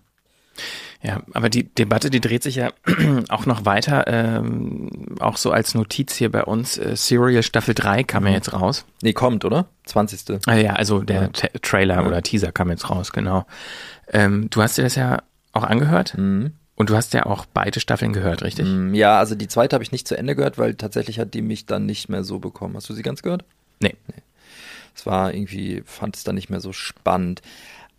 Ja, 1.06 1.20
aber 1.34 1.50
die 1.50 1.64
Debatte, 1.64 2.08
die 2.08 2.20
dreht 2.22 2.42
sich 2.42 2.54
ja 2.56 2.70
auch 3.28 3.44
noch 3.44 3.66
weiter, 3.66 4.04
ähm, 4.06 4.88
auch 5.20 5.36
so 5.36 5.50
als 5.52 5.74
Notiz 5.74 6.14
hier 6.14 6.32
bei 6.32 6.42
uns. 6.44 6.78
Äh, 6.78 6.96
Serial 6.96 7.42
Staffel 7.42 7.74
3 7.74 8.04
kam 8.04 8.24
ja 8.24 8.30
Mhm. 8.30 8.34
jetzt 8.36 8.52
raus. 8.54 8.86
Nee, 9.02 9.12
kommt, 9.12 9.44
oder? 9.44 9.66
20. 9.84 10.40
Ah, 10.46 10.54
ja, 10.54 10.72
also 10.72 11.00
der 11.02 11.22
Ja. 11.22 11.28
Tra- 11.28 11.60
Trailer 11.60 11.96
Ja. 11.96 12.06
oder 12.06 12.22
Teaser 12.22 12.52
kam 12.52 12.70
jetzt 12.70 12.88
raus, 12.88 13.12
genau. 13.12 13.44
Ähm, 14.08 14.48
du 14.48 14.62
hast 14.62 14.78
dir 14.78 14.82
das 14.82 14.94
ja 14.94 15.22
auch 15.52 15.64
angehört 15.64 16.16
Mhm. 16.16 16.52
und 16.74 16.88
du 16.88 16.96
hast 16.96 17.12
ja 17.12 17.26
auch 17.26 17.44
beide 17.52 17.80
Staffeln 17.80 18.14
gehört, 18.14 18.42
richtig? 18.42 18.66
Mm, 18.66 18.94
Ja, 18.94 19.18
also 19.18 19.34
die 19.34 19.48
zweite 19.48 19.74
habe 19.74 19.84
ich 19.84 19.92
nicht 19.92 20.08
zu 20.08 20.16
Ende 20.16 20.34
gehört, 20.34 20.56
weil 20.56 20.74
tatsächlich 20.74 21.18
hat 21.18 21.34
die 21.34 21.42
mich 21.42 21.66
dann 21.66 21.84
nicht 21.84 22.08
mehr 22.08 22.24
so 22.24 22.38
bekommen. 22.38 22.76
Hast 22.76 22.88
du 22.88 22.94
sie 22.94 23.02
ganz 23.02 23.22
gehört? 23.22 23.44
Nee. 23.78 23.94
Es 24.96 25.04
war 25.04 25.34
irgendwie, 25.34 25.82
fand 25.84 26.16
es 26.16 26.24
dann 26.24 26.36
nicht 26.36 26.48
mehr 26.48 26.60
so 26.60 26.72
spannend. 26.72 27.42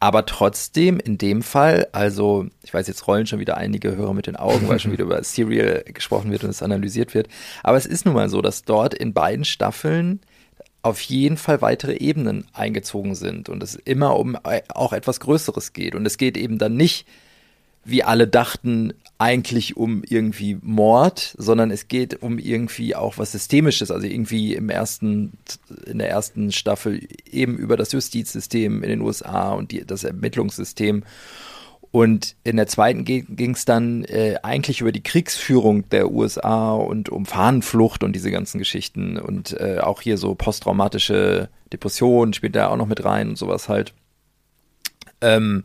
Aber 0.06 0.28
trotzdem, 0.28 1.00
in 1.00 1.18
dem 1.18 1.42
Fall, 1.42 1.88
also 1.92 2.46
ich 2.62 2.72
weiß, 2.72 2.86
jetzt 2.86 3.08
rollen 3.08 3.26
schon 3.26 3.40
wieder 3.40 3.58
einige 3.58 3.96
Hörer 3.96 4.14
mit 4.14 4.28
den 4.28 4.36
Augen, 4.36 4.70
weil 4.70 4.78
schon 4.78 4.92
wieder 4.92 5.04
über 5.04 5.24
Serial 5.24 5.84
gesprochen 5.84 6.30
wird 6.30 6.44
und 6.44 6.52
es 6.52 6.62
analysiert 6.62 7.16
wird. 7.16 7.28
Aber 7.64 7.76
es 7.76 7.88
ist 7.88 8.06
nun 8.06 8.14
mal 8.14 8.30
so, 8.30 8.44
dass 8.44 8.62
dort 8.62 8.94
in 8.94 9.14
beiden 9.14 9.46
Staffeln 9.46 10.20
auf 10.84 11.02
jeden 11.02 11.38
Fall 11.38 11.64
weitere 11.64 11.96
Ebenen 11.96 12.46
eingezogen 12.54 13.16
sind 13.16 13.50
und 13.50 13.64
es 13.64 13.74
immer 13.74 14.20
um 14.20 14.38
äh, 14.44 14.62
auch 14.68 14.94
etwas 14.94 15.20
Größeres 15.22 15.74
geht. 15.74 15.96
Und 15.96 16.06
es 16.06 16.18
geht 16.18 16.38
eben 16.38 16.60
dann 16.60 16.76
nicht, 16.76 17.08
wie 17.84 18.04
alle 18.04 18.28
dachten, 18.28 18.94
eigentlich 19.18 19.78
um 19.78 20.04
irgendwie 20.04 20.58
Mord, 20.62 21.36
sondern 21.38 21.72
es 21.72 21.88
geht 21.88 22.22
um 22.22 22.38
irgendwie 22.38 22.96
auch 22.96 23.18
was 23.18 23.32
Systemisches, 23.32 23.90
also 23.90 24.06
irgendwie 24.06 24.56
im 24.56 24.70
ersten, 24.70 25.34
in 25.86 26.00
der 26.00 26.10
ersten 26.10 26.52
Staffel 26.52 27.08
eben 27.32 27.58
über 27.58 27.78
das 27.78 27.92
Justizsystem 27.94 28.84
in 28.84 28.90
den 28.90 29.02
USA 29.02 29.54
und 29.54 29.72
die, 29.72 29.86
das 29.86 30.04
Ermittlungssystem. 30.04 31.04
Und 31.92 32.36
in 32.44 32.58
der 32.58 32.68
zweiten 32.68 33.06
ging 33.06 33.52
es 33.52 33.64
dann 33.64 34.04
äh, 34.04 34.36
eigentlich 34.44 34.82
über 34.82 34.92
die 34.92 35.04
Kriegsführung 35.04 35.88
der 35.88 36.12
USA 36.12 36.74
und 36.74 37.08
um 37.08 37.26
Fahnenflucht 37.26 38.04
und 38.04 38.12
diese 38.12 38.32
ganzen 38.32 38.58
Geschichten 38.58 39.18
und 39.18 39.58
äh, 39.62 39.80
auch 39.80 40.02
hier 40.02 40.18
so 40.18 40.36
posttraumatische 40.36 41.48
Depression 41.72 42.34
spielt 42.34 42.58
da 42.58 42.68
auch 42.68 42.76
noch 42.76 42.88
mit 42.88 43.06
rein 43.06 43.30
und 43.30 43.38
sowas 43.38 43.70
halt. 43.70 43.94
Ähm, 45.22 45.62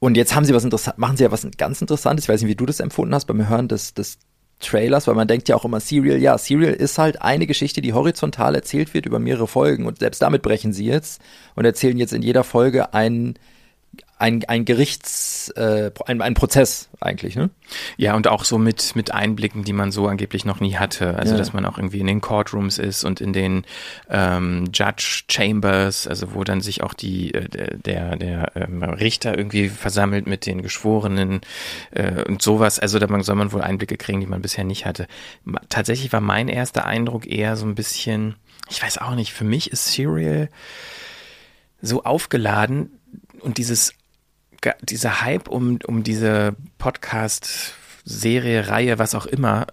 und 0.00 0.16
jetzt 0.16 0.34
haben 0.34 0.44
sie 0.44 0.54
was 0.54 0.64
interessant, 0.64 0.98
machen 0.98 1.16
sie 1.16 1.24
ja 1.24 1.32
was 1.32 1.46
ganz 1.56 1.80
Interessantes. 1.80 2.24
Ich 2.24 2.28
weiß 2.28 2.42
nicht, 2.42 2.50
wie 2.50 2.56
du 2.56 2.66
das 2.66 2.80
empfunden 2.80 3.14
hast 3.14 3.26
beim 3.26 3.48
Hören 3.48 3.68
des, 3.68 3.94
des 3.94 4.18
Trailers, 4.60 5.06
weil 5.06 5.14
man 5.14 5.28
denkt 5.28 5.48
ja 5.48 5.56
auch 5.56 5.64
immer 5.64 5.80
Serial, 5.80 6.18
ja, 6.18 6.36
Serial 6.36 6.74
ist 6.74 6.98
halt 6.98 7.22
eine 7.22 7.46
Geschichte, 7.46 7.80
die 7.80 7.92
horizontal 7.92 8.54
erzählt 8.54 8.92
wird 8.94 9.06
über 9.06 9.18
mehrere 9.18 9.46
Folgen 9.46 9.86
und 9.86 10.00
selbst 10.00 10.20
damit 10.20 10.42
brechen 10.42 10.72
sie 10.72 10.86
jetzt 10.86 11.20
und 11.54 11.64
erzählen 11.64 11.96
jetzt 11.96 12.12
in 12.12 12.22
jeder 12.22 12.44
Folge 12.44 12.92
einen 12.92 13.34
ein, 14.20 14.44
ein 14.46 14.64
Gerichts, 14.64 15.48
äh, 15.50 15.92
ein, 16.06 16.20
ein 16.20 16.34
Prozess 16.34 16.88
eigentlich, 17.00 17.36
ne? 17.36 17.50
Ja, 17.96 18.16
und 18.16 18.26
auch 18.26 18.44
so 18.44 18.58
mit, 18.58 18.96
mit 18.96 19.12
Einblicken, 19.12 19.62
die 19.62 19.72
man 19.72 19.92
so 19.92 20.08
angeblich 20.08 20.44
noch 20.44 20.58
nie 20.58 20.76
hatte. 20.76 21.14
Also, 21.16 21.34
Ja. 21.34 21.38
dass 21.38 21.52
man 21.52 21.64
auch 21.64 21.78
irgendwie 21.78 22.00
in 22.00 22.08
den 22.08 22.20
Courtrooms 22.20 22.78
ist 22.78 23.04
und 23.04 23.20
in 23.20 23.32
den 23.32 23.64
ähm, 24.10 24.70
Judge 24.74 25.22
Chambers, 25.30 26.08
also 26.08 26.34
wo 26.34 26.42
dann 26.42 26.60
sich 26.60 26.82
auch 26.82 26.94
die, 26.94 27.32
äh, 27.32 27.78
der, 27.78 28.16
der 28.16 28.56
ähm, 28.56 28.82
Richter 28.82 29.38
irgendwie 29.38 29.68
versammelt 29.68 30.26
mit 30.26 30.46
den 30.46 30.62
Geschworenen 30.62 31.40
äh, 31.92 32.24
und 32.24 32.42
sowas. 32.42 32.80
Also, 32.80 32.98
da 32.98 33.06
man, 33.06 33.22
soll 33.22 33.36
man 33.36 33.52
wohl 33.52 33.62
Einblicke 33.62 33.96
kriegen, 33.96 34.20
die 34.20 34.26
man 34.26 34.42
bisher 34.42 34.64
nicht 34.64 34.84
hatte. 34.84 35.06
Tatsächlich 35.68 36.12
war 36.12 36.20
mein 36.20 36.48
erster 36.48 36.86
Eindruck 36.86 37.24
eher 37.26 37.56
so 37.56 37.66
ein 37.66 37.76
bisschen, 37.76 38.34
ich 38.68 38.82
weiß 38.82 38.98
auch 38.98 39.14
nicht, 39.14 39.32
für 39.32 39.44
mich 39.44 39.70
ist 39.70 39.92
Serial 39.92 40.48
so 41.80 42.02
aufgeladen 42.02 42.90
und 43.40 43.58
dieses 43.58 43.94
dieser 44.82 45.20
Hype 45.22 45.48
um, 45.48 45.78
um 45.86 46.02
diese 46.02 46.54
Podcast-Serie, 46.78 48.68
Reihe, 48.68 48.98
was 48.98 49.14
auch 49.14 49.26
immer, 49.26 49.66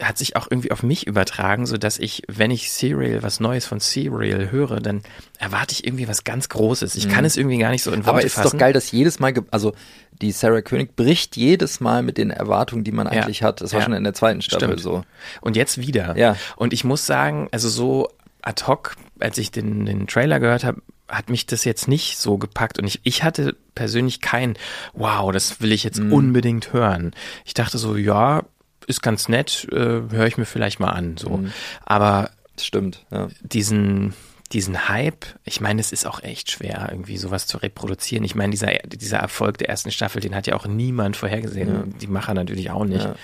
hat 0.00 0.16
sich 0.16 0.34
auch 0.34 0.46
irgendwie 0.50 0.70
auf 0.72 0.82
mich 0.82 1.06
übertragen, 1.06 1.66
so 1.66 1.76
dass 1.76 1.98
ich, 1.98 2.22
wenn 2.26 2.50
ich 2.50 2.70
Serial, 2.72 3.22
was 3.22 3.38
Neues 3.38 3.66
von 3.66 3.80
Serial 3.80 4.50
höre, 4.50 4.80
dann 4.80 5.02
erwarte 5.38 5.72
ich 5.74 5.86
irgendwie 5.86 6.08
was 6.08 6.24
ganz 6.24 6.48
Großes. 6.48 6.94
Ich 6.96 7.08
kann 7.10 7.20
Mhm. 7.20 7.26
es 7.26 7.36
irgendwie 7.36 7.58
gar 7.58 7.70
nicht 7.70 7.82
so 7.82 7.90
in 7.90 7.98
Worte 8.06 8.08
Aber 8.10 8.22
ist 8.24 8.34
fassen. 8.34 8.52
doch 8.52 8.58
geil, 8.58 8.72
dass 8.72 8.90
jedes 8.92 9.18
Mal, 9.18 9.34
also 9.50 9.74
die 10.22 10.32
Sarah 10.32 10.62
König 10.62 10.96
bricht 10.96 11.36
jedes 11.36 11.80
Mal 11.80 12.02
mit 12.02 12.16
den 12.16 12.30
Erwartungen, 12.30 12.82
die 12.82 12.92
man 12.92 13.06
Ja. 13.12 13.12
eigentlich 13.24 13.42
hat. 13.42 13.60
Das 13.60 13.72
war 13.74 13.80
Ja. 13.80 13.84
schon 13.84 13.92
in 13.94 14.04
der 14.04 14.14
zweiten 14.14 14.40
Staffel 14.40 14.68
Stimmt. 14.68 14.80
so. 14.80 15.04
Und 15.42 15.54
jetzt 15.56 15.76
wieder. 15.78 16.16
Ja. 16.16 16.34
Und 16.56 16.72
ich 16.72 16.82
muss 16.84 17.04
sagen, 17.04 17.48
also 17.52 17.68
so 17.68 18.08
ad 18.40 18.64
hoc, 18.66 18.96
als 19.18 19.36
ich 19.36 19.50
den, 19.50 19.84
den 19.84 20.06
Trailer 20.06 20.40
gehört 20.40 20.64
habe, 20.64 20.80
hat 21.10 21.28
mich 21.30 21.46
das 21.46 21.64
jetzt 21.64 21.88
nicht 21.88 22.18
so 22.18 22.38
gepackt. 22.38 22.78
Und 22.78 22.86
ich, 22.86 23.00
ich 23.04 23.22
hatte 23.22 23.56
persönlich 23.74 24.20
kein, 24.20 24.56
wow, 24.94 25.32
das 25.32 25.60
will 25.60 25.72
ich 25.72 25.84
jetzt 25.84 26.00
Mhm. 26.00 26.12
unbedingt 26.12 26.72
hören. 26.72 27.12
Ich 27.44 27.54
dachte 27.54 27.78
so, 27.78 27.96
ja, 27.96 28.44
ist 28.86 29.02
ganz 29.02 29.28
nett, 29.28 29.66
äh, 29.72 29.76
höre 29.76 30.26
ich 30.26 30.38
mir 30.38 30.46
vielleicht 30.46 30.80
mal 30.80 30.90
an. 30.90 31.16
So. 31.16 31.36
Mhm. 31.38 31.52
Aber 31.84 32.30
Stimmt, 32.58 33.04
ja. 33.10 33.28
diesen, 33.42 34.14
diesen 34.52 34.88
Hype, 34.88 35.24
ich 35.44 35.60
meine, 35.60 35.80
es 35.80 35.92
ist 35.92 36.06
auch 36.06 36.22
echt 36.22 36.50
schwer, 36.50 36.88
irgendwie 36.90 37.16
sowas 37.16 37.46
zu 37.46 37.58
reproduzieren. 37.58 38.24
Ich 38.24 38.34
meine, 38.34 38.50
dieser, 38.50 38.72
dieser 38.86 39.18
Erfolg 39.18 39.58
der 39.58 39.68
ersten 39.68 39.90
Staffel, 39.92 40.20
den 40.20 40.34
hat 40.34 40.46
ja 40.46 40.56
auch 40.56 40.66
niemand 40.66 41.16
vorhergesehen. 41.16 41.68
Ja. 41.68 41.84
Die 42.00 42.06
Macher 42.08 42.34
natürlich 42.34 42.70
auch 42.70 42.84
nicht. 42.84 43.04
Ja. 43.04 43.14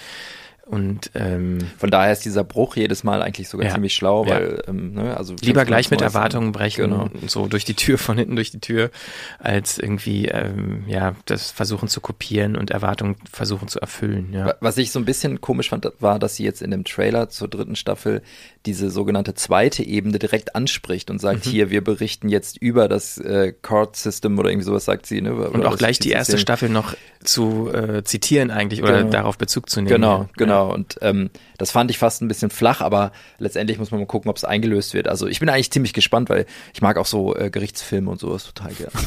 Und 0.69 1.13
ähm, 1.15 1.59
Von 1.79 1.91
daher 1.93 2.13
ist 2.13 2.25
dieser 2.25 2.43
Bruch 2.43 2.75
jedes 2.75 3.05
Mal 3.05 3.23
eigentlich 3.23 3.49
sogar 3.49 3.69
Ja. 3.69 3.75
ziemlich 3.75 3.95
schlau, 3.95 4.25
Ja. 4.25 4.31
weil 4.35 4.63
ähm, 4.67 4.95
ne, 4.95 5.17
also 5.17 5.37
lieber 5.41 5.65
gleich 5.65 5.93
mit. 5.93 6.01
Erwartungen 6.01 6.51
brechen, 6.51 6.91
Genau. 6.91 7.09
so 7.29 7.47
durch 7.47 7.65
die 7.65 7.75
Tür, 7.75 7.99
von 7.99 8.19
hinten 8.19 8.35
durch 8.35 8.51
die 8.51 8.59
Tür, 8.59 8.91
als 9.39 9.79
irgendwie, 9.79 10.27
ähm, 10.27 10.83
ja, 10.89 11.15
das 11.27 11.53
versuchen 11.53 11.89
zu 11.89 12.01
kopieren 12.01 12.57
und 12.57 12.73
Erwartungen 12.73 13.15
versuchen 13.33 13.69
zu 13.69 13.79
erfüllen, 13.81 14.33
ja. 14.33 14.47
Wa- 14.47 14.55
Was 14.59 14.77
ich 14.79 14.91
so 14.91 14.99
ein 14.99 15.05
bisschen 15.05 15.41
komisch 15.41 15.69
fand, 15.69 15.87
war, 16.01 16.19
dass 16.19 16.35
sie 16.35 16.43
jetzt 16.45 16.63
in 16.63 16.73
dem 16.73 16.83
Trailer 16.85 17.29
zur 17.29 17.47
dritten 17.47 17.77
Staffel 17.77 18.21
diese 18.67 18.91
sogenannte 18.91 19.35
zweite 19.35 19.85
Ebene 19.85 20.19
direkt 20.19 20.57
anspricht 20.57 21.11
und 21.11 21.21
sagt, 21.21 21.47
Mhm. 21.47 21.51
hier, 21.51 21.71
wir 21.71 21.85
berichten 21.85 22.29
jetzt 22.29 22.57
über 22.59 22.89
das 22.89 23.19
äh, 23.19 23.53
Court 23.63 23.95
System 23.95 24.37
oder 24.37 24.51
irgendwie 24.51 24.67
sowas 24.67 24.85
sagt 24.85 25.07
sie. 25.07 25.21
Ne? 25.23 25.33
Und 25.33 25.65
auch 25.65 25.79
gleich 25.79 26.01
die 26.01 26.11
erste. 26.11 26.37
Staffel 26.39 26.69
noch 26.69 26.97
zu 27.27 27.71
äh, 27.73 28.03
zitieren 28.05 28.51
eigentlich 28.51 28.83
oder 28.83 28.99
Genau. 28.99 29.11
darauf 29.11 29.39
Bezug 29.39 29.69
zu 29.69 29.81
nehmen. 29.81 29.89
Genau, 29.95 30.19
ja. 30.23 30.29
genau. 30.37 30.73
Und 30.73 30.97
ähm, 31.03 31.31
das 31.59 31.71
fand 31.71 31.91
ich 31.91 31.99
fast 31.99 32.23
ein 32.23 32.29
bisschen 32.29 32.51
flach, 32.51 32.81
aber 32.81 33.13
letztendlich 33.39 33.79
muss 33.79 33.91
man 33.91 34.01
mal 34.01 34.07
gucken, 34.07 34.31
ob 34.31 34.37
es 34.37 34.45
eingelöst 34.45 34.95
wird. 34.95 35.09
Also 35.09 35.27
ich 35.27 35.41
bin 35.41 35.49
eigentlich 35.49 35.71
ziemlich 35.71 35.93
gespannt, 35.93 36.29
weil 36.31 36.47
ich 36.75 36.83
mag 36.83 36.97
auch 36.97 37.07
so 37.07 37.37
äh, 37.37 37.51
Gerichtsfilme 37.51 38.11
und 38.11 38.21
sowas 38.21 38.45
total 38.45 38.73
gerne. 38.73 38.93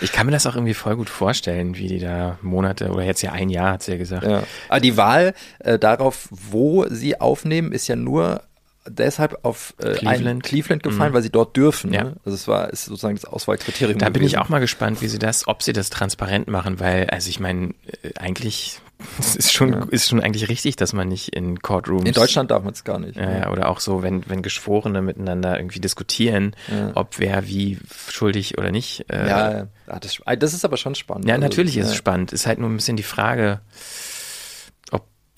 Ich 0.00 0.12
kann 0.12 0.26
mir 0.26 0.32
das 0.32 0.46
auch 0.46 0.54
irgendwie 0.54 0.74
voll 0.74 0.94
gut 0.96 1.08
vorstellen, 1.08 1.76
wie 1.76 1.88
die 1.88 1.98
da 1.98 2.38
Monate 2.42 2.90
oder 2.90 3.02
jetzt 3.02 3.22
ja 3.22 3.32
ein 3.32 3.48
Jahr, 3.48 3.72
hat 3.72 3.82
sie 3.82 3.92
ja 3.92 3.98
gesagt. 3.98 4.24
Ja. 4.26 4.44
Aber 4.68 4.80
die 4.80 4.96
Wahl 4.96 5.34
äh, 5.60 5.78
darauf, 5.78 6.28
wo 6.30 6.86
sie 6.88 7.20
aufnehmen, 7.20 7.72
ist 7.72 7.88
ja 7.88 7.96
nur 7.96 8.42
deshalb 8.88 9.38
auf 9.44 9.74
äh, 9.78 9.94
Cleveland. 9.94 10.42
Cleveland 10.42 10.82
gefallen, 10.82 11.10
Mhm. 11.10 11.14
weil 11.14 11.22
sie 11.22 11.30
dort 11.30 11.56
dürfen. 11.56 11.92
Ja. 11.92 12.04
Ne? 12.04 12.16
Also 12.24 12.34
es 12.36 12.48
war 12.48 12.70
ist 12.70 12.84
sozusagen 12.86 13.14
das 13.16 13.24
Auswahlkriterium. 13.24 13.98
Da 13.98 14.08
bin 14.10 14.22
ich 14.22 14.32
gewesen. 14.32 14.42
auch 14.44 14.48
mal 14.48 14.60
gespannt, 14.60 15.00
wie 15.02 15.08
sie 15.08 15.18
das, 15.18 15.46
ob 15.48 15.62
sie 15.62 15.72
das 15.72 15.90
transparent 15.90 16.48
machen, 16.48 16.80
weil, 16.80 17.08
also 17.10 17.28
ich 17.30 17.40
meine, 17.40 17.74
äh, 18.02 18.10
eigentlich 18.18 18.80
es 19.18 19.34
ist 19.34 19.52
schon, 19.52 19.88
ist 19.90 20.08
schon 20.08 20.20
eigentlich 20.20 20.48
richtig, 20.48 20.76
dass 20.76 20.92
man 20.92 21.08
nicht 21.08 21.30
in 21.34 21.58
Courtrooms. 21.60 22.04
In 22.06 22.12
Deutschland 22.14 22.52
darf 22.52 22.62
man 22.62 22.72
es 22.74 22.84
gar 22.84 23.00
nicht. 23.00 23.16
Ja, 23.16 23.38
ja, 23.38 23.50
oder 23.50 23.68
auch 23.68 23.80
so, 23.80 24.02
wenn, 24.04 24.22
wenn 24.28 24.40
Geschworene 24.40 25.02
miteinander 25.02 25.58
irgendwie 25.58 25.80
diskutieren, 25.80 26.54
Ja. 26.70 26.92
ob 26.94 27.18
wer 27.18 27.46
wie 27.48 27.78
schuldig 28.08 28.56
oder 28.56 28.70
nicht. 28.70 29.10
Äh, 29.10 29.28
Ja, 29.28 29.50
ja. 29.58 29.66
Ah, 29.88 29.98
das, 29.98 30.18
das 30.38 30.54
ist 30.54 30.64
aber 30.64 30.76
schon 30.76 30.94
spannend. 30.94 31.26
Ja, 31.26 31.34
Also, 31.34 31.42
natürlich 31.42 31.76
ist 31.76 31.86
ja. 31.86 31.90
es 31.90 31.96
spannend. 31.96 32.32
Ist 32.32 32.46
halt 32.46 32.58
nur 32.60 32.70
ein 32.70 32.76
bisschen 32.76 32.96
die 32.96 33.02
Frage, 33.02 33.60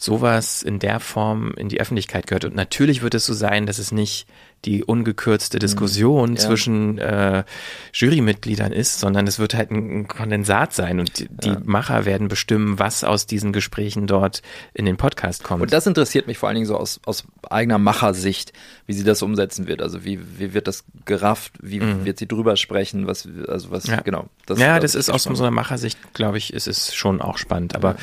sowas 0.00 0.62
in 0.62 0.78
der 0.78 1.00
Form 1.00 1.54
in 1.56 1.68
die 1.68 1.80
Öffentlichkeit 1.80 2.26
gehört. 2.26 2.44
Und 2.44 2.54
natürlich 2.54 3.02
wird 3.02 3.14
es 3.14 3.26
so 3.26 3.34
sein, 3.34 3.66
dass 3.66 3.78
es 3.78 3.92
nicht 3.92 4.26
die 4.64 4.82
ungekürzte 4.82 5.58
Diskussion. 5.60 6.34
Ja. 6.34 6.40
zwischen 6.40 6.98
äh, 6.98 7.44
Jurymitgliedern 7.92 8.72
ist, 8.72 8.98
sondern 9.00 9.26
es 9.26 9.38
wird 9.38 9.54
halt 9.54 9.70
ein, 9.70 10.08
Kondensat 10.08 10.72
sein 10.72 10.98
und 11.00 11.18
die, 11.18 11.28
die 11.28 11.54
Macher 11.64 12.04
werden 12.04 12.28
bestimmen, 12.28 12.78
was 12.78 13.04
aus 13.04 13.26
diesen 13.26 13.52
Gesprächen 13.52 14.06
dort 14.06 14.42
in 14.74 14.84
den 14.84 14.96
Podcast 14.96 15.44
kommt. 15.44 15.62
Und 15.62 15.72
das 15.72 15.86
interessiert 15.86 16.26
mich 16.26 16.38
vor 16.38 16.48
allen 16.48 16.56
Dingen 16.56 16.66
so 16.66 16.76
aus, 16.76 17.00
aus 17.06 17.24
eigener 17.48 17.78
Machersicht, 17.78 18.52
wie 18.86 18.92
sie 18.92 19.04
das 19.04 19.22
umsetzen 19.22 19.66
wird. 19.68 19.82
Also 19.82 20.04
wie, 20.04 20.18
wie 20.38 20.52
wird 20.54 20.66
das 20.66 20.84
gerafft, 21.04 21.52
wie 21.60 21.80
Mhm. 21.80 22.04
wird 22.04 22.18
sie 22.18 22.26
drüber 22.26 22.56
sprechen, 22.56 23.06
was, 23.06 23.28
also 23.48 23.70
was, 23.70 23.86
Ja. 23.86 24.00
genau. 24.00 24.28
ja, 24.48 24.74
da 24.74 24.80
das 24.80 24.92
bin 24.92 25.00
ist 25.00 25.10
aus 25.10 25.24
so 25.24 25.30
einer 25.42 25.50
Machersicht, 25.50 25.98
glaube 26.14 26.38
ich, 26.38 26.52
ist 26.52 26.66
es 26.66 26.94
schon 26.94 27.20
auch 27.20 27.38
spannend. 27.38 27.74
Aber 27.76 27.96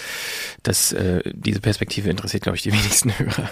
das, 0.63 0.91
äh, 0.93 1.21
diese 1.33 1.59
Perspektive 1.59 2.09
interessiert, 2.09 2.43
glaube 2.43 2.55
ich, 2.55 2.63
die 2.63 2.71
wenigsten 2.73 3.17
Hörer. 3.17 3.49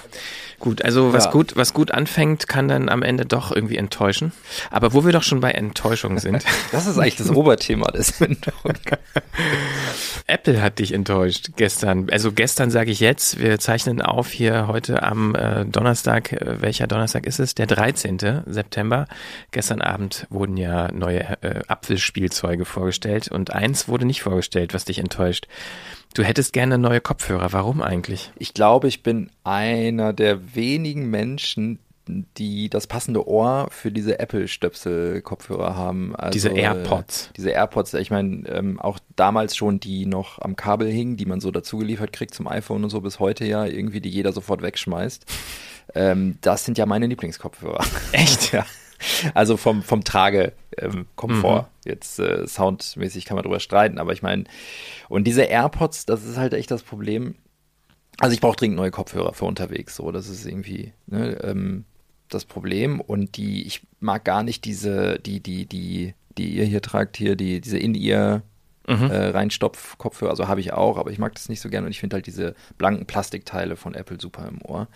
Gut, 0.59 0.83
also 0.83 1.11
was 1.11 1.25
Ja. 1.25 1.31
gut, 1.31 1.55
was 1.55 1.73
gut 1.73 1.89
anfängt, 1.91 2.47
kann 2.47 2.67
dann 2.67 2.87
am 2.91 3.03
Ende 3.03 3.25
doch 3.25 3.51
irgendwie 3.51 3.77
enttäuschen. 3.77 4.31
Aber 4.69 4.93
wo 4.93 5.05
wir 5.05 5.11
doch 5.11 5.23
schon 5.23 5.39
bei 5.39 5.51
Enttäuschung 5.51 6.19
sind. 6.19 6.43
Das 6.71 6.87
ist 6.87 6.97
eigentlich 6.97 7.17
das 7.17 7.29
Oberthema 7.29 7.91
Sendung. 7.95 8.53
Apple 10.27 10.61
hat 10.61 10.79
dich 10.79 10.93
enttäuscht 10.93 11.51
gestern. 11.57 12.09
Also 12.09 12.31
gestern 12.31 12.71
sage 12.71 12.91
ich 12.91 12.99
jetzt, 12.99 13.39
wir 13.39 13.59
zeichnen 13.59 14.01
auf 14.01 14.29
hier 14.29 14.67
heute 14.67 15.03
am 15.03 15.35
äh, 15.35 15.65
Donnerstag. 15.65 16.31
Äh, 16.31 16.61
welcher 16.61 16.87
Donnerstag 16.87 17.25
ist 17.25 17.39
es? 17.39 17.55
Der 17.55 17.67
13. 17.67 18.43
September. 18.45 19.07
Gestern 19.51 19.81
Abend 19.81 20.27
wurden 20.29 20.55
ja 20.57 20.91
neue 20.91 21.41
äh, 21.41 21.61
Apfelspielzeuge 21.67 22.65
vorgestellt 22.65 23.29
und 23.29 23.51
eins 23.51 23.87
wurde 23.87 24.05
nicht 24.05 24.21
vorgestellt, 24.21 24.73
was 24.73 24.85
dich 24.85 24.99
enttäuscht. 24.99 25.47
Du 26.13 26.23
hättest 26.23 26.53
gerne 26.53 26.77
neue 26.77 26.99
Kopfhörer. 26.99 27.53
Warum 27.53 27.81
eigentlich? 27.81 28.31
Ich 28.37 28.53
glaube, 28.53 28.87
ich 28.87 29.01
bin 29.01 29.29
einer 29.43 30.11
der 30.13 30.55
wenigen 30.55 31.09
Menschen, 31.09 31.79
die 32.07 32.69
das 32.69 32.87
passende 32.87 33.27
Ohr 33.27 33.67
für 33.71 33.91
diese 33.91 34.19
Apple-Stöpsel-Kopfhörer 34.19 35.75
haben. 35.75 36.15
Also, 36.15 36.33
Diese 36.33 36.49
AirPods. 36.49 37.27
äh, 37.27 37.33
Diese 37.37 37.49
AirPods, 37.51 37.93
ich 37.95 38.11
meine, 38.11 38.47
ähm, 38.49 38.79
auch 38.79 38.99
damals 39.15 39.55
schon, 39.55 39.79
die 39.79 40.05
noch 40.05 40.39
am 40.39 40.55
Kabel 40.55 40.89
hingen, 40.89 41.17
die 41.17 41.25
man 41.25 41.39
so 41.39 41.51
dazugeliefert 41.51 42.11
kriegt 42.11 42.33
zum 42.33 42.47
iPhone 42.47 42.83
und 42.83 42.89
so, 42.89 43.01
bis 43.01 43.19
heute 43.19 43.45
ja 43.45 43.65
irgendwie, 43.65 44.01
die 44.01 44.09
jeder 44.09 44.33
sofort 44.33 44.61
wegschmeißt. 44.61 45.25
Ähm, 45.93 46.37
das 46.39 46.63
sind 46.63 46.77
ja 46.77 46.85
meine 46.85 47.05
Lieblingskopfhörer. 47.07 47.83
Echt? 48.13 48.51
ja. 48.53 48.65
Also 49.33 49.57
vom, 49.57 49.83
vom 49.83 50.05
Trage 50.05 50.53
ähm. 50.77 51.05
Mhm. 51.21 51.61
Jetzt 51.83 52.19
äh, 52.19 52.47
soundmäßig 52.47 53.25
kann 53.25 53.35
man 53.35 53.43
drüber 53.43 53.59
streiten, 53.59 53.97
aber 53.97 54.13
ich 54.13 54.21
meine, 54.21 54.45
und 55.09 55.25
diese 55.25 55.41
AirPods, 55.41 56.05
das 56.05 56.23
ist 56.23 56.37
halt 56.37 56.53
echt 56.53 56.71
das 56.71 56.83
Problem. 56.83 57.35
Also 58.19 58.33
ich 58.33 58.39
brauche 58.39 58.55
dringend 58.55 58.77
neue 58.77 58.91
Kopfhörer 58.91 59.33
für 59.33 59.45
unterwegs, 59.45 59.95
so, 59.95 60.11
das 60.11 60.29
ist 60.29 60.45
irgendwie 60.45 60.93
ne, 61.07 61.37
ähm, 61.43 61.85
das 62.33 62.45
Problem. 62.45 62.99
Und 63.01 63.37
die, 63.37 63.65
ich 63.65 63.81
mag 63.99 64.23
gar 64.25 64.43
nicht 64.43 64.65
diese, 64.65 65.19
die, 65.19 65.39
die, 65.41 65.65
die, 65.65 66.13
die 66.37 66.49
ihr 66.55 66.65
hier 66.65 66.81
tragt, 66.81 67.17
hier, 67.17 67.35
die, 67.35 67.61
diese 67.61 67.77
In-Ear 67.77 68.41
Mhm. 68.87 69.11
äh, 69.11 69.27
Reinstopf-Kopfhörer, 69.27 70.31
also 70.31 70.47
habe 70.47 70.59
ich 70.59 70.73
auch, 70.73 70.97
aber 70.97 71.11
ich 71.11 71.19
mag 71.19 71.35
das 71.35 71.49
nicht 71.49 71.61
so 71.61 71.69
gerne 71.69 71.85
und 71.85 71.91
ich 71.91 71.99
finde 71.99 72.15
halt 72.15 72.25
diese 72.25 72.55
blanken 72.79 73.05
Plastikteile 73.05 73.75
von 73.75 73.93
Apple 73.93 74.17
super 74.19 74.47
im 74.47 74.59
Ohr. 74.65 74.87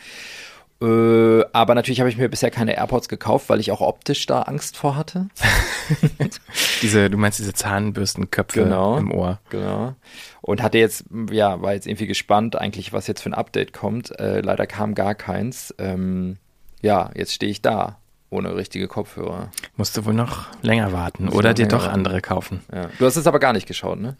Äh, 0.82 1.46
aber 1.54 1.76
natürlich 1.76 2.00
habe 2.00 2.10
ich 2.10 2.18
mir 2.18 2.28
bisher 2.28 2.50
keine 2.50 2.76
AirPods 2.76 3.08
gekauft, 3.08 3.48
weil 3.48 3.60
ich 3.60 3.72
auch 3.72 3.82
optisch 3.82 4.26
da 4.26 4.42
Angst 4.42 4.76
vor 4.76 4.96
hatte. 4.96 5.28
Diese, 6.82 7.10
du 7.10 7.18
meinst 7.18 7.40
diese 7.40 7.54
Zahnbürstenköpfe 7.54 8.64
Genau. 8.64 8.98
im 8.98 9.12
Ohr. 9.12 9.40
Genau. 9.50 9.94
Und 10.42 10.62
hatte 10.62 10.78
jetzt, 10.80 11.06
ja, 11.32 11.62
war 11.62 11.74
jetzt 11.74 11.88
irgendwie 11.88 12.08
gespannt 12.08 12.56
eigentlich, 12.56 12.92
was 12.92 13.08
jetzt 13.08 13.22
für 13.22 13.30
ein 13.30 13.34
Update 13.36 13.72
kommt. 13.72 14.20
Äh, 14.20 14.42
leider 14.42 14.68
kam 14.68 14.96
gar 14.96 15.16
keins. 15.16 15.74
Ähm, 15.78 16.38
ja, 16.86 17.10
jetzt 17.16 17.34
stehe 17.34 17.52
ich 17.52 17.62
da, 17.62 17.98
ohne 18.30 18.56
richtige 18.56 18.88
Kopfhörer. 18.88 19.50
Musst 19.78 19.98
du 19.98 20.06
wohl 20.06 20.14
noch 20.14 20.46
länger 20.62 20.92
warten 20.94 21.30
oder 21.30 21.54
dir 21.54 21.68
doch 21.68 21.84
warten. 21.84 21.94
andere 21.94 22.22
kaufen. 22.22 22.62
Ja. 22.74 22.90
Du 23.00 23.06
hast 23.06 23.16
es 23.16 23.28
aber 23.28 23.40
gar 23.40 23.54
nicht 23.54 23.68
geschaut, 23.68 24.00
ne? 24.00 24.16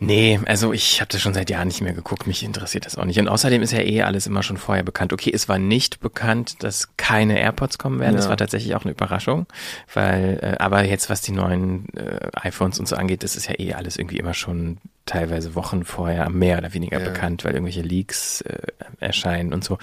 Nee, 0.00 0.38
also 0.46 0.72
ich 0.72 1.00
habe 1.00 1.08
das 1.10 1.20
schon 1.20 1.34
seit 1.34 1.50
Jahren 1.50 1.66
nicht 1.66 1.80
mehr 1.80 1.92
geguckt, 1.92 2.28
mich 2.28 2.44
interessiert 2.44 2.86
das 2.86 2.96
auch 2.96 3.04
nicht. 3.04 3.18
Und 3.18 3.26
außerdem 3.26 3.62
ist 3.62 3.72
ja 3.72 3.80
eh 3.80 4.02
alles 4.02 4.28
immer 4.28 4.44
schon 4.44 4.56
vorher 4.56 4.84
bekannt. 4.84 5.12
Okay, 5.12 5.32
es 5.34 5.48
war 5.48 5.58
nicht 5.58 5.98
bekannt, 5.98 6.62
dass 6.62 6.96
keine 6.96 7.40
AirPods 7.40 7.78
kommen 7.78 7.98
werden. 7.98 8.14
Das 8.14 8.26
Ja. 8.26 8.30
war 8.30 8.36
tatsächlich 8.36 8.76
auch 8.76 8.82
eine 8.84 8.92
Überraschung, 8.92 9.46
weil 9.92 10.38
äh, 10.40 10.56
aber 10.62 10.84
jetzt 10.84 11.10
was 11.10 11.20
die 11.20 11.32
neuen 11.32 11.86
äh, 11.96 12.28
iPhones 12.34 12.78
und 12.78 12.86
so 12.86 12.94
angeht, 12.94 13.24
das 13.24 13.34
ist 13.34 13.48
ja 13.48 13.58
eh 13.58 13.74
alles 13.74 13.96
irgendwie 13.96 14.18
immer 14.18 14.34
schon 14.34 14.78
teilweise 15.04 15.56
Wochen 15.56 15.84
vorher 15.84 16.30
mehr 16.30 16.58
oder 16.58 16.72
weniger 16.74 17.00
Ja. 17.00 17.04
bekannt, 17.04 17.44
weil 17.44 17.54
irgendwelche 17.54 17.82
Leaks 17.82 18.42
äh, 18.42 18.56
erscheinen 19.00 19.52
und 19.52 19.64
so. 19.64 19.78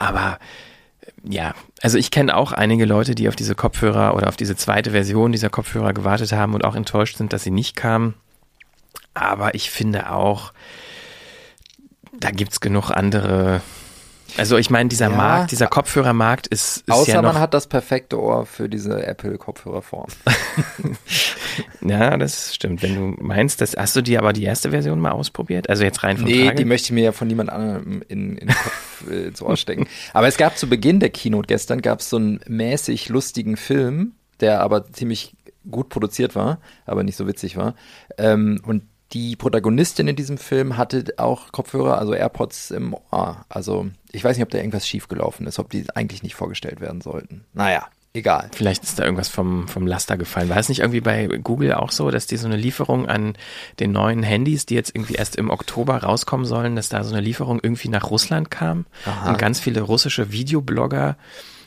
Aber 0.00 0.40
ja, 1.24 1.54
also 1.82 1.98
ich 1.98 2.10
kenne 2.10 2.36
auch 2.36 2.52
einige 2.52 2.84
Leute, 2.84 3.14
die 3.14 3.28
auf 3.28 3.36
diese 3.36 3.54
Kopfhörer 3.54 4.14
oder 4.14 4.28
auf 4.28 4.36
diese 4.36 4.56
zweite 4.56 4.90
Version 4.92 5.32
dieser 5.32 5.50
Kopfhörer 5.50 5.92
gewartet 5.92 6.32
haben 6.32 6.54
und 6.54 6.64
auch 6.64 6.74
enttäuscht 6.74 7.16
sind, 7.16 7.32
dass 7.32 7.42
sie 7.42 7.50
nicht 7.50 7.76
kamen. 7.76 8.14
Aber 9.14 9.54
ich 9.54 9.70
finde 9.70 10.12
auch, 10.12 10.52
da 12.12 12.30
gibt's 12.30 12.60
genug 12.60 12.90
andere. 12.90 13.62
Also 14.36 14.56
ich 14.58 14.68
meine, 14.70 14.88
dieser 14.88 15.10
Ja. 15.10 15.16
Markt, 15.16 15.50
dieser 15.52 15.66
Kopfhörermarkt 15.68 16.46
ist, 16.48 16.78
ist 16.78 16.90
Außer 16.90 17.12
ja 17.14 17.22
man 17.22 17.40
hat 17.40 17.54
das 17.54 17.66
perfekte 17.66 18.20
Ohr 18.20 18.44
für 18.46 18.68
diese 18.68 19.04
Apple-Kopfhörerform. 19.06 20.06
ja, 21.80 22.16
das 22.16 22.54
stimmt. 22.54 22.82
Wenn 22.82 22.94
du 22.94 23.22
meinst, 23.22 23.60
das 23.60 23.74
hast 23.76 23.96
du 23.96 24.02
die 24.02 24.18
aber 24.18 24.32
die 24.32 24.44
erste 24.44 24.70
Version 24.70 25.00
mal 25.00 25.12
ausprobiert? 25.12 25.68
Also 25.68 25.84
jetzt 25.84 26.02
rein 26.02 26.16
von 26.18 26.26
Nee, 26.26 26.44
Frage? 26.44 26.56
die 26.56 26.64
möchte 26.64 26.86
ich 26.86 26.92
mir 26.92 27.04
ja 27.04 27.12
von 27.12 27.28
niemand 27.28 27.50
anderem 27.50 28.02
in, 28.08 28.36
in 28.36 28.46
den 28.48 28.56
Kopf 28.56 29.04
äh, 29.10 29.28
ins 29.28 29.42
Ohr 29.42 29.56
stecken. 29.56 29.86
Aber 30.12 30.28
es 30.28 30.36
gab 30.36 30.58
zu 30.58 30.68
Beginn 30.68 31.00
der 31.00 31.10
Keynote 31.10 31.46
gestern, 31.46 31.80
gab 31.82 32.00
es 32.00 32.10
so 32.10 32.16
einen 32.16 32.40
mäßig 32.46 33.08
lustigen 33.08 33.56
Film, 33.56 34.12
der 34.40 34.60
aber 34.60 34.92
ziemlich 34.92 35.34
gut 35.70 35.88
produziert 35.88 36.34
war, 36.34 36.60
aber 36.86 37.02
nicht 37.02 37.16
so 37.16 37.26
witzig 37.26 37.56
war. 37.56 37.74
Ähm, 38.16 38.60
und 38.66 38.84
die 39.12 39.36
Protagonistin 39.36 40.08
in 40.08 40.16
diesem 40.16 40.38
Film 40.38 40.76
hatte 40.76 41.04
auch 41.16 41.50
Kopfhörer, 41.52 41.98
also 41.98 42.12
AirPods 42.12 42.70
im 42.70 42.94
Ohr. 43.10 43.44
Also 43.48 43.88
ich 44.12 44.22
weiß 44.22 44.36
nicht, 44.36 44.44
ob 44.44 44.50
da 44.50 44.58
irgendwas 44.58 44.86
schiefgelaufen 44.86 45.46
ist, 45.46 45.58
ob 45.58 45.70
die 45.70 45.84
eigentlich 45.94 46.22
nicht 46.22 46.34
vorgestellt 46.34 46.80
werden 46.80 47.00
sollten. 47.00 47.44
Naja, 47.54 47.86
egal. 48.12 48.50
Vielleicht 48.52 48.82
ist 48.82 48.98
da 48.98 49.04
irgendwas 49.04 49.28
vom, 49.28 49.66
vom 49.66 49.86
Laster 49.86 50.18
gefallen. 50.18 50.50
War 50.50 50.58
es 50.58 50.68
nicht 50.68 50.80
irgendwie 50.80 51.00
bei 51.00 51.26
Google 51.26 51.72
auch 51.72 51.90
so, 51.90 52.10
dass 52.10 52.26
die 52.26 52.36
so 52.36 52.46
eine 52.46 52.56
Lieferung 52.56 53.08
an 53.08 53.34
den 53.80 53.92
neuen 53.92 54.22
Handys, 54.22 54.66
die 54.66 54.74
jetzt 54.74 54.94
irgendwie 54.94 55.14
erst 55.14 55.36
im 55.36 55.48
Oktober 55.48 55.96
rauskommen 55.96 56.44
sollen, 56.44 56.76
dass 56.76 56.90
da 56.90 57.02
so 57.02 57.14
eine 57.14 57.24
Lieferung 57.24 57.60
irgendwie 57.62 57.88
nach 57.88 58.10
Russland 58.10 58.50
kam 58.50 58.84
Aha. 59.06 59.30
und 59.30 59.38
ganz 59.38 59.58
viele 59.58 59.80
russische 59.80 60.32
Videoblogger 60.32 61.16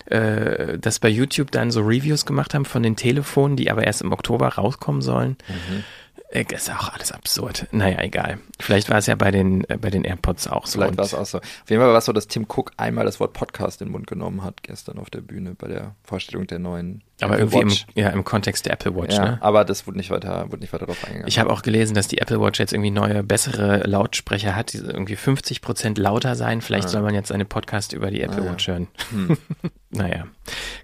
äh, 0.06 0.78
das 0.80 1.00
bei 1.00 1.10
YouTube 1.10 1.52
dann 1.52 1.72
so 1.72 1.82
Reviews 1.82 2.26
gemacht 2.26 2.54
haben 2.54 2.66
von 2.66 2.84
den 2.84 2.96
Telefonen, 2.96 3.56
die 3.56 3.72
aber 3.72 3.84
erst 3.86 4.02
im 4.02 4.12
Oktober 4.12 4.48
rauskommen 4.50 5.02
sollen. 5.02 5.38
Mhm. 5.48 5.84
Äh, 6.32 6.46
Ist 6.54 6.72
auch 6.72 6.94
alles 6.94 7.12
absurd. 7.12 7.68
Naja, 7.72 8.00
egal. 8.02 8.40
Vielleicht 8.60 8.90
war 8.90 8.98
es 8.98 9.06
ja 9.06 9.16
bei 9.16 9.32
den, 9.32 9.70
äh, 9.70 9.78
bei 9.78 9.90
den 9.90 10.04
AirPods 10.04 10.48
auch 10.48 10.66
so. 10.66 10.80
Vielleicht 10.80 10.98
war 10.98 11.06
es 11.06 11.14
auch 11.14 11.26
so. 11.26 11.40
Auf 11.40 11.70
jeden 11.70 11.82
Fall 11.82 11.92
war 11.92 11.98
es 11.98 12.06
so, 12.06 12.14
dass 12.14 12.28
Tim 12.28 12.46
Cook 12.48 12.72
einmal 12.78 13.06
das 13.06 13.20
Wort 13.20 13.34
Podcast 13.34 13.82
in 13.82 13.88
den 13.88 13.92
Mund 13.92 14.08
genommen 14.08 14.44
hat, 14.44 14.64
gestern 14.64 14.98
auf 14.98 15.10
der 15.10 15.22
Bühne 15.22 15.56
bei 15.56 15.68
der 15.68 15.96
Vorstellung 16.04 16.48
der 16.48 16.60
neuen 16.60 17.04
aber 17.24 17.40
Apple 17.40 17.46
irgendwie 17.46 17.60
im, 17.62 17.70
Watch. 17.70 17.86
ja, 17.96 18.10
im 18.10 18.24
Kontext 18.24 18.66
der 18.66 18.74
Apple 18.74 18.96
Watch, 18.96 19.16
ja, 19.16 19.26
ne? 19.26 19.38
aber 19.42 19.66
das 19.66 19.88
wurde 19.88 19.98
nicht 19.98 20.10
weiter, 20.10 20.46
wurde 20.50 20.60
nicht 20.62 20.74
weiter 20.74 20.86
darauf 20.86 21.04
eingegangen. 21.04 21.28
Ich 21.28 21.40
habe 21.40 21.50
auch 21.52 21.62
gelesen, 21.62 21.94
dass 21.94 22.08
die 22.08 22.20
Apple 22.20 22.40
Watch 22.42 22.60
jetzt 22.60 22.74
irgendwie 22.74 22.92
neue, 22.92 23.24
bessere 23.24 23.80
Lautsprecher 23.88 24.56
hat, 24.56 24.74
die 24.74 24.78
irgendwie 24.80 25.16
50 25.16 25.62
Prozent 25.62 25.98
lauter 25.98 26.36
sein. 26.36 26.62
Vielleicht 26.62 26.88
Ah. 26.88 26.92
soll 26.92 27.02
man 27.02 27.14
jetzt 27.16 27.32
eine 27.32 27.46
Podcast 27.46 27.94
über 27.94 28.12
die 28.12 28.22
Apple 28.22 28.42
Ah, 28.42 28.46
ja. 28.46 28.52
Watch 28.52 28.68
hören. 28.68 28.88
Hm. 29.12 29.38
naja. 29.92 30.26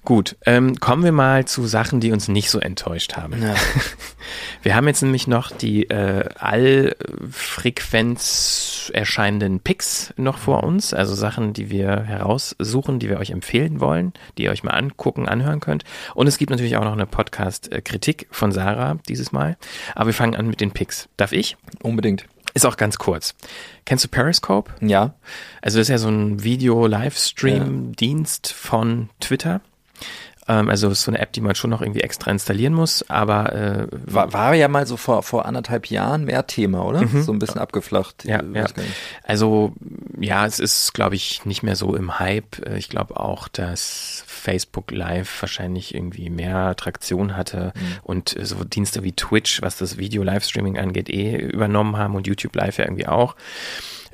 Gut, 0.05 0.37
ähm, 0.45 0.79
kommen 0.79 1.03
wir 1.03 1.11
mal 1.11 1.45
zu 1.45 1.65
Sachen, 1.67 1.99
die 1.99 2.11
uns 2.11 2.27
nicht 2.27 2.49
so 2.49 2.59
enttäuscht 2.59 3.15
haben. 3.17 3.41
Ja. 3.41 3.55
Wir 4.61 4.75
haben 4.75 4.87
jetzt 4.87 5.01
nämlich 5.01 5.27
noch 5.27 5.51
die 5.51 5.89
äh, 5.89 6.25
Allfrequenz 7.57 8.91
erscheinenden 8.93 9.59
Picks 9.61 10.13
noch 10.17 10.37
vor 10.37 10.63
uns, 10.63 10.93
also 10.93 11.15
Sachen, 11.15 11.53
die 11.53 11.69
wir 11.69 12.03
heraussuchen, 12.03 12.99
die 12.99 13.09
wir 13.09 13.19
euch 13.19 13.31
empfehlen 13.31 13.79
wollen, 13.79 14.13
die 14.37 14.43
ihr 14.43 14.51
euch 14.51 14.63
mal 14.63 14.71
angucken, 14.71 15.27
anhören 15.27 15.59
könnt. 15.59 15.83
Und 16.13 16.26
es 16.27 16.37
gibt 16.37 16.51
natürlich 16.51 16.77
auch 16.77 16.83
noch 16.83 16.93
eine 16.93 17.05
Podcast-Kritik 17.05 18.27
von 18.31 18.51
Sarah 18.51 18.97
dieses 19.07 19.31
Mal. 19.31 19.57
Aber 19.95 20.07
wir 20.07 20.13
fangen 20.13 20.35
an 20.35 20.47
mit 20.47 20.61
den 20.61 20.71
Picks. 20.71 21.09
Darf 21.17 21.31
ich? 21.31 21.57
Unbedingt. 21.81 22.25
Ist 22.53 22.65
auch 22.65 22.77
ganz 22.77 22.97
kurz. 22.97 23.35
Kennst 23.85 24.03
du 24.03 24.09
Periscope? 24.09 24.71
Ja. 24.81 25.13
Also 25.61 25.77
das 25.77 25.87
ist 25.87 25.91
ja 25.91 25.97
so 25.97 26.09
ein 26.09 26.43
Video-Livestream-Dienst 26.43 28.51
von 28.51 29.09
Twitter. 29.19 29.61
Ähm, 30.47 30.69
also 30.69 30.89
ist 30.89 31.03
so 31.03 31.11
eine 31.11 31.19
App, 31.19 31.33
die 31.33 31.41
man 31.41 31.53
schon 31.55 31.69
noch 31.69 31.81
irgendwie 31.81 31.99
extra 32.01 32.31
installieren 32.31 32.73
muss, 32.73 33.07
aber 33.09 33.53
äh, 33.53 33.87
war, 33.91 34.31
war 34.33 34.53
ja 34.53 34.69
mal 34.69 34.87
so 34.87 34.97
vor, 34.97 35.23
vor 35.23 35.45
anderthalb 35.45 35.87
Jahren 35.87 36.25
mehr 36.25 36.45
Thema, 36.47 36.85
oder? 36.85 37.01
Mhm. 37.01 37.23
So 37.23 37.33
ein 37.33 37.39
bisschen 37.39 37.59
abgeflacht. 37.59 38.23
Ja, 38.25 38.41
ja. 38.53 38.65
Also 39.23 39.73
ja, 40.19 40.45
es 40.45 40.59
ist, 40.59 40.93
glaube 40.93 41.15
ich, 41.15 41.45
nicht 41.45 41.63
mehr 41.63 41.75
so 41.75 41.95
im 41.95 42.19
Hype. 42.19 42.65
Ich 42.75 42.89
glaube 42.89 43.19
auch, 43.19 43.47
dass 43.49 44.23
Facebook 44.47 44.91
Live 44.91 45.41
wahrscheinlich 45.41 45.93
irgendwie 45.93 46.29
mehr 46.29 46.73
Traktion 46.77 47.35
hatte 47.35 47.73
und 48.01 48.33
äh, 48.37 48.45
so 48.45 48.63
Dienste 48.63 49.03
wie 49.03 49.11
Twitch, 49.11 49.61
was 49.61 49.77
das 49.77 49.97
Video-Livestreaming 49.97 50.77
angeht, 50.77 51.09
eh 51.09 51.35
übernommen 51.35 51.97
haben 51.97 52.15
und 52.15 52.27
YouTube 52.27 52.55
Live 52.55 52.77
ja 52.77 52.85
irgendwie 52.85 53.07
auch. 53.07 53.35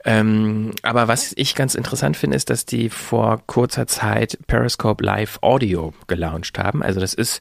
Ähm, 0.05 0.71
aber 0.81 1.07
was 1.07 1.34
ich 1.36 1.53
ganz 1.53 1.75
interessant 1.75 2.17
finde, 2.17 2.36
ist, 2.36 2.49
dass 2.49 2.65
die 2.65 2.89
vor 2.89 3.43
kurzer 3.45 3.86
Zeit 3.86 4.39
Periscope 4.47 5.03
Live 5.03 5.38
Audio 5.41 5.93
gelauncht 6.07 6.57
haben. 6.57 6.81
Also 6.81 6.99
das 6.99 7.13
ist 7.13 7.39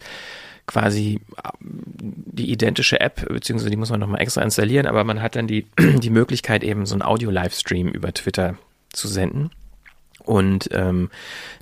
quasi 0.66 1.18
äh, 1.42 1.48
die 1.62 2.52
identische 2.52 3.00
App, 3.00 3.26
beziehungsweise 3.26 3.70
die 3.70 3.78
muss 3.78 3.90
man 3.90 4.00
nochmal 4.00 4.20
extra 4.20 4.42
installieren, 4.42 4.86
aber 4.86 5.02
man 5.04 5.22
hat 5.22 5.34
dann 5.34 5.46
die, 5.46 5.66
die 5.78 6.10
Möglichkeit, 6.10 6.62
eben 6.62 6.84
so 6.84 6.94
einen 6.94 7.02
Audio-Livestream 7.02 7.88
über 7.88 8.12
Twitter 8.12 8.58
zu 8.92 9.08
senden. 9.08 9.50
Und 10.24 10.68
ähm, 10.72 11.10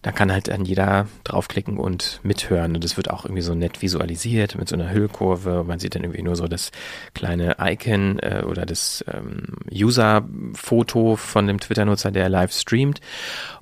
da 0.02 0.12
kann 0.12 0.30
halt 0.30 0.48
dann 0.48 0.64
jeder 0.64 1.08
draufklicken 1.24 1.78
und 1.78 2.20
mithören. 2.22 2.74
Und 2.74 2.84
das 2.84 2.96
wird 2.96 3.10
auch 3.10 3.24
irgendwie 3.24 3.42
so 3.42 3.54
nett 3.54 3.80
visualisiert 3.80 4.56
mit 4.56 4.68
so 4.68 4.76
einer 4.76 4.90
Hüllkurve. 4.90 5.64
Man 5.66 5.78
sieht 5.78 5.94
dann 5.94 6.02
irgendwie 6.02 6.22
nur 6.22 6.36
so 6.36 6.46
das 6.46 6.70
kleine 7.14 7.56
Icon 7.58 8.18
äh, 8.18 8.42
oder 8.46 8.66
das 8.66 9.04
ähm, 9.12 9.56
User-Foto 9.72 11.16
von 11.16 11.46
dem 11.46 11.58
Twitter-Nutzer, 11.58 12.10
der 12.10 12.28
live 12.28 12.52
streamt. 12.52 13.00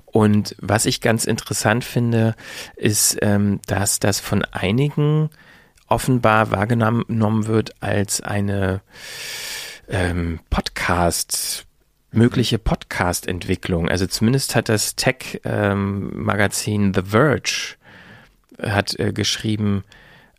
Und 0.05 0.55
was 0.59 0.85
ich 0.85 1.01
ganz 1.01 1.25
interessant 1.25 1.85
finde, 1.85 2.35
ist, 2.75 3.17
ähm, 3.21 3.59
dass 3.67 3.99
das 3.99 4.19
von 4.19 4.43
einigen 4.43 5.29
offenbar 5.87 6.51
wahrgenommen 6.51 7.47
wird 7.47 7.81
als 7.81 8.21
eine 8.21 8.81
ähm, 9.87 10.39
Podcast 10.49 11.65
mögliche 12.11 12.57
Podcast-Entwicklung. 12.59 13.87
Also 13.89 14.07
zumindest 14.07 14.55
hat 14.55 14.69
das 14.69 14.95
Tech-Magazin 14.95 16.93
The 16.93 17.01
Verge 17.03 17.75
äh, 18.57 18.69
hat 18.71 18.99
äh, 18.99 19.13
geschrieben, 19.13 19.83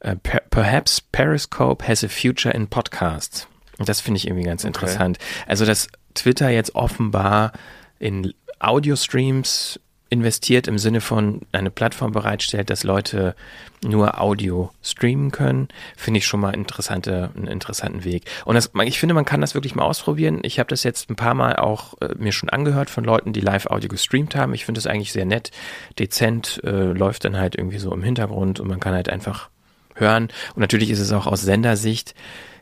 äh, 0.01 0.17
per 0.17 0.41
perhaps 0.51 1.01
Periscope 1.01 1.87
has 1.87 2.03
a 2.05 2.09
future 2.09 2.55
in 2.55 2.67
podcasts. 2.69 3.47
Und 3.79 3.89
das 3.89 4.01
finde 4.01 4.19
ich 4.19 4.27
irgendwie 4.27 4.45
ganz 4.45 4.63
Okay. 4.63 4.69
interessant. 4.69 5.19
Also 5.47 5.65
dass 5.65 5.89
Twitter 6.15 6.51
jetzt 6.51 6.75
offenbar 6.75 7.53
in 7.99 8.35
Audio-Streams 8.59 9.81
investiert 10.11 10.69
im 10.69 10.77
Sinne 10.77 11.01
von 11.01 11.43
eine 11.53 11.71
Plattform 11.71 12.13
bereitstellt, 12.13 12.69
dass 12.69 12.83
Leute 12.83 13.37
nur 13.83 14.21
Audio 14.21 14.71
streamen 14.83 15.31
können, 15.31 15.69
finde 15.97 16.19
ich 16.19 16.27
schon 16.27 16.41
mal 16.41 16.55
interessante, 16.55 17.31
einen 17.35 17.47
interessanten 17.47 18.05
Weg. 18.05 18.25
Und 18.45 18.57
das, 18.57 18.71
ich 18.85 18.99
finde, 18.99 19.15
man 19.15 19.25
kann 19.25 19.41
das 19.41 19.55
wirklich 19.55 19.75
mal 19.75 19.85
ausprobieren. 19.85 20.41
Ich 20.43 20.59
habe 20.59 20.69
das 20.69 20.83
jetzt 20.83 21.09
ein 21.11 21.17
paar 21.17 21.35
Mal 21.35 21.57
auch 21.57 21.95
äh, 22.01 22.15
mir 22.19 22.33
schon 22.33 22.51
angehört 22.51 22.91
von 22.91 23.05
Leuten, 23.05 23.33
die 23.33 23.41
Live-Audio 23.41 23.89
gestreamt 23.89 24.35
haben. 24.35 24.53
Ich 24.53 24.65
finde 24.65 24.81
es 24.81 24.87
eigentlich 24.87 25.13
sehr 25.13 25.25
nett, 25.25 25.53
dezent, 25.99 26.61
äh, 26.65 26.93
läuft 26.93 27.25
dann 27.25 27.39
halt 27.39 27.55
irgendwie 27.55 27.79
so 27.79 27.93
im 27.95 28.03
Hintergrund 28.03 28.61
und 28.61 28.69
man 28.69 28.81
kann 28.81 28.93
halt 28.93 29.09
einfach 29.09 29.49
hören. 29.95 30.25
Und 30.55 30.61
natürlich 30.61 30.91
ist 30.91 31.01
es 31.01 31.13
auch 31.13 31.27
aus 31.27 31.41
Sendersicht, 31.41 32.15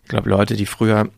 ich 0.03 0.09
glaube, 0.09 0.31
Leute, 0.31 0.55
die 0.55 0.67
früher 0.67 1.09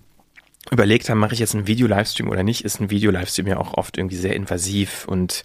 überlegt 0.71 1.09
haben, 1.09 1.19
mache 1.19 1.33
ich 1.33 1.41
jetzt 1.41 1.55
einen 1.55 1.67
Video-Livestream 1.67 2.29
oder 2.29 2.43
nicht, 2.43 2.65
ist 2.65 2.81
ein 2.81 2.91
Video-Livestream 2.91 3.47
ja 3.47 3.57
auch 3.57 3.75
oft 3.75 3.97
irgendwie 3.97 4.17
sehr 4.17 4.37
invasiv 4.37 5.09
und 5.09 5.43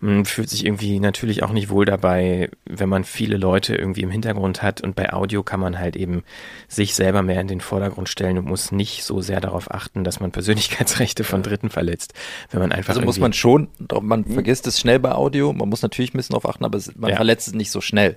man 0.00 0.24
fühlt 0.24 0.48
sich 0.48 0.64
irgendwie 0.64 1.00
natürlich 1.00 1.42
auch 1.42 1.52
nicht 1.52 1.68
wohl 1.68 1.84
dabei, 1.84 2.48
wenn 2.64 2.88
man 2.88 3.04
viele 3.04 3.36
Leute 3.36 3.76
irgendwie 3.76 4.00
im 4.00 4.10
Hintergrund 4.10 4.62
hat 4.62 4.80
und 4.80 4.96
bei 4.96 5.12
Audio 5.12 5.42
kann 5.42 5.60
man 5.60 5.78
halt 5.78 5.96
eben 5.96 6.24
sich 6.66 6.94
selber 6.94 7.22
mehr 7.22 7.40
in 7.42 7.46
den 7.46 7.60
Vordergrund 7.60 8.08
stellen 8.08 8.38
und 8.38 8.46
muss 8.46 8.72
nicht 8.72 9.04
so 9.04 9.20
sehr 9.20 9.40
darauf 9.40 9.70
achten, 9.70 10.02
dass 10.02 10.18
man 10.18 10.32
Persönlichkeitsrechte 10.32 11.24
von 11.24 11.42
Dritten 11.42 11.68
verletzt, 11.68 12.14
wenn 12.50 12.60
man 12.60 12.72
einfach 12.72 12.94
Also 12.94 13.02
muss 13.02 13.20
man 13.20 13.34
schon, 13.34 13.68
man 14.00 14.24
vergisst 14.24 14.66
es 14.66 14.80
schnell 14.80 14.98
bei 14.98 15.12
Audio, 15.12 15.52
man 15.52 15.68
muss 15.68 15.82
natürlich 15.82 16.14
ein 16.14 16.16
bisschen 16.16 16.32
drauf 16.32 16.48
achten, 16.48 16.64
aber 16.64 16.78
man 16.96 17.10
Ja. 17.10 17.16
verletzt 17.16 17.48
es 17.48 17.54
nicht 17.54 17.70
so 17.70 17.82
schnell. 17.82 18.16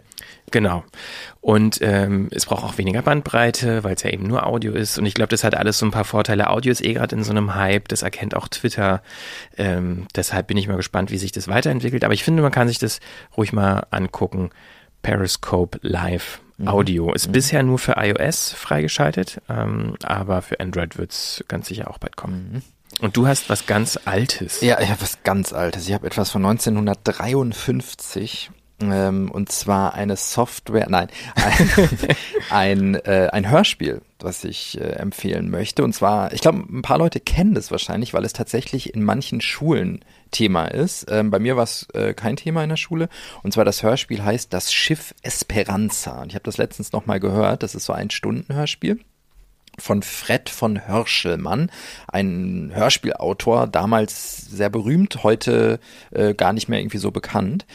Genau. 0.50 0.86
Und 1.48 1.80
ähm, 1.82 2.28
es 2.32 2.46
braucht 2.46 2.66
auch 2.66 2.78
weniger 2.78 3.02
Bandbreite, 3.02 3.86
weil 3.86 3.96
es 3.96 4.04
ja 4.04 4.10
eben 4.10 4.28
nur 4.28 4.46
Audio 4.46 4.74
ist. 4.74 5.00
Und 5.00 5.06
ich 5.06 5.14
glaube, 5.14 5.30
das 5.30 5.46
hat 5.46 5.56
alles 5.56 5.78
so 5.78 5.86
ein 5.86 5.92
paar 5.92 6.04
Vorteile. 6.04 6.50
Audio 6.50 6.74
ist 6.74 6.84
eh 6.84 6.92
gerade 6.92 7.16
in 7.16 7.24
so 7.24 7.32
einem 7.32 7.56
Hype, 7.56 7.88
das 7.88 8.02
erkennt 8.02 8.36
auch 8.36 8.50
Twitter. 8.50 9.02
Ähm, 9.56 10.08
deshalb 10.14 10.48
bin 10.48 10.58
ich 10.58 10.68
mal 10.68 10.76
gespannt, 10.76 11.10
wie 11.10 11.18
sich 11.18 11.32
das 11.32 11.48
weiterentwickelt. 11.48 12.04
Aber 12.04 12.14
ich 12.14 12.26
finde, 12.26 12.44
man 12.44 12.52
kann 12.52 12.68
sich 12.68 12.80
das 12.80 13.00
ruhig 13.38 13.54
mal 13.54 13.88
angucken. 13.92 14.50
Periscope 15.02 15.80
Live 15.84 16.42
Mhm. 16.58 16.70
Audio 16.70 17.14
ist 17.14 17.32
bisher 17.32 17.62
nur 17.62 17.78
für 17.78 17.98
iOS 17.98 18.52
freigeschaltet, 18.52 19.40
ähm, 19.48 19.94
aber 20.02 20.42
für 20.42 20.60
Android 20.60 20.98
wird 20.98 21.12
es 21.12 21.46
ganz 21.48 21.68
sicher 21.68 21.92
auch 21.92 22.00
bald 22.00 22.16
kommen. 22.16 22.64
Und 23.00 23.16
du 23.16 23.28
hast 23.28 23.48
was 23.48 23.68
ganz 23.68 24.00
Altes. 24.06 24.62
Ja, 24.62 24.82
ich 24.82 24.90
habe 24.90 25.02
was 25.02 25.20
ganz 25.24 25.54
Altes. 25.54 25.88
Ich 25.88 25.94
habe 25.94 26.08
etwas 26.08 26.32
von 26.32 26.44
1953. 26.44 28.50
Ähm, 28.80 29.32
und 29.32 29.52
zwar 29.52 29.96
eine 29.96 30.16
Software, 30.16 30.88
nein, 30.90 31.08
ein, 31.36 31.70
ein, 32.52 32.96
äh, 33.06 33.30
ein 33.32 33.50
Hörspiel, 33.50 34.02
was 34.20 34.44
ich 34.44 34.80
äh, 34.80 34.84
empfehlen 34.84 35.50
möchte. 35.50 35.84
Und 35.84 35.94
zwar, 35.94 36.32
ich 36.34 36.42
glaube, 36.42 36.60
ein 36.60 36.84
paar 36.84 37.00
Leute 37.00 37.20
kennen 37.20 37.56
das 37.56 37.72
wahrscheinlich, 37.72 38.14
weil 38.14 38.24
es 38.24 38.34
tatsächlich 38.34 38.94
in 38.94 39.04
manchen 39.04 39.42
Schulen 39.42 40.06
Thema 40.30 40.66
ist. 40.66 41.08
Ähm, 41.10 41.32
bei 41.32 41.40
mir 41.40 41.56
war 41.56 41.64
es 41.64 41.88
äh, 41.94 42.14
kein 42.14 42.36
Thema 42.36 42.64
in 42.64 42.70
der 42.70 42.78
Schule. 42.78 43.10
Und 43.44 43.54
zwar 43.54 43.66
das 43.66 43.82
Hörspiel 43.82 44.24
heißt 44.24 44.54
Das 44.54 44.72
Schiff 44.72 45.16
Esperanza. 45.24 46.22
Und 46.22 46.30
ich 46.30 46.36
habe 46.36 46.44
das 46.44 46.58
letztens 46.58 46.92
nochmal 46.92 47.20
gehört. 47.20 47.64
Das 47.64 47.76
ist 47.76 47.86
so 47.86 47.94
ein 47.94 48.10
Stundenhörspiel 48.10 49.00
von 49.80 50.02
Fred 50.02 50.50
von 50.50 50.88
Hörschelmann, 50.88 51.70
ein 52.08 52.72
Hörspielautor, 52.74 53.68
damals 53.68 54.38
sehr 54.50 54.70
berühmt, 54.70 55.24
heute 55.24 55.80
äh, 56.12 56.34
gar 56.34 56.54
nicht 56.54 56.68
mehr 56.68 56.80
irgendwie 56.80 56.98
so 56.98 57.12
bekannt. 57.12 57.66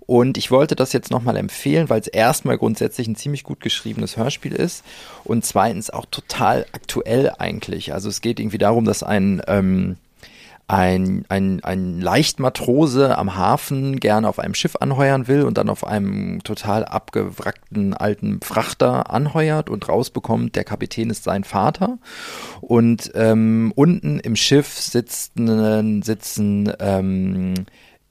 Und 0.00 0.38
ich 0.38 0.50
wollte 0.50 0.76
das 0.76 0.92
jetzt 0.92 1.10
nochmal 1.10 1.36
empfehlen, 1.36 1.90
weil 1.90 2.00
es 2.00 2.06
erstmal 2.06 2.58
grundsätzlich 2.58 3.08
ein 3.08 3.16
ziemlich 3.16 3.42
gut 3.42 3.60
geschriebenes 3.60 4.16
Hörspiel 4.16 4.52
ist 4.52 4.84
und 5.24 5.44
zweitens 5.44 5.90
auch 5.90 6.06
total 6.06 6.64
aktuell 6.72 7.32
eigentlich. 7.38 7.92
Also 7.92 8.08
es 8.08 8.20
geht 8.20 8.38
irgendwie 8.38 8.58
darum, 8.58 8.84
dass 8.84 9.02
ein 9.02 9.42
ähm, 9.48 9.96
ein, 10.68 11.24
ein, 11.30 11.64
ein 11.64 11.98
Leichtmatrose 11.98 13.16
am 13.16 13.36
Hafen 13.36 13.98
gerne 14.00 14.28
auf 14.28 14.38
einem 14.38 14.52
Schiff 14.52 14.76
anheuern 14.78 15.26
will 15.26 15.42
und 15.42 15.56
dann 15.56 15.70
auf 15.70 15.86
einem 15.86 16.42
total 16.44 16.84
abgewrackten 16.84 17.94
alten 17.94 18.40
Frachter 18.42 19.10
anheuert 19.10 19.70
und 19.70 19.88
rausbekommt, 19.88 20.56
der 20.56 20.64
Kapitän 20.64 21.08
ist 21.08 21.24
sein 21.24 21.44
Vater. 21.44 21.98
Und 22.60 23.10
ähm, 23.14 23.72
unten 23.76 24.20
im 24.20 24.36
Schiff 24.36 24.68
sitzen, 24.78 26.02
sitzen 26.02 26.70
ähm, 26.80 27.54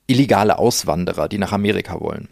illegale 0.08 0.58
Auswanderer, 0.58 1.28
die 1.28 1.38
nach 1.38 1.52
Amerika 1.52 2.00
wollen. 2.02 2.28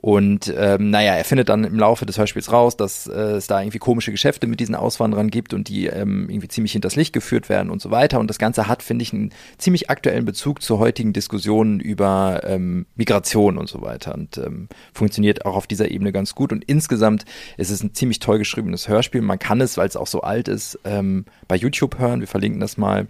Und 0.00 0.52
ähm, 0.56 0.90
naja, 0.90 1.14
er 1.14 1.24
findet 1.24 1.50
dann 1.50 1.64
im 1.64 1.78
Laufe 1.78 2.06
des 2.06 2.16
Hörspiels 2.16 2.50
raus, 2.50 2.76
dass 2.76 3.06
äh, 3.06 3.12
es 3.12 3.46
da 3.48 3.60
irgendwie 3.60 3.78
komische 3.78 4.10
Geschäfte 4.10 4.46
mit 4.46 4.58
diesen 4.58 4.74
Auswanderern 4.74 5.28
gibt 5.28 5.52
und 5.52 5.68
die 5.68 5.86
ähm, 5.86 6.28
irgendwie 6.30 6.48
ziemlich 6.48 6.72
hinters 6.72 6.96
Licht 6.96 7.12
geführt 7.12 7.50
werden 7.50 7.70
und 7.70 7.82
so 7.82 7.90
weiter. 7.90 8.18
Und 8.18 8.28
das 8.28 8.38
Ganze 8.38 8.66
hat, 8.66 8.82
finde 8.82 9.02
ich, 9.02 9.12
einen 9.12 9.30
ziemlich 9.58 9.90
aktuellen 9.90 10.24
Bezug 10.24 10.62
zu 10.62 10.78
heutigen 10.78 11.12
Diskussionen 11.12 11.80
über 11.80 12.40
ähm, 12.44 12.86
Migration 12.96 13.58
und 13.58 13.68
so 13.68 13.82
weiter 13.82 14.14
und 14.14 14.38
ähm, 14.38 14.68
funktioniert 14.94 15.44
auch 15.44 15.54
auf 15.54 15.66
dieser 15.66 15.90
Ebene 15.90 16.12
ganz 16.12 16.34
gut. 16.34 16.52
Und 16.52 16.64
insgesamt 16.64 17.26
ist 17.58 17.70
es 17.70 17.82
ein 17.82 17.92
ziemlich 17.92 18.20
toll 18.20 18.38
geschriebenes 18.38 18.88
Hörspiel. 18.88 19.20
Man 19.20 19.38
kann 19.38 19.60
es, 19.60 19.76
weil 19.76 19.88
es 19.88 19.96
auch 19.96 20.06
so 20.06 20.22
alt 20.22 20.48
ist, 20.48 20.78
ähm, 20.84 21.26
bei 21.46 21.56
YouTube 21.56 21.98
hören. 21.98 22.20
Wir 22.20 22.28
verlinken 22.28 22.60
das 22.60 22.78
mal. 22.78 23.06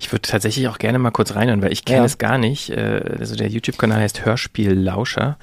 Ich 0.00 0.12
würde 0.12 0.22
tatsächlich 0.22 0.68
auch 0.68 0.78
gerne 0.78 0.98
mal 0.98 1.10
kurz 1.10 1.34
reinhören, 1.34 1.62
weil 1.62 1.72
ich 1.72 1.84
kenne 1.84 2.00
Ja. 2.00 2.04
es 2.04 2.18
gar 2.18 2.38
nicht. 2.38 2.70
Äh, 2.70 3.16
Also 3.18 3.36
der 3.36 3.48
YouTube-Kanal 3.48 4.00
heißt 4.00 4.24
Hörspiel 4.24 4.72
Lauscher. 4.72 5.38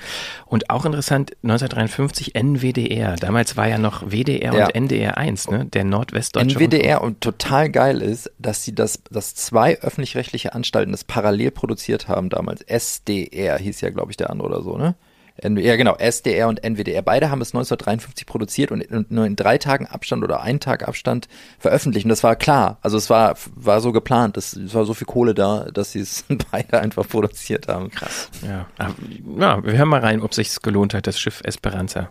Und 0.46 0.70
auch 0.70 0.86
interessant, 0.86 1.32
1953 1.44 2.36
NWDR. 2.36 3.16
Damals 3.18 3.58
war 3.58 3.68
ja 3.68 3.78
noch 3.78 4.04
WDR 4.12 4.54
Ja. 4.54 4.66
und 4.66 4.76
NDR 4.76 5.18
1, 5.18 5.50
ne? 5.50 5.66
Der 5.66 5.84
Nordwestdeutsche 5.84 6.58
NWDR 6.58 7.02
und 7.02 7.22
total 7.22 7.70
geil 7.70 8.02
ist, 8.02 8.32
dass 8.40 8.64
sie 8.64 8.74
das, 8.76 9.02
dass 9.10 9.36
zwei 9.36 9.80
öffentlich-rechtliche 9.80 10.54
Anstalten 10.54 10.92
das 10.92 11.04
parallel 11.04 11.52
produziert 11.52 12.08
haben 12.08 12.30
damals. 12.30 12.62
SDR 12.62 13.58
hieß 13.58 13.82
ja, 13.82 13.90
glaube 13.90 14.12
ich, 14.12 14.18
der 14.18 14.30
andere 14.30 14.48
oder 14.50 14.62
so, 14.64 14.78
ne? 14.78 14.96
N 15.42 15.58
ja, 15.58 15.76
genau, 15.76 15.96
SDR 15.96 16.48
und 16.48 16.64
NWDR. 16.64 17.02
Beide 17.02 17.30
haben 17.30 17.42
es 17.42 17.50
1953 17.50 18.26
produziert 18.26 18.72
und 18.72 18.82
in- 18.82 19.06
nur 19.10 19.26
in 19.26 19.36
drei 19.36 19.58
Tagen 19.58 19.88
Abstand 19.88 20.24
oder 20.24 20.42
einen 20.42 20.60
Tag 20.60 20.88
Abstand 20.88 21.28
veröffentlicht. 21.60 22.06
Und 22.06 22.10
das 22.10 22.24
war 22.24 22.36
klar. 22.36 22.78
Also 22.82 22.98
es 22.98 23.10
war, 23.10 23.36
war 23.56 23.82
so 23.82 23.92
geplant. 23.92 24.38
Es, 24.38 24.54
es 24.54 24.74
war 24.74 24.86
so 24.86 24.94
viel 24.94 25.08
Kohle 25.08 25.34
da, 25.34 25.66
dass 25.74 25.92
sie 25.94 26.00
es 26.02 26.24
beide 26.52 26.80
einfach 26.80 27.08
produziert 27.08 27.68
haben. 27.68 27.90
Krass. 27.90 28.30
Ja. 28.48 28.68
Aber, 28.78 28.94
ja, 29.40 29.64
wir 29.64 29.74
hören 29.78 29.90
mal 29.90 30.00
rein, 30.02 30.22
ob 30.22 30.34
sich's 30.34 30.62
gelohnt 30.62 30.94
hat, 30.94 31.08
das 31.08 31.20
Schiff 31.20 31.42
Esperanza. 31.44 32.10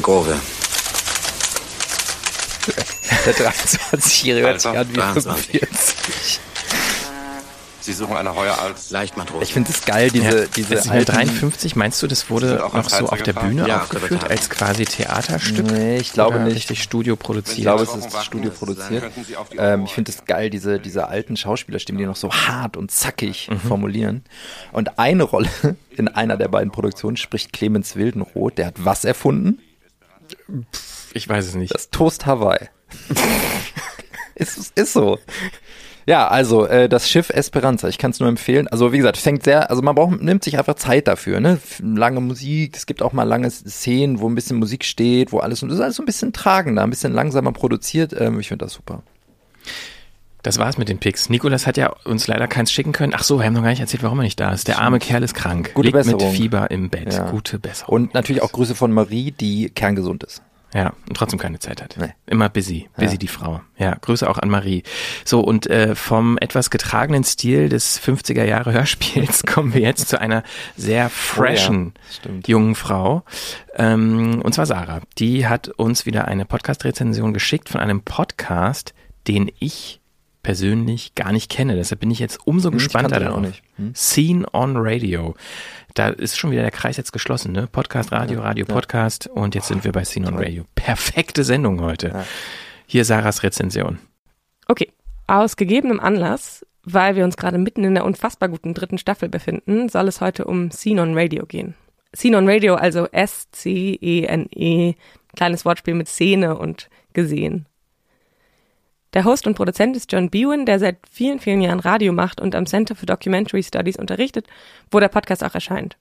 Grobe. 0.00 0.38
Der 3.26 3.34
23-Jährige 3.34 4.46
hört 4.46 4.60
sich 4.60 4.70
an 4.70 4.88
wie 4.90 4.94
23. 4.94 5.60
45. 5.60 6.40
Sie 7.80 7.92
suchen 7.94 8.16
eine 8.16 8.36
Heuer 8.36 8.56
als 8.60 8.90
Leichtmatrose. 8.90 9.42
Ich 9.42 9.52
finde 9.52 9.70
es 9.72 9.84
geil, 9.84 10.08
diese, 10.12 10.42
ja. 10.42 10.46
diese 10.54 10.74
das 10.76 10.86
ist 10.86 11.08
53, 11.08 11.74
meinst 11.74 12.00
du, 12.00 12.06
das 12.06 12.30
wurde 12.30 12.54
noch 12.72 12.88
so 12.88 13.08
auf 13.08 13.22
der 13.24 13.32
Bühne 13.32 13.66
Ja, 13.66 13.80
aufgeführt, 13.82 14.30
als 14.30 14.48
quasi 14.48 14.84
Theaterstück? 14.84 15.66
Nee, 15.66 15.96
ich 15.96 16.12
glaube 16.12 16.36
Oder 16.36 16.44
nicht. 16.44 16.54
richtig 16.54 16.80
Studio 16.80 17.16
produziert. 17.16 17.58
Ich 17.58 17.64
glaube, 17.64 17.82
es 17.82 17.92
ist 17.92 18.24
Studio 18.24 18.52
produziert. 18.52 19.02
Ähm, 19.58 19.84
ich 19.84 19.92
finde 19.94 20.12
es 20.12 20.24
geil, 20.24 20.48
diese, 20.48 20.78
diese 20.78 21.08
alten 21.08 21.36
Schauspielerstimmen, 21.36 21.98
die 21.98 22.06
noch 22.06 22.14
so 22.14 22.30
hart 22.32 22.76
und 22.76 22.92
zackig 22.92 23.48
Mhm. 23.50 23.58
formulieren. 23.58 24.24
Und 24.70 25.00
eine 25.00 25.24
Rolle 25.24 25.48
in 25.96 26.06
einer 26.06 26.36
der 26.36 26.46
beiden 26.48 26.70
Produktionen 26.70 27.16
spricht 27.16 27.52
Clemens 27.52 27.96
Wildenroth. 27.96 28.58
Der 28.58 28.66
hat 28.66 28.74
was 28.78 29.04
erfunden? 29.04 29.58
Ich 31.14 31.28
weiß 31.28 31.46
es 31.46 31.54
nicht. 31.54 31.74
Das 31.74 31.90
Toast 31.90 32.26
Hawaii. 32.26 32.68
ist, 34.34 34.72
ist 34.76 34.92
so. 34.92 35.18
Ja, 36.04 36.26
also 36.26 36.66
äh, 36.66 36.88
das 36.88 37.08
Schiff 37.08 37.30
Esperanza, 37.30 37.88
ich 37.88 37.98
kann 37.98 38.10
es 38.10 38.18
nur 38.18 38.28
empfehlen. 38.28 38.66
Also 38.68 38.92
wie 38.92 38.98
gesagt, 38.98 39.16
fängt 39.16 39.44
sehr, 39.44 39.70
also 39.70 39.82
man 39.82 39.94
braucht, 39.94 40.20
nimmt 40.20 40.42
sich 40.42 40.58
einfach 40.58 40.74
Zeit 40.74 41.06
dafür, 41.06 41.38
ne? 41.38 41.60
Lange 41.80 42.20
Musik, 42.20 42.76
es 42.76 42.86
gibt 42.86 43.02
auch 43.02 43.12
mal 43.12 43.22
lange 43.22 43.48
Szenen, 43.50 44.20
wo 44.20 44.28
ein 44.28 44.34
bisschen 44.34 44.58
Musik 44.58 44.84
steht, 44.84 45.32
wo 45.32 45.38
alles, 45.38 45.62
und 45.62 45.68
das 45.68 45.78
ist 45.78 45.84
alles 45.84 45.96
so 45.96 46.02
ein 46.02 46.06
bisschen 46.06 46.32
tragender, 46.32 46.82
ein 46.82 46.90
bisschen 46.90 47.12
langsamer 47.12 47.52
produziert. 47.52 48.14
Ähm, 48.18 48.40
ich 48.40 48.48
finde 48.48 48.64
das 48.64 48.72
super. 48.72 49.02
Das 50.42 50.58
war's 50.58 50.76
mit 50.76 50.88
den 50.88 50.98
Picks. 50.98 51.28
Nikolas 51.28 51.66
hat 51.66 51.76
ja 51.76 51.92
uns 52.04 52.26
leider 52.26 52.48
keins 52.48 52.72
schicken 52.72 52.92
können. 52.92 53.12
Ach 53.16 53.22
so, 53.22 53.38
wir 53.38 53.46
haben 53.46 53.52
noch 53.54 53.62
gar 53.62 53.70
nicht 53.70 53.80
erzählt, 53.80 54.02
warum 54.02 54.18
er 54.20 54.24
nicht 54.24 54.40
da 54.40 54.52
ist. 54.52 54.66
Der 54.68 54.80
arme 54.80 54.98
Kerl 54.98 55.22
ist 55.22 55.34
krank. 55.34 55.72
Gute 55.74 55.86
Liegt 55.86 55.96
Besserung. 55.98 56.26
mit 56.26 56.36
Fieber 56.36 56.70
im 56.70 56.90
Bett. 56.90 57.12
Ja. 57.14 57.30
Gute 57.30 57.58
Besserung. 57.58 57.94
Und 57.94 58.14
natürlich 58.14 58.42
auch 58.42 58.50
Grüße 58.52 58.74
von 58.74 58.92
Marie, 58.92 59.30
die 59.30 59.70
kerngesund 59.70 60.24
ist. 60.24 60.42
Ja, 60.74 60.94
und 61.06 61.14
trotzdem 61.16 61.38
keine 61.38 61.58
Zeit 61.58 61.82
hat. 61.82 61.96
Nee. 61.98 62.14
Immer 62.26 62.48
busy. 62.48 62.88
Busy 62.96 63.12
Ja. 63.12 63.18
die 63.18 63.28
Frau. 63.28 63.60
Ja, 63.76 63.94
Grüße 64.00 64.28
auch 64.28 64.38
an 64.38 64.48
Marie. 64.48 64.82
So, 65.24 65.40
und 65.40 65.66
äh, 65.68 65.94
vom 65.94 66.38
etwas 66.38 66.70
getragenen 66.70 67.24
Stil 67.24 67.68
des 67.68 68.00
50er 68.00 68.42
Jahre 68.44 68.72
Hörspiels 68.72 69.42
kommen 69.46 69.74
wir 69.74 69.82
jetzt 69.82 70.08
zu 70.08 70.18
einer 70.18 70.42
sehr 70.76 71.10
freshen 71.10 71.92
stimmt. 72.10 72.48
jungen 72.48 72.74
Frau. 72.74 73.22
Ähm, 73.76 74.40
und 74.42 74.54
zwar 74.54 74.64
Sarah. 74.66 75.02
Die 75.18 75.46
hat 75.46 75.68
uns 75.68 76.06
wieder 76.06 76.26
eine 76.26 76.46
Podcast-Rezension 76.46 77.34
geschickt 77.34 77.68
von 77.68 77.80
einem 77.80 78.00
Podcast, 78.00 78.94
den 79.28 79.52
ich 79.60 80.00
persönlich 80.42 81.14
gar 81.14 81.32
nicht 81.32 81.50
kenne. 81.50 81.76
Deshalb 81.76 82.00
bin 82.00 82.10
ich 82.10 82.18
jetzt 82.18 82.46
umso 82.46 82.70
Hm, 82.70 82.76
ich 82.78 82.84
gespannter 82.84 83.20
darauf. 83.20 83.40
nicht. 83.40 83.62
Hm. 83.76 83.94
Scene 83.94 84.46
on 84.52 84.74
Radio. 84.76 85.34
Da 85.94 86.08
ist 86.08 86.38
schon 86.38 86.50
wieder 86.50 86.62
der 86.62 86.70
Kreis 86.70 86.96
jetzt 86.96 87.12
geschlossen, 87.12 87.52
ne? 87.52 87.66
Podcast, 87.66 88.12
Radio, 88.12 88.40
Radio, 88.40 88.64
Podcast 88.64 89.26
und 89.28 89.54
jetzt 89.54 89.68
sind 89.68 89.84
wir 89.84 89.92
bei 89.92 90.04
Scene 90.04 90.26
on 90.26 90.36
Radio. 90.38 90.64
Perfekte 90.74 91.44
Sendung 91.44 91.80
heute. 91.80 92.24
Hier 92.86 93.04
Sarahs 93.04 93.42
Rezension. 93.42 93.98
Okay, 94.68 94.90
aus 95.26 95.56
gegebenem 95.56 96.00
Anlass, 96.00 96.64
weil 96.84 97.14
wir 97.16 97.24
uns 97.24 97.36
gerade 97.36 97.58
mitten 97.58 97.84
in 97.84 97.94
der 97.94 98.04
unfassbar 98.04 98.48
guten 98.48 98.74
dritten 98.74 98.98
Staffel 98.98 99.28
befinden, 99.28 99.88
soll 99.88 100.08
es 100.08 100.20
heute 100.20 100.46
um 100.46 100.70
Scene 100.70 101.00
on 101.02 101.16
Radio 101.16 101.44
gehen. 101.46 101.74
Scene 102.14 102.36
on 102.36 102.48
Radio, 102.48 102.74
also 102.74 103.06
S-C-E-N-E, 103.12 104.94
kleines 105.36 105.64
Wortspiel 105.64 105.94
mit 105.94 106.08
Szene 106.08 106.58
und 106.58 106.88
gesehen. 107.12 107.66
Der 109.14 109.24
Host 109.24 109.46
und 109.46 109.54
Produzent 109.54 109.94
ist 109.94 110.10
John 110.10 110.30
Bewan, 110.30 110.64
der 110.64 110.78
seit 110.78 110.96
vielen, 111.10 111.38
vielen 111.38 111.60
Jahren 111.60 111.80
Radio 111.80 112.12
macht 112.12 112.40
und 112.40 112.54
am 112.54 112.66
Center 112.66 112.94
for 112.94 113.06
Documentary 113.06 113.62
Studies 113.62 113.96
unterrichtet, 113.96 114.46
wo 114.90 115.00
der 115.00 115.08
Podcast 115.08 115.44
auch 115.44 115.54
erscheint. 115.54 115.98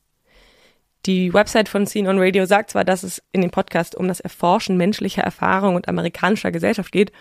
Die 1.06 1.34
Website 1.34 1.68
von 1.68 1.86
Scene 1.88 2.10
on 2.10 2.20
Radio 2.20 2.46
sagt 2.46 2.70
zwar, 2.70 2.86
dass 2.86 3.04
es 3.04 3.22
in 3.32 3.42
dem 3.42 3.52
Podcast 3.52 3.96
um 3.96 4.08
das 4.08 4.20
Erforschen 4.20 4.78
menschlicher 4.78 5.24
Erfahrung 5.24 5.76
und 5.76 5.90
amerikanischer 5.90 6.52
Gesellschaft 6.52 6.92
geht, 6.92 7.12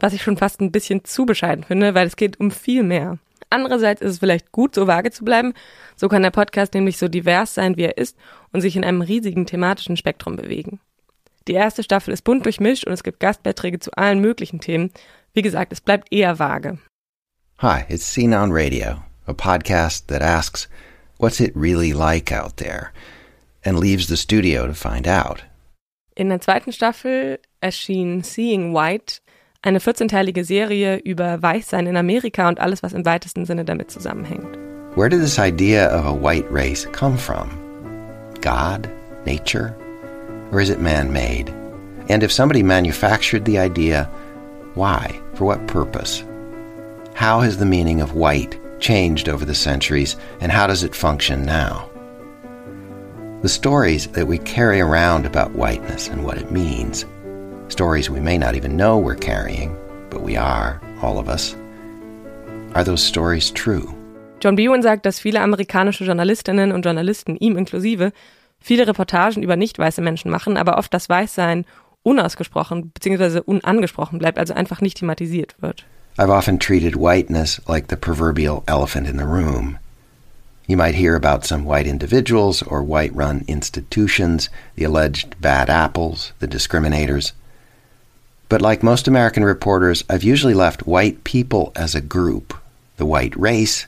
was 0.00 0.12
ich 0.12 0.22
schon 0.22 0.36
fast 0.36 0.60
ein 0.60 0.72
bisschen 0.72 1.04
zu 1.04 1.26
bescheiden 1.26 1.64
finde, 1.64 1.94
weil 1.94 2.06
es 2.06 2.16
geht 2.16 2.40
um 2.40 2.50
viel 2.50 2.82
mehr. 2.82 3.18
Andererseits 3.50 4.00
ist 4.00 4.12
es 4.12 4.18
vielleicht 4.18 4.50
gut, 4.50 4.74
so 4.74 4.86
vage 4.86 5.10
zu 5.10 5.24
bleiben. 5.24 5.52
So 5.94 6.08
kann 6.08 6.22
der 6.22 6.30
Podcast 6.30 6.74
nämlich 6.74 6.96
so 6.96 7.08
divers 7.08 7.54
sein, 7.54 7.76
wie 7.76 7.84
er 7.84 7.98
ist 7.98 8.16
und 8.52 8.62
sich 8.62 8.76
in 8.76 8.84
einem 8.84 9.02
riesigen 9.02 9.46
thematischen 9.46 9.96
Spektrum 9.96 10.36
bewegen. 10.36 10.80
Die 11.46 11.52
erste 11.52 11.82
Staffel 11.82 12.14
ist 12.14 12.22
bunt 12.22 12.46
durchmischt 12.46 12.86
und 12.86 12.92
es 12.92 13.02
gibt 13.02 13.20
Gastbeiträge 13.20 13.78
zu 13.78 13.92
allen 13.92 14.20
möglichen 14.20 14.60
Themen. 14.60 14.90
Wie 15.36 15.42
gesagt, 15.42 15.72
es 15.72 15.80
bleibt 15.80 16.12
eher 16.12 16.38
vage. 16.38 16.78
Hi, 17.58 17.84
it's 17.88 18.04
Scene 18.04 18.32
on 18.32 18.52
Radio, 18.52 19.02
a 19.26 19.34
podcast 19.34 20.06
that 20.06 20.22
asks, 20.22 20.68
what's 21.18 21.40
it 21.40 21.50
really 21.56 21.92
like 21.92 22.30
out 22.30 22.58
there? 22.58 22.92
And 23.64 23.80
leaves 23.80 24.06
the 24.06 24.16
studio 24.16 24.68
to 24.68 24.74
find 24.74 25.08
out. 25.08 25.42
In 26.14 26.28
der 26.28 26.40
zweiten 26.40 26.70
Staffel 26.70 27.40
erschien 27.60 28.22
Seeing 28.22 28.72
White, 28.72 29.18
eine 29.60 29.80
14-teilige 29.80 30.44
Serie 30.44 30.98
über 30.98 31.42
Weißsein 31.42 31.88
in 31.88 31.96
Amerika 31.96 32.46
und 32.46 32.60
alles, 32.60 32.84
was 32.84 32.92
im 32.92 33.04
weitesten 33.04 33.44
Sinne 33.44 33.64
damit 33.64 33.90
zusammenhängt. 33.90 34.56
Where 34.94 35.08
did 35.08 35.20
this 35.20 35.40
idea 35.40 35.88
of 35.88 36.06
a 36.06 36.14
white 36.14 36.48
race 36.48 36.86
come 36.92 37.18
from? 37.18 37.50
God? 38.40 38.88
Nature? 39.26 39.74
Or 40.52 40.60
is 40.60 40.70
it 40.70 40.80
man 40.80 41.12
made? 41.12 41.52
And 42.08 42.22
if 42.22 42.30
somebody 42.30 42.62
manufactured 42.62 43.44
the 43.44 43.58
idea, 43.58 44.08
why? 44.74 45.20
For 45.34 45.44
what 45.44 45.66
purpose? 45.66 46.24
How 47.14 47.40
has 47.40 47.56
the 47.56 47.66
meaning 47.66 48.00
of 48.00 48.14
white 48.14 48.58
changed 48.80 49.28
over 49.28 49.44
the 49.44 49.54
centuries, 49.54 50.16
and 50.40 50.50
how 50.50 50.66
does 50.66 50.82
it 50.82 50.94
function 50.94 51.44
now? 51.44 51.88
The 53.42 53.48
stories 53.48 54.08
that 54.08 54.26
we 54.26 54.38
carry 54.38 54.80
around 54.80 55.26
about 55.26 55.54
whiteness 55.54 56.08
and 56.08 56.24
what 56.24 56.38
it 56.38 56.50
means, 56.50 57.04
stories 57.68 58.10
we 58.10 58.20
may 58.20 58.38
not 58.38 58.54
even 58.54 58.76
know 58.76 58.98
we're 58.98 59.14
carrying, 59.14 59.76
but 60.10 60.22
we 60.22 60.36
are, 60.36 60.80
all 61.02 61.18
of 61.18 61.28
us, 61.28 61.54
are 62.74 62.84
those 62.84 63.02
stories 63.02 63.50
true? 63.50 63.94
John 64.40 64.56
Bewan 64.56 64.82
sagt, 64.82 65.06
dass 65.06 65.18
viele 65.20 65.40
amerikanische 65.40 66.04
Journalistinnen 66.04 66.72
und 66.72 66.84
Journalisten, 66.84 67.36
ihm 67.36 67.56
inklusive, 67.56 68.12
viele 68.60 68.86
Reportagen 68.86 69.42
über 69.42 69.56
nicht 69.56 69.78
weiße 69.78 70.02
Menschen 70.02 70.30
machen, 70.30 70.56
aber 70.56 70.76
oft 70.78 70.92
das 70.92 71.08
Weißsein 71.08 71.64
unausgesprochen 72.04 72.92
bzw. 72.92 73.40
unangesprochen 73.40 74.18
bleibt, 74.18 74.38
also 74.38 74.54
einfach 74.54 74.80
nicht 74.80 74.98
thematisiert 74.98 75.56
wird. 75.60 75.84
I've 76.16 76.30
often 76.30 76.58
treated 76.58 76.94
whiteness 76.94 77.60
like 77.66 77.88
the 77.88 77.96
proverbial 77.96 78.62
elephant 78.68 79.08
in 79.08 79.16
the 79.16 79.26
room. 79.26 79.78
You 80.66 80.76
might 80.76 80.94
hear 80.94 81.16
about 81.16 81.44
some 81.44 81.64
white 81.64 81.86
individuals 81.86 82.62
or 82.62 82.82
white 82.82 83.14
run 83.14 83.44
institutions, 83.48 84.48
the 84.76 84.84
alleged 84.84 85.40
bad 85.40 85.68
apples, 85.68 86.32
the 86.38 86.48
discriminators. 86.48 87.32
But 88.48 88.62
like 88.62 88.82
most 88.82 89.08
American 89.08 89.44
reporters, 89.44 90.04
I've 90.08 90.22
usually 90.22 90.54
left 90.54 90.86
white 90.86 91.24
people 91.24 91.72
as 91.74 91.94
a 91.94 92.00
group, 92.00 92.54
the 92.96 93.04
white 93.04 93.36
race, 93.36 93.86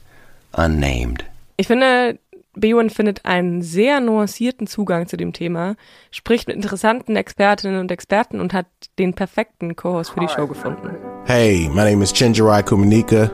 unnamed. 0.54 1.24
Ich 1.58 1.68
finde, 1.68 2.18
Bewan 2.56 2.88
findet 2.88 3.26
einen 3.26 3.60
sehr 3.60 4.00
nuancierten 4.00 4.66
Zugang 4.66 5.06
zu 5.06 5.18
dem 5.18 5.34
Thema, 5.34 5.76
spricht 6.10 6.48
mit 6.48 6.56
interessanten 6.56 7.14
Expertinnen 7.14 7.78
und 7.78 7.92
Experten 7.92 8.40
und 8.40 8.54
hat 8.54 8.66
den 8.98 9.12
perfekten 9.12 9.76
Co-Host 9.76 10.12
für 10.12 10.20
die 10.20 10.28
Show 10.28 10.46
gefunden. 10.46 10.96
Hey, 11.26 11.68
my 11.68 11.90
name 11.90 12.02
is 12.02 12.14
Chinjirai 12.14 12.62
Kumanika. 12.62 13.30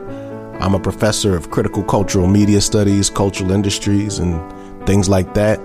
I'm 0.59 0.75
a 0.75 0.79
professor 0.79 1.37
of 1.37 1.49
critical 1.49 1.83
cultural 1.83 2.27
media 2.27 2.59
studies, 2.59 3.11
cultural 3.11 3.51
industries, 3.51 4.19
and 4.19 4.41
things 4.85 5.07
like 5.07 5.33
that. 5.33 5.59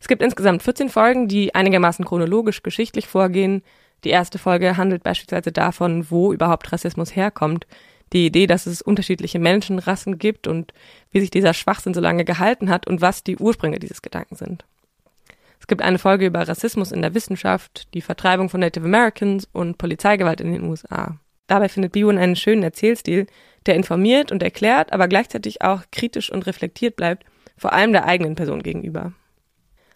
Es 0.00 0.08
gibt 0.08 0.20
insgesamt 0.20 0.62
14 0.64 0.88
Folgen, 0.88 1.28
die 1.28 1.54
einigermaßen 1.54 2.04
chronologisch 2.04 2.64
geschichtlich 2.64 3.06
vorgehen. 3.06 3.62
Die 4.02 4.10
erste 4.10 4.38
Folge 4.38 4.76
handelt 4.76 5.04
beispielsweise 5.04 5.52
davon, 5.52 6.10
wo 6.10 6.32
überhaupt 6.32 6.72
Rassismus 6.72 7.14
herkommt. 7.14 7.66
Die 8.14 8.26
Idee, 8.26 8.46
dass 8.46 8.66
es 8.66 8.80
unterschiedliche 8.80 9.40
Menschenrassen 9.40 10.18
gibt 10.18 10.46
und 10.46 10.72
wie 11.10 11.20
sich 11.20 11.30
dieser 11.30 11.52
Schwachsinn 11.52 11.94
so 11.94 12.00
lange 12.00 12.24
gehalten 12.24 12.70
hat 12.70 12.86
und 12.86 13.00
was 13.00 13.24
die 13.24 13.36
Ursprünge 13.36 13.80
dieses 13.80 14.02
Gedanken 14.02 14.36
sind. 14.36 14.64
Es 15.58 15.66
gibt 15.66 15.82
eine 15.82 15.98
Folge 15.98 16.26
über 16.26 16.46
Rassismus 16.46 16.92
in 16.92 17.02
der 17.02 17.14
Wissenschaft, 17.14 17.88
die 17.92 18.02
Vertreibung 18.02 18.48
von 18.48 18.60
Native 18.60 18.84
Americans 18.84 19.48
und 19.52 19.78
Polizeigewalt 19.78 20.40
in 20.40 20.52
den 20.52 20.62
USA. 20.62 21.18
Dabei 21.48 21.68
findet 21.68 21.92
Bion 21.92 22.16
einen 22.16 22.36
schönen 22.36 22.62
Erzählstil, 22.62 23.26
der 23.66 23.74
informiert 23.74 24.30
und 24.30 24.42
erklärt, 24.42 24.92
aber 24.92 25.08
gleichzeitig 25.08 25.62
auch 25.62 25.82
kritisch 25.90 26.30
und 26.30 26.46
reflektiert 26.46 26.96
bleibt, 26.96 27.24
vor 27.56 27.72
allem 27.72 27.92
der 27.92 28.06
eigenen 28.06 28.36
Person 28.36 28.62
gegenüber. 28.62 29.12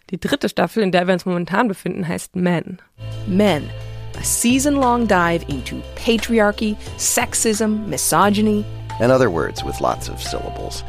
Die 0.09 0.19
dritte 0.19 0.49
Staffel, 0.49 0.83
in 0.83 0.91
der 0.91 1.07
wir 1.07 1.13
uns 1.13 1.25
momentan 1.25 1.67
befinden, 1.67 2.07
heißt 2.07 2.35
Men. 2.35 2.81
Men, 3.27 3.69
a 4.15 4.23
season 4.23 4.77
long 4.77 5.05
dive 5.05 5.43
into 5.49 5.81
patriarchy, 5.95 6.75
sexism, 6.97 7.85
misogyny. 7.87 8.65
In 8.99 9.11
other 9.11 9.29
words, 9.29 9.63
with 9.63 9.81
lots 9.81 10.09
of 10.09 10.21
syllables 10.21 10.83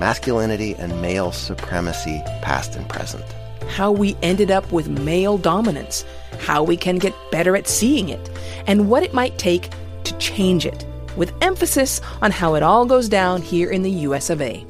masculinity 0.00 0.74
and 0.76 1.00
male 1.02 1.30
supremacy, 1.30 2.22
past 2.40 2.74
and 2.74 2.88
present. 2.88 3.24
How 3.68 3.92
we 3.92 4.16
ended 4.22 4.50
up 4.50 4.72
with 4.72 4.88
male 4.88 5.36
dominance, 5.36 6.06
how 6.40 6.64
we 6.64 6.76
can 6.76 6.96
get 6.96 7.14
better 7.30 7.54
at 7.54 7.68
seeing 7.68 8.08
it, 8.08 8.30
and 8.66 8.88
what 8.88 9.02
it 9.02 9.12
might 9.12 9.36
take 9.36 9.68
to 10.04 10.16
change 10.16 10.64
it, 10.64 10.86
with 11.16 11.34
emphasis 11.42 12.00
on 12.22 12.30
how 12.30 12.54
it 12.54 12.62
all 12.62 12.86
goes 12.86 13.08
down 13.08 13.42
here 13.42 13.70
in 13.70 13.82
the 13.82 13.90
US 13.90 14.30
of 14.30 14.40
A. 14.40 14.64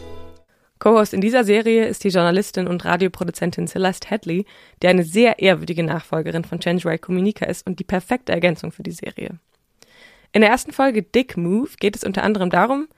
Co-Host 0.81 1.13
in 1.13 1.21
dieser 1.21 1.45
Serie 1.45 1.87
ist 1.87 2.05
die 2.05 2.09
Journalistin 2.09 2.67
und 2.67 2.87
Radioproduzentin 2.87 3.69
Celeste 3.69 4.09
Hadley, 4.11 4.47
die 4.83 4.89
eine 4.89 5.05
sehr 5.05 5.39
ehrwürdige 5.39 5.85
Nachfolgerin 5.85 6.43
von 6.43 6.59
Chenjerai 6.59 6.97
Kuminika 6.97 7.45
ist 7.45 7.67
und 7.67 7.79
die 7.79 7.85
perfekte 7.85 8.33
Ergänzung 8.33 8.73
für 8.73 8.83
die 8.83 8.91
Serie. 8.91 9.39
In 10.33 10.41
der 10.41 10.49
ersten 10.49 10.73
Folge 10.73 11.03
Dick 11.03 11.37
Move 11.37 11.69
geht 11.79 11.97
es 11.97 12.03
unter 12.03 12.23
anderem 12.23 12.49
darum, 12.49 12.89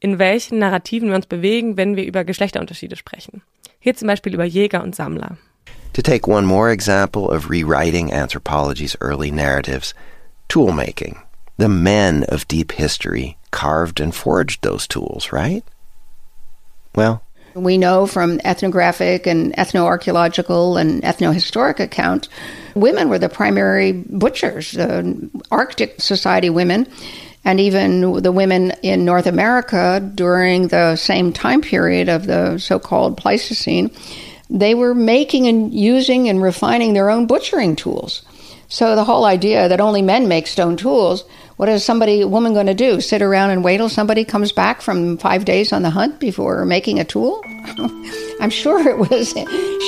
in 0.00 0.18
welchen 0.18 0.58
Narrativen 0.58 1.10
wir 1.10 1.14
uns 1.14 1.26
bewegen, 1.26 1.76
wenn 1.76 1.94
wir 1.94 2.04
über 2.04 2.24
Geschlechterunterschiede 2.24 2.96
sprechen. 2.96 3.42
Hier 3.78 3.94
zum 3.94 4.08
Beispiel 4.08 4.34
über 4.34 4.44
Jäger 4.44 4.82
und 4.82 4.96
Sammler. 4.96 5.38
To 5.92 6.02
take 6.02 6.28
one 6.28 6.44
more 6.44 6.72
example 6.72 7.22
of 7.22 7.48
rewriting 7.48 8.12
anthropology's 8.12 8.96
early 9.00 9.30
narratives, 9.30 9.94
tool 10.48 10.72
making. 10.72 11.18
The 11.56 11.68
men 11.68 12.24
of 12.24 12.48
deep 12.48 12.72
history 12.72 13.36
carved 13.52 14.00
and 14.00 14.12
forged 14.12 14.62
those 14.62 14.88
tools, 14.88 15.32
right? 15.32 15.62
Well, 16.94 17.22
we 17.54 17.78
know 17.78 18.06
from 18.06 18.40
ethnographic 18.44 19.26
and 19.26 19.54
ethnoarchaeological 19.54 20.80
and 20.80 21.02
ethnohistoric 21.02 21.80
accounts, 21.80 22.28
women 22.74 23.08
were 23.08 23.18
the 23.18 23.28
primary 23.28 23.92
butchers. 23.92 24.76
Uh, 24.76 25.12
Arctic 25.50 26.00
society 26.00 26.50
women, 26.50 26.86
and 27.44 27.60
even 27.60 28.22
the 28.22 28.32
women 28.32 28.72
in 28.82 29.04
North 29.04 29.26
America 29.26 30.00
during 30.14 30.68
the 30.68 30.96
same 30.96 31.32
time 31.32 31.60
period 31.60 32.08
of 32.08 32.26
the 32.26 32.58
so 32.58 32.78
called 32.78 33.16
Pleistocene, 33.16 33.90
they 34.48 34.74
were 34.74 34.94
making 34.94 35.46
and 35.46 35.74
using 35.74 36.28
and 36.28 36.42
refining 36.42 36.92
their 36.94 37.10
own 37.10 37.26
butchering 37.26 37.76
tools. 37.76 38.22
So 38.72 38.96
the 38.96 39.04
whole 39.04 39.26
idea 39.26 39.68
that 39.68 39.80
only 39.80 40.02
men 40.02 40.28
make 40.28 40.46
stone 40.46 40.76
tools 40.76 41.24
what 41.62 41.68
is 41.68 41.84
somebody, 41.84 42.22
a 42.22 42.26
woman, 42.26 42.54
going 42.54 42.66
to 42.66 42.74
do? 42.74 43.00
Sit 43.00 43.22
around 43.22 43.50
and 43.50 43.62
wait 43.62 43.76
till 43.76 43.88
somebody 43.88 44.24
comes 44.24 44.50
back 44.50 44.80
from 44.80 45.16
five 45.18 45.44
days 45.44 45.72
on 45.72 45.82
the 45.82 45.90
hunt 45.90 46.18
before 46.18 46.64
making 46.64 46.98
a 46.98 47.04
tool? 47.04 47.40
I'm 48.40 48.50
sure 48.50 48.88
it 48.88 48.98
was 48.98 49.32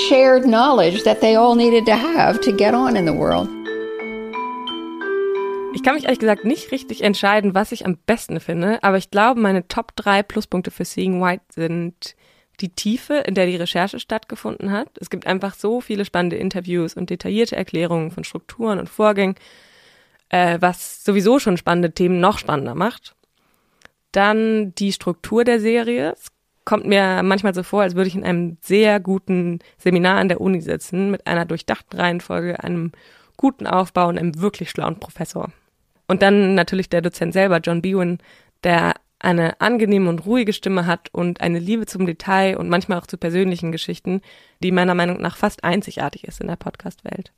shared 0.09 0.47
knowledge 0.47 1.03
that 1.03 1.21
they 1.21 1.35
all 1.35 1.57
needed 1.57 1.85
to 1.87 1.97
have 1.97 2.41
to 2.43 2.53
get 2.53 2.75
on 2.75 2.97
in 2.97 3.07
the 3.07 3.13
world. 3.13 3.49
Ich 5.75 5.83
kann 5.83 5.95
mich 5.97 6.05
ehrlich 6.05 6.21
gesagt 6.21 6.45
nicht 6.45 6.71
richtig 6.71 7.03
entscheiden, 7.03 7.55
was 7.55 7.73
ich 7.73 7.85
am 7.85 7.97
besten 8.07 8.39
finde, 8.39 8.79
aber 8.85 8.97
ich 8.97 9.11
glaube, 9.11 9.41
meine 9.41 9.67
Top 9.67 9.97
3 9.97 10.23
Pluspunkte 10.23 10.71
für 10.71 10.85
Seeing 10.85 11.21
White 11.21 11.45
sind 11.53 12.15
die 12.61 12.71
Tiefe, 12.71 13.15
in 13.15 13.35
der 13.35 13.47
die 13.47 13.57
Recherche 13.57 13.99
stattgefunden 13.99 14.71
hat. 14.71 14.89
Es 15.01 15.11
gibt 15.11 15.27
einfach 15.27 15.55
so 15.55 15.81
viele 15.81 16.05
spannende 16.05 16.37
Interviews 16.37 16.95
und 16.95 17.11
detaillierte 17.11 17.57
Erklärungen 17.57 18.11
von 18.11 18.25
Strukturen 18.25 18.79
und 18.79 18.89
Vorgängen, 18.89 19.35
äh, 20.29 20.59
was 20.61 21.05
sowieso 21.05 21.39
schon 21.39 21.57
spannende 21.57 21.93
Themen 21.93 22.21
noch 22.21 22.39
spannender 22.39 22.75
macht. 22.75 23.15
Dann 24.13 24.75
die 24.77 24.93
Struktur 24.93 25.45
der 25.45 25.61
Serie. 25.61 26.13
Es 26.13 26.29
kommt 26.65 26.87
mir 26.87 27.23
manchmal 27.23 27.55
so 27.55 27.63
vor, 27.63 27.83
als 27.83 27.95
würde 27.95 28.09
ich 28.09 28.15
in 28.15 28.25
einem 28.25 28.57
sehr 28.61 29.01
guten 29.01 29.59
Seminar 29.79 30.19
an 30.19 30.29
der 30.29 30.41
Uni 30.41 30.61
sitzen, 30.61 31.11
mit 31.11 31.27
einer 31.27 31.45
durchdachten 31.45 31.99
Reihenfolge, 31.99 32.63
einem 32.63 32.93
guten 33.37 33.67
Aufbau 33.67 34.09
und 34.09 34.19
einem 34.19 34.41
wirklich 34.41 34.71
schlauen 34.71 35.01
Professor. 35.01 35.51
Und 36.07 36.23
dann 36.23 36.55
natürlich 36.55 36.89
der 36.89 37.03
Dozent 37.03 37.33
selber, 37.33 37.59
John 37.59 37.83
Bewan, 37.83 38.19
der 38.63 38.95
eine 39.25 39.61
angenehme 39.61 40.09
und 40.09 40.27
ruhige 40.27 40.53
Stimme 40.53 40.87
hat 40.87 41.09
und 41.13 41.41
eine 41.41 41.59
Liebe 41.59 41.87
zum 41.87 42.07
Detail 42.07 42.57
und 42.57 42.69
manchmal 42.69 42.99
auch 42.99 43.07
zu 43.07 43.17
persönlichen 43.17 43.73
Geschichten, 43.73 44.21
die 44.63 44.71
meiner 44.71 44.95
Meinung 44.95 45.21
nach 45.21 45.37
fast 45.37 45.65
einzigartig 45.65 46.25
ist 46.25 46.41
in 46.41 46.49
der 46.49 46.57
Podcast-Welt. 46.57 47.33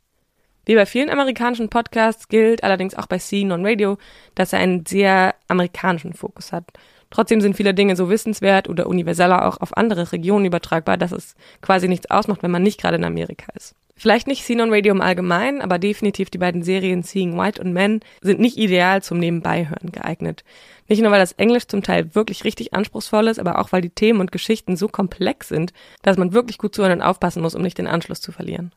Wie 0.67 0.75
bei 0.75 0.85
vielen 0.85 1.11
amerikanischen 1.11 1.71
Podcasts 1.71 2.29
gilt 2.29 2.65
allerdings 2.65 2.97
auch 2.97 3.07
bei 3.07 3.21
Scene 3.21 3.55
on 3.55 3.65
Radio, 3.65 3.99
dass 4.35 4.53
er 4.53 4.59
einen 4.59 4.85
sehr 4.85 5.37
amerikanischen 5.47 6.13
Fokus 6.13 6.53
hat. 6.53 6.73
Trotzdem 7.11 7.41
sind 7.41 7.57
viele 7.57 7.75
Dinge 7.75 7.97
so 7.97 8.11
wissenswert 8.11 8.69
oder 8.69 8.87
universeller 8.87 9.47
auch 9.47 9.61
auf 9.61 9.77
andere 9.77 10.13
Regionen 10.13 10.45
übertragbar, 10.45 10.97
dass 10.97 11.13
es 11.13 11.35
quasi 11.61 11.89
nichts 11.89 12.11
ausmacht, 12.11 12.43
wenn 12.43 12.51
man 12.51 12.63
nicht 12.63 12.81
gerade 12.81 12.97
in 12.97 13.05
Amerika 13.05 13.47
ist. 13.55 13.75
Vielleicht 13.99 14.27
nicht 14.27 14.45
Scene 14.45 14.71
Radio 14.71 14.93
im 14.93 15.01
Allgemeinen, 15.01 15.63
aber 15.63 15.79
definitiv 15.79 16.29
die 16.29 16.37
beiden 16.37 16.63
Serien 16.63 17.03
Seeing 17.03 17.39
White 17.39 17.63
und 17.63 17.73
Men 17.73 18.01
sind 18.21 18.41
nicht 18.41 18.59
ideal 18.59 19.03
zum 19.03 19.19
Nebenbeihören 19.19 19.91
geeignet. 19.91 20.45
Nicht 20.87 21.01
nur, 21.01 21.11
weil 21.11 21.19
das 21.19 21.33
Englisch 21.33 21.67
zum 21.67 21.83
Teil 21.83 22.15
wirklich 22.15 22.45
richtig 22.45 22.75
anspruchsvoll 22.75 23.29
ist, 23.29 23.39
aber 23.39 23.59
auch, 23.59 23.73
weil 23.73 23.81
die 23.81 23.91
Themen 23.91 24.21
und 24.21 24.33
Geschichten 24.33 24.77
so 24.77 24.89
komplex 24.89 25.49
sind, 25.49 25.73
dass 26.03 26.19
man 26.19 26.35
wirklich 26.35 26.59
gut 26.59 26.75
zuhören 26.75 27.01
und 27.01 27.03
aufpassen 27.03 27.41
muss, 27.41 27.55
um 27.55 27.63
nicht 27.63 27.79
den 27.79 27.87
Anschluss 27.87 28.21
zu 28.21 28.33
verlieren. 28.33 28.73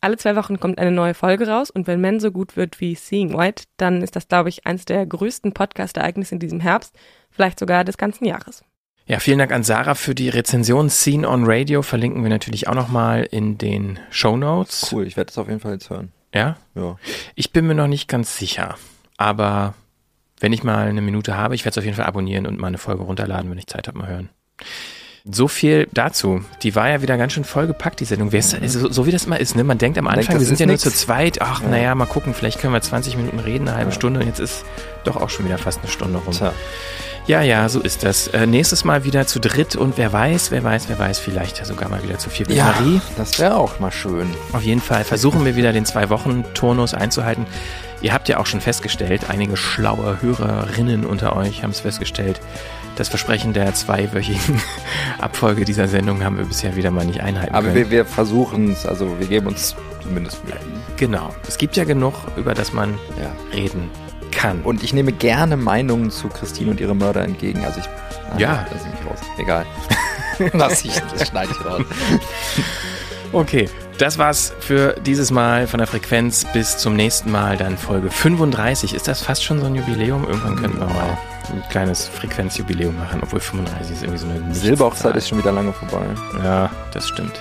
Alle 0.00 0.16
zwei 0.16 0.34
Wochen 0.34 0.58
kommt 0.58 0.78
eine 0.78 0.92
neue 0.92 1.14
Folge 1.14 1.48
raus 1.48 1.70
und 1.70 1.86
wenn 1.86 2.00
Men 2.00 2.18
so 2.18 2.32
gut 2.32 2.56
wird 2.56 2.80
wie 2.80 2.96
Seeing 2.96 3.36
White, 3.36 3.64
dann 3.76 4.02
ist 4.02 4.16
das, 4.16 4.26
glaube 4.26 4.48
ich, 4.48 4.66
eines 4.66 4.84
der 4.84 5.06
größten 5.06 5.52
Podcast-Ereignisse 5.52 6.34
in 6.34 6.40
diesem 6.40 6.60
Herbst, 6.60 6.96
vielleicht 7.38 7.60
sogar 7.60 7.84
des 7.84 7.96
ganzen 7.96 8.24
Jahres. 8.24 8.64
Ja, 9.06 9.20
vielen 9.20 9.38
Dank 9.38 9.52
an 9.52 9.62
Sarah 9.62 9.94
für 9.94 10.14
die 10.14 10.28
Rezension. 10.28 10.90
Scene 10.90 11.26
on 11.26 11.44
Radio 11.46 11.82
verlinken 11.82 12.22
wir 12.22 12.30
natürlich 12.30 12.68
auch 12.68 12.74
nochmal 12.74 13.22
in 13.30 13.56
den 13.56 14.00
Show 14.10 14.36
Notes. 14.36 14.90
Cool, 14.92 15.06
ich 15.06 15.16
werde 15.16 15.28
das 15.28 15.38
auf 15.38 15.48
jeden 15.48 15.60
Fall 15.60 15.74
jetzt 15.74 15.88
hören. 15.88 16.12
Ja? 16.34 16.56
Ja. 16.74 16.96
Ich 17.36 17.52
bin 17.52 17.66
mir 17.66 17.74
noch 17.74 17.86
nicht 17.86 18.08
ganz 18.08 18.36
sicher, 18.36 18.74
aber 19.16 19.74
wenn 20.40 20.52
ich 20.52 20.64
mal 20.64 20.88
eine 20.88 21.00
Minute 21.00 21.36
habe, 21.36 21.54
ich 21.54 21.64
werde 21.64 21.74
es 21.74 21.78
auf 21.78 21.84
jeden 21.84 21.96
Fall 21.96 22.06
abonnieren 22.06 22.46
und 22.46 22.58
mal 22.58 22.66
eine 22.66 22.76
Folge 22.76 23.04
runterladen, 23.04 23.50
wenn 23.50 23.58
ich 23.58 23.68
Zeit 23.68 23.86
habe, 23.86 23.98
mal 23.98 24.08
hören. 24.08 24.28
So 25.24 25.46
viel 25.46 25.88
dazu. 25.92 26.44
Die 26.62 26.74
war 26.74 26.88
ja 26.88 27.00
wieder 27.00 27.16
ganz 27.16 27.34
schön 27.34 27.44
vollgepackt, 27.44 28.00
die 28.00 28.04
Sendung. 28.04 28.30
So, 28.30 28.90
so, 28.90 29.06
wie 29.06 29.10
das 29.10 29.26
immer 29.26 29.38
ist, 29.38 29.56
ne? 29.56 29.64
Man 29.64 29.78
denkt 29.78 29.98
am 29.98 30.06
Anfang, 30.06 30.24
denkt, 30.24 30.40
wir 30.40 30.46
sind 30.46 30.60
ja 30.60 30.66
nix. 30.66 30.84
nur 30.84 30.92
zu 30.92 30.98
zweit. 30.98 31.40
Ach, 31.40 31.62
ja. 31.62 31.68
naja, 31.68 31.94
mal 31.94 32.06
gucken, 32.06 32.34
vielleicht 32.34 32.60
können 32.60 32.72
wir 32.72 32.80
20 32.80 33.16
Minuten 33.16 33.38
reden, 33.38 33.68
eine 33.68 33.76
halbe 33.76 33.90
ja. 33.90 33.94
Stunde 33.94 34.20
und 34.20 34.26
jetzt 34.26 34.40
ist 34.40 34.64
doch 35.04 35.16
auch 35.16 35.30
schon 35.30 35.44
wieder 35.46 35.58
fast 35.58 35.80
eine 35.80 35.88
Stunde 35.88 36.18
rum. 36.18 36.32
Tja. 36.32 36.52
Ja, 37.28 37.42
ja, 37.42 37.68
so 37.68 37.80
ist 37.80 38.04
das. 38.04 38.28
Äh, 38.28 38.46
nächstes 38.46 38.84
Mal 38.86 39.04
wieder 39.04 39.26
zu 39.26 39.38
dritt 39.38 39.76
und 39.76 39.98
wer 39.98 40.14
weiß, 40.14 40.50
wer 40.50 40.64
weiß, 40.64 40.88
wer 40.88 40.98
weiß, 40.98 41.18
vielleicht 41.18 41.58
ja 41.58 41.66
sogar 41.66 41.90
mal 41.90 42.02
wieder 42.02 42.16
zu 42.18 42.30
viert 42.30 42.48
mit 42.48 42.56
ja, 42.56 42.64
Marie. 42.64 43.02
Das 43.18 43.38
wäre 43.38 43.56
auch 43.56 43.78
mal 43.80 43.92
schön. 43.92 44.30
Auf 44.54 44.62
jeden 44.62 44.80
Fall 44.80 45.04
versuchen 45.04 45.44
wir 45.44 45.54
wieder 45.54 45.74
den 45.74 45.84
Zwei-Wochen-Turnus 45.84 46.94
einzuhalten. 46.94 47.44
Ihr 48.00 48.14
habt 48.14 48.30
ja 48.30 48.38
auch 48.38 48.46
schon 48.46 48.62
festgestellt, 48.62 49.28
einige 49.28 49.58
schlaue 49.58 50.22
Hörerinnen 50.22 51.04
unter 51.04 51.36
euch 51.36 51.62
haben 51.62 51.70
es 51.70 51.80
festgestellt, 51.80 52.40
das 52.96 53.10
Versprechen 53.10 53.52
der 53.52 53.74
zweiwöchigen 53.74 54.62
Abfolge 55.18 55.66
dieser 55.66 55.86
Sendung 55.86 56.24
haben 56.24 56.38
wir 56.38 56.46
bisher 56.46 56.76
wieder 56.76 56.90
mal 56.90 57.04
nicht 57.04 57.20
einhalten 57.20 57.54
Aber 57.54 57.66
können. 57.66 57.74
wir, 57.76 57.90
wir 57.90 58.04
versuchen 58.06 58.72
es, 58.72 58.86
also 58.86 59.18
wir 59.18 59.26
geben 59.26 59.48
uns 59.48 59.76
zumindest 60.02 60.42
Mühe. 60.46 60.56
Genau. 60.96 61.34
Es 61.46 61.58
gibt 61.58 61.76
ja 61.76 61.84
genug, 61.84 62.14
über 62.38 62.54
das 62.54 62.72
man 62.72 62.94
ja. 63.20 63.30
reden 63.54 63.90
kann. 63.92 64.07
Und 64.62 64.82
ich 64.82 64.92
nehme 64.92 65.12
gerne 65.12 65.56
Meinungen 65.56 66.10
zu 66.10 66.28
Christine 66.28 66.70
und 66.70 66.80
ihre 66.80 66.94
Mörder 66.94 67.24
entgegen. 67.24 67.64
Also 67.64 67.80
ich. 67.80 68.40
Ja. 68.40 68.66
Lass 68.72 68.82
ich 68.82 68.92
mich 68.92 69.10
raus. 69.10 69.18
Egal. 69.38 69.66
Lass 70.52 70.84
ich, 70.84 71.00
das 71.12 71.28
schneide 71.28 71.52
ich 71.52 71.64
raus. 71.64 71.82
Okay, 73.32 73.68
das 73.98 74.16
war's 74.16 74.54
für 74.58 74.94
dieses 75.04 75.30
Mal 75.30 75.66
von 75.66 75.78
der 75.78 75.86
Frequenz. 75.86 76.46
Bis 76.54 76.78
zum 76.78 76.96
nächsten 76.96 77.30
Mal, 77.30 77.58
dann 77.58 77.76
Folge 77.76 78.10
35. 78.10 78.94
Ist 78.94 79.06
das 79.06 79.20
fast 79.20 79.44
schon 79.44 79.60
so 79.60 79.66
ein 79.66 79.74
Jubiläum? 79.74 80.24
Irgendwann 80.24 80.56
könnten 80.56 80.80
wir 80.80 80.86
mal 80.86 81.18
ein 81.50 81.62
kleines 81.70 82.06
Frequenzjubiläum 82.08 82.96
machen, 82.96 83.20
obwohl 83.22 83.40
35 83.40 83.96
ist 83.96 84.02
irgendwie 84.02 84.18
so 84.18 84.28
eine 84.28 84.54
Silberhochzeit 84.54 85.14
ist 85.16 85.28
schon 85.28 85.38
wieder 85.38 85.52
lange 85.52 85.74
vorbei. 85.74 86.06
Ja, 86.42 86.70
das 86.92 87.06
stimmt. 87.08 87.38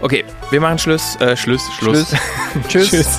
Okay, 0.00 0.24
wir 0.50 0.60
machen 0.60 0.78
Schluss. 0.78 1.16
Äh, 1.20 1.36
Schluss, 1.36 1.62
Schluss. 1.78 2.08
Schluss. 2.08 2.20
Tschüss. 2.68 2.90
Tschüss. 2.90 3.18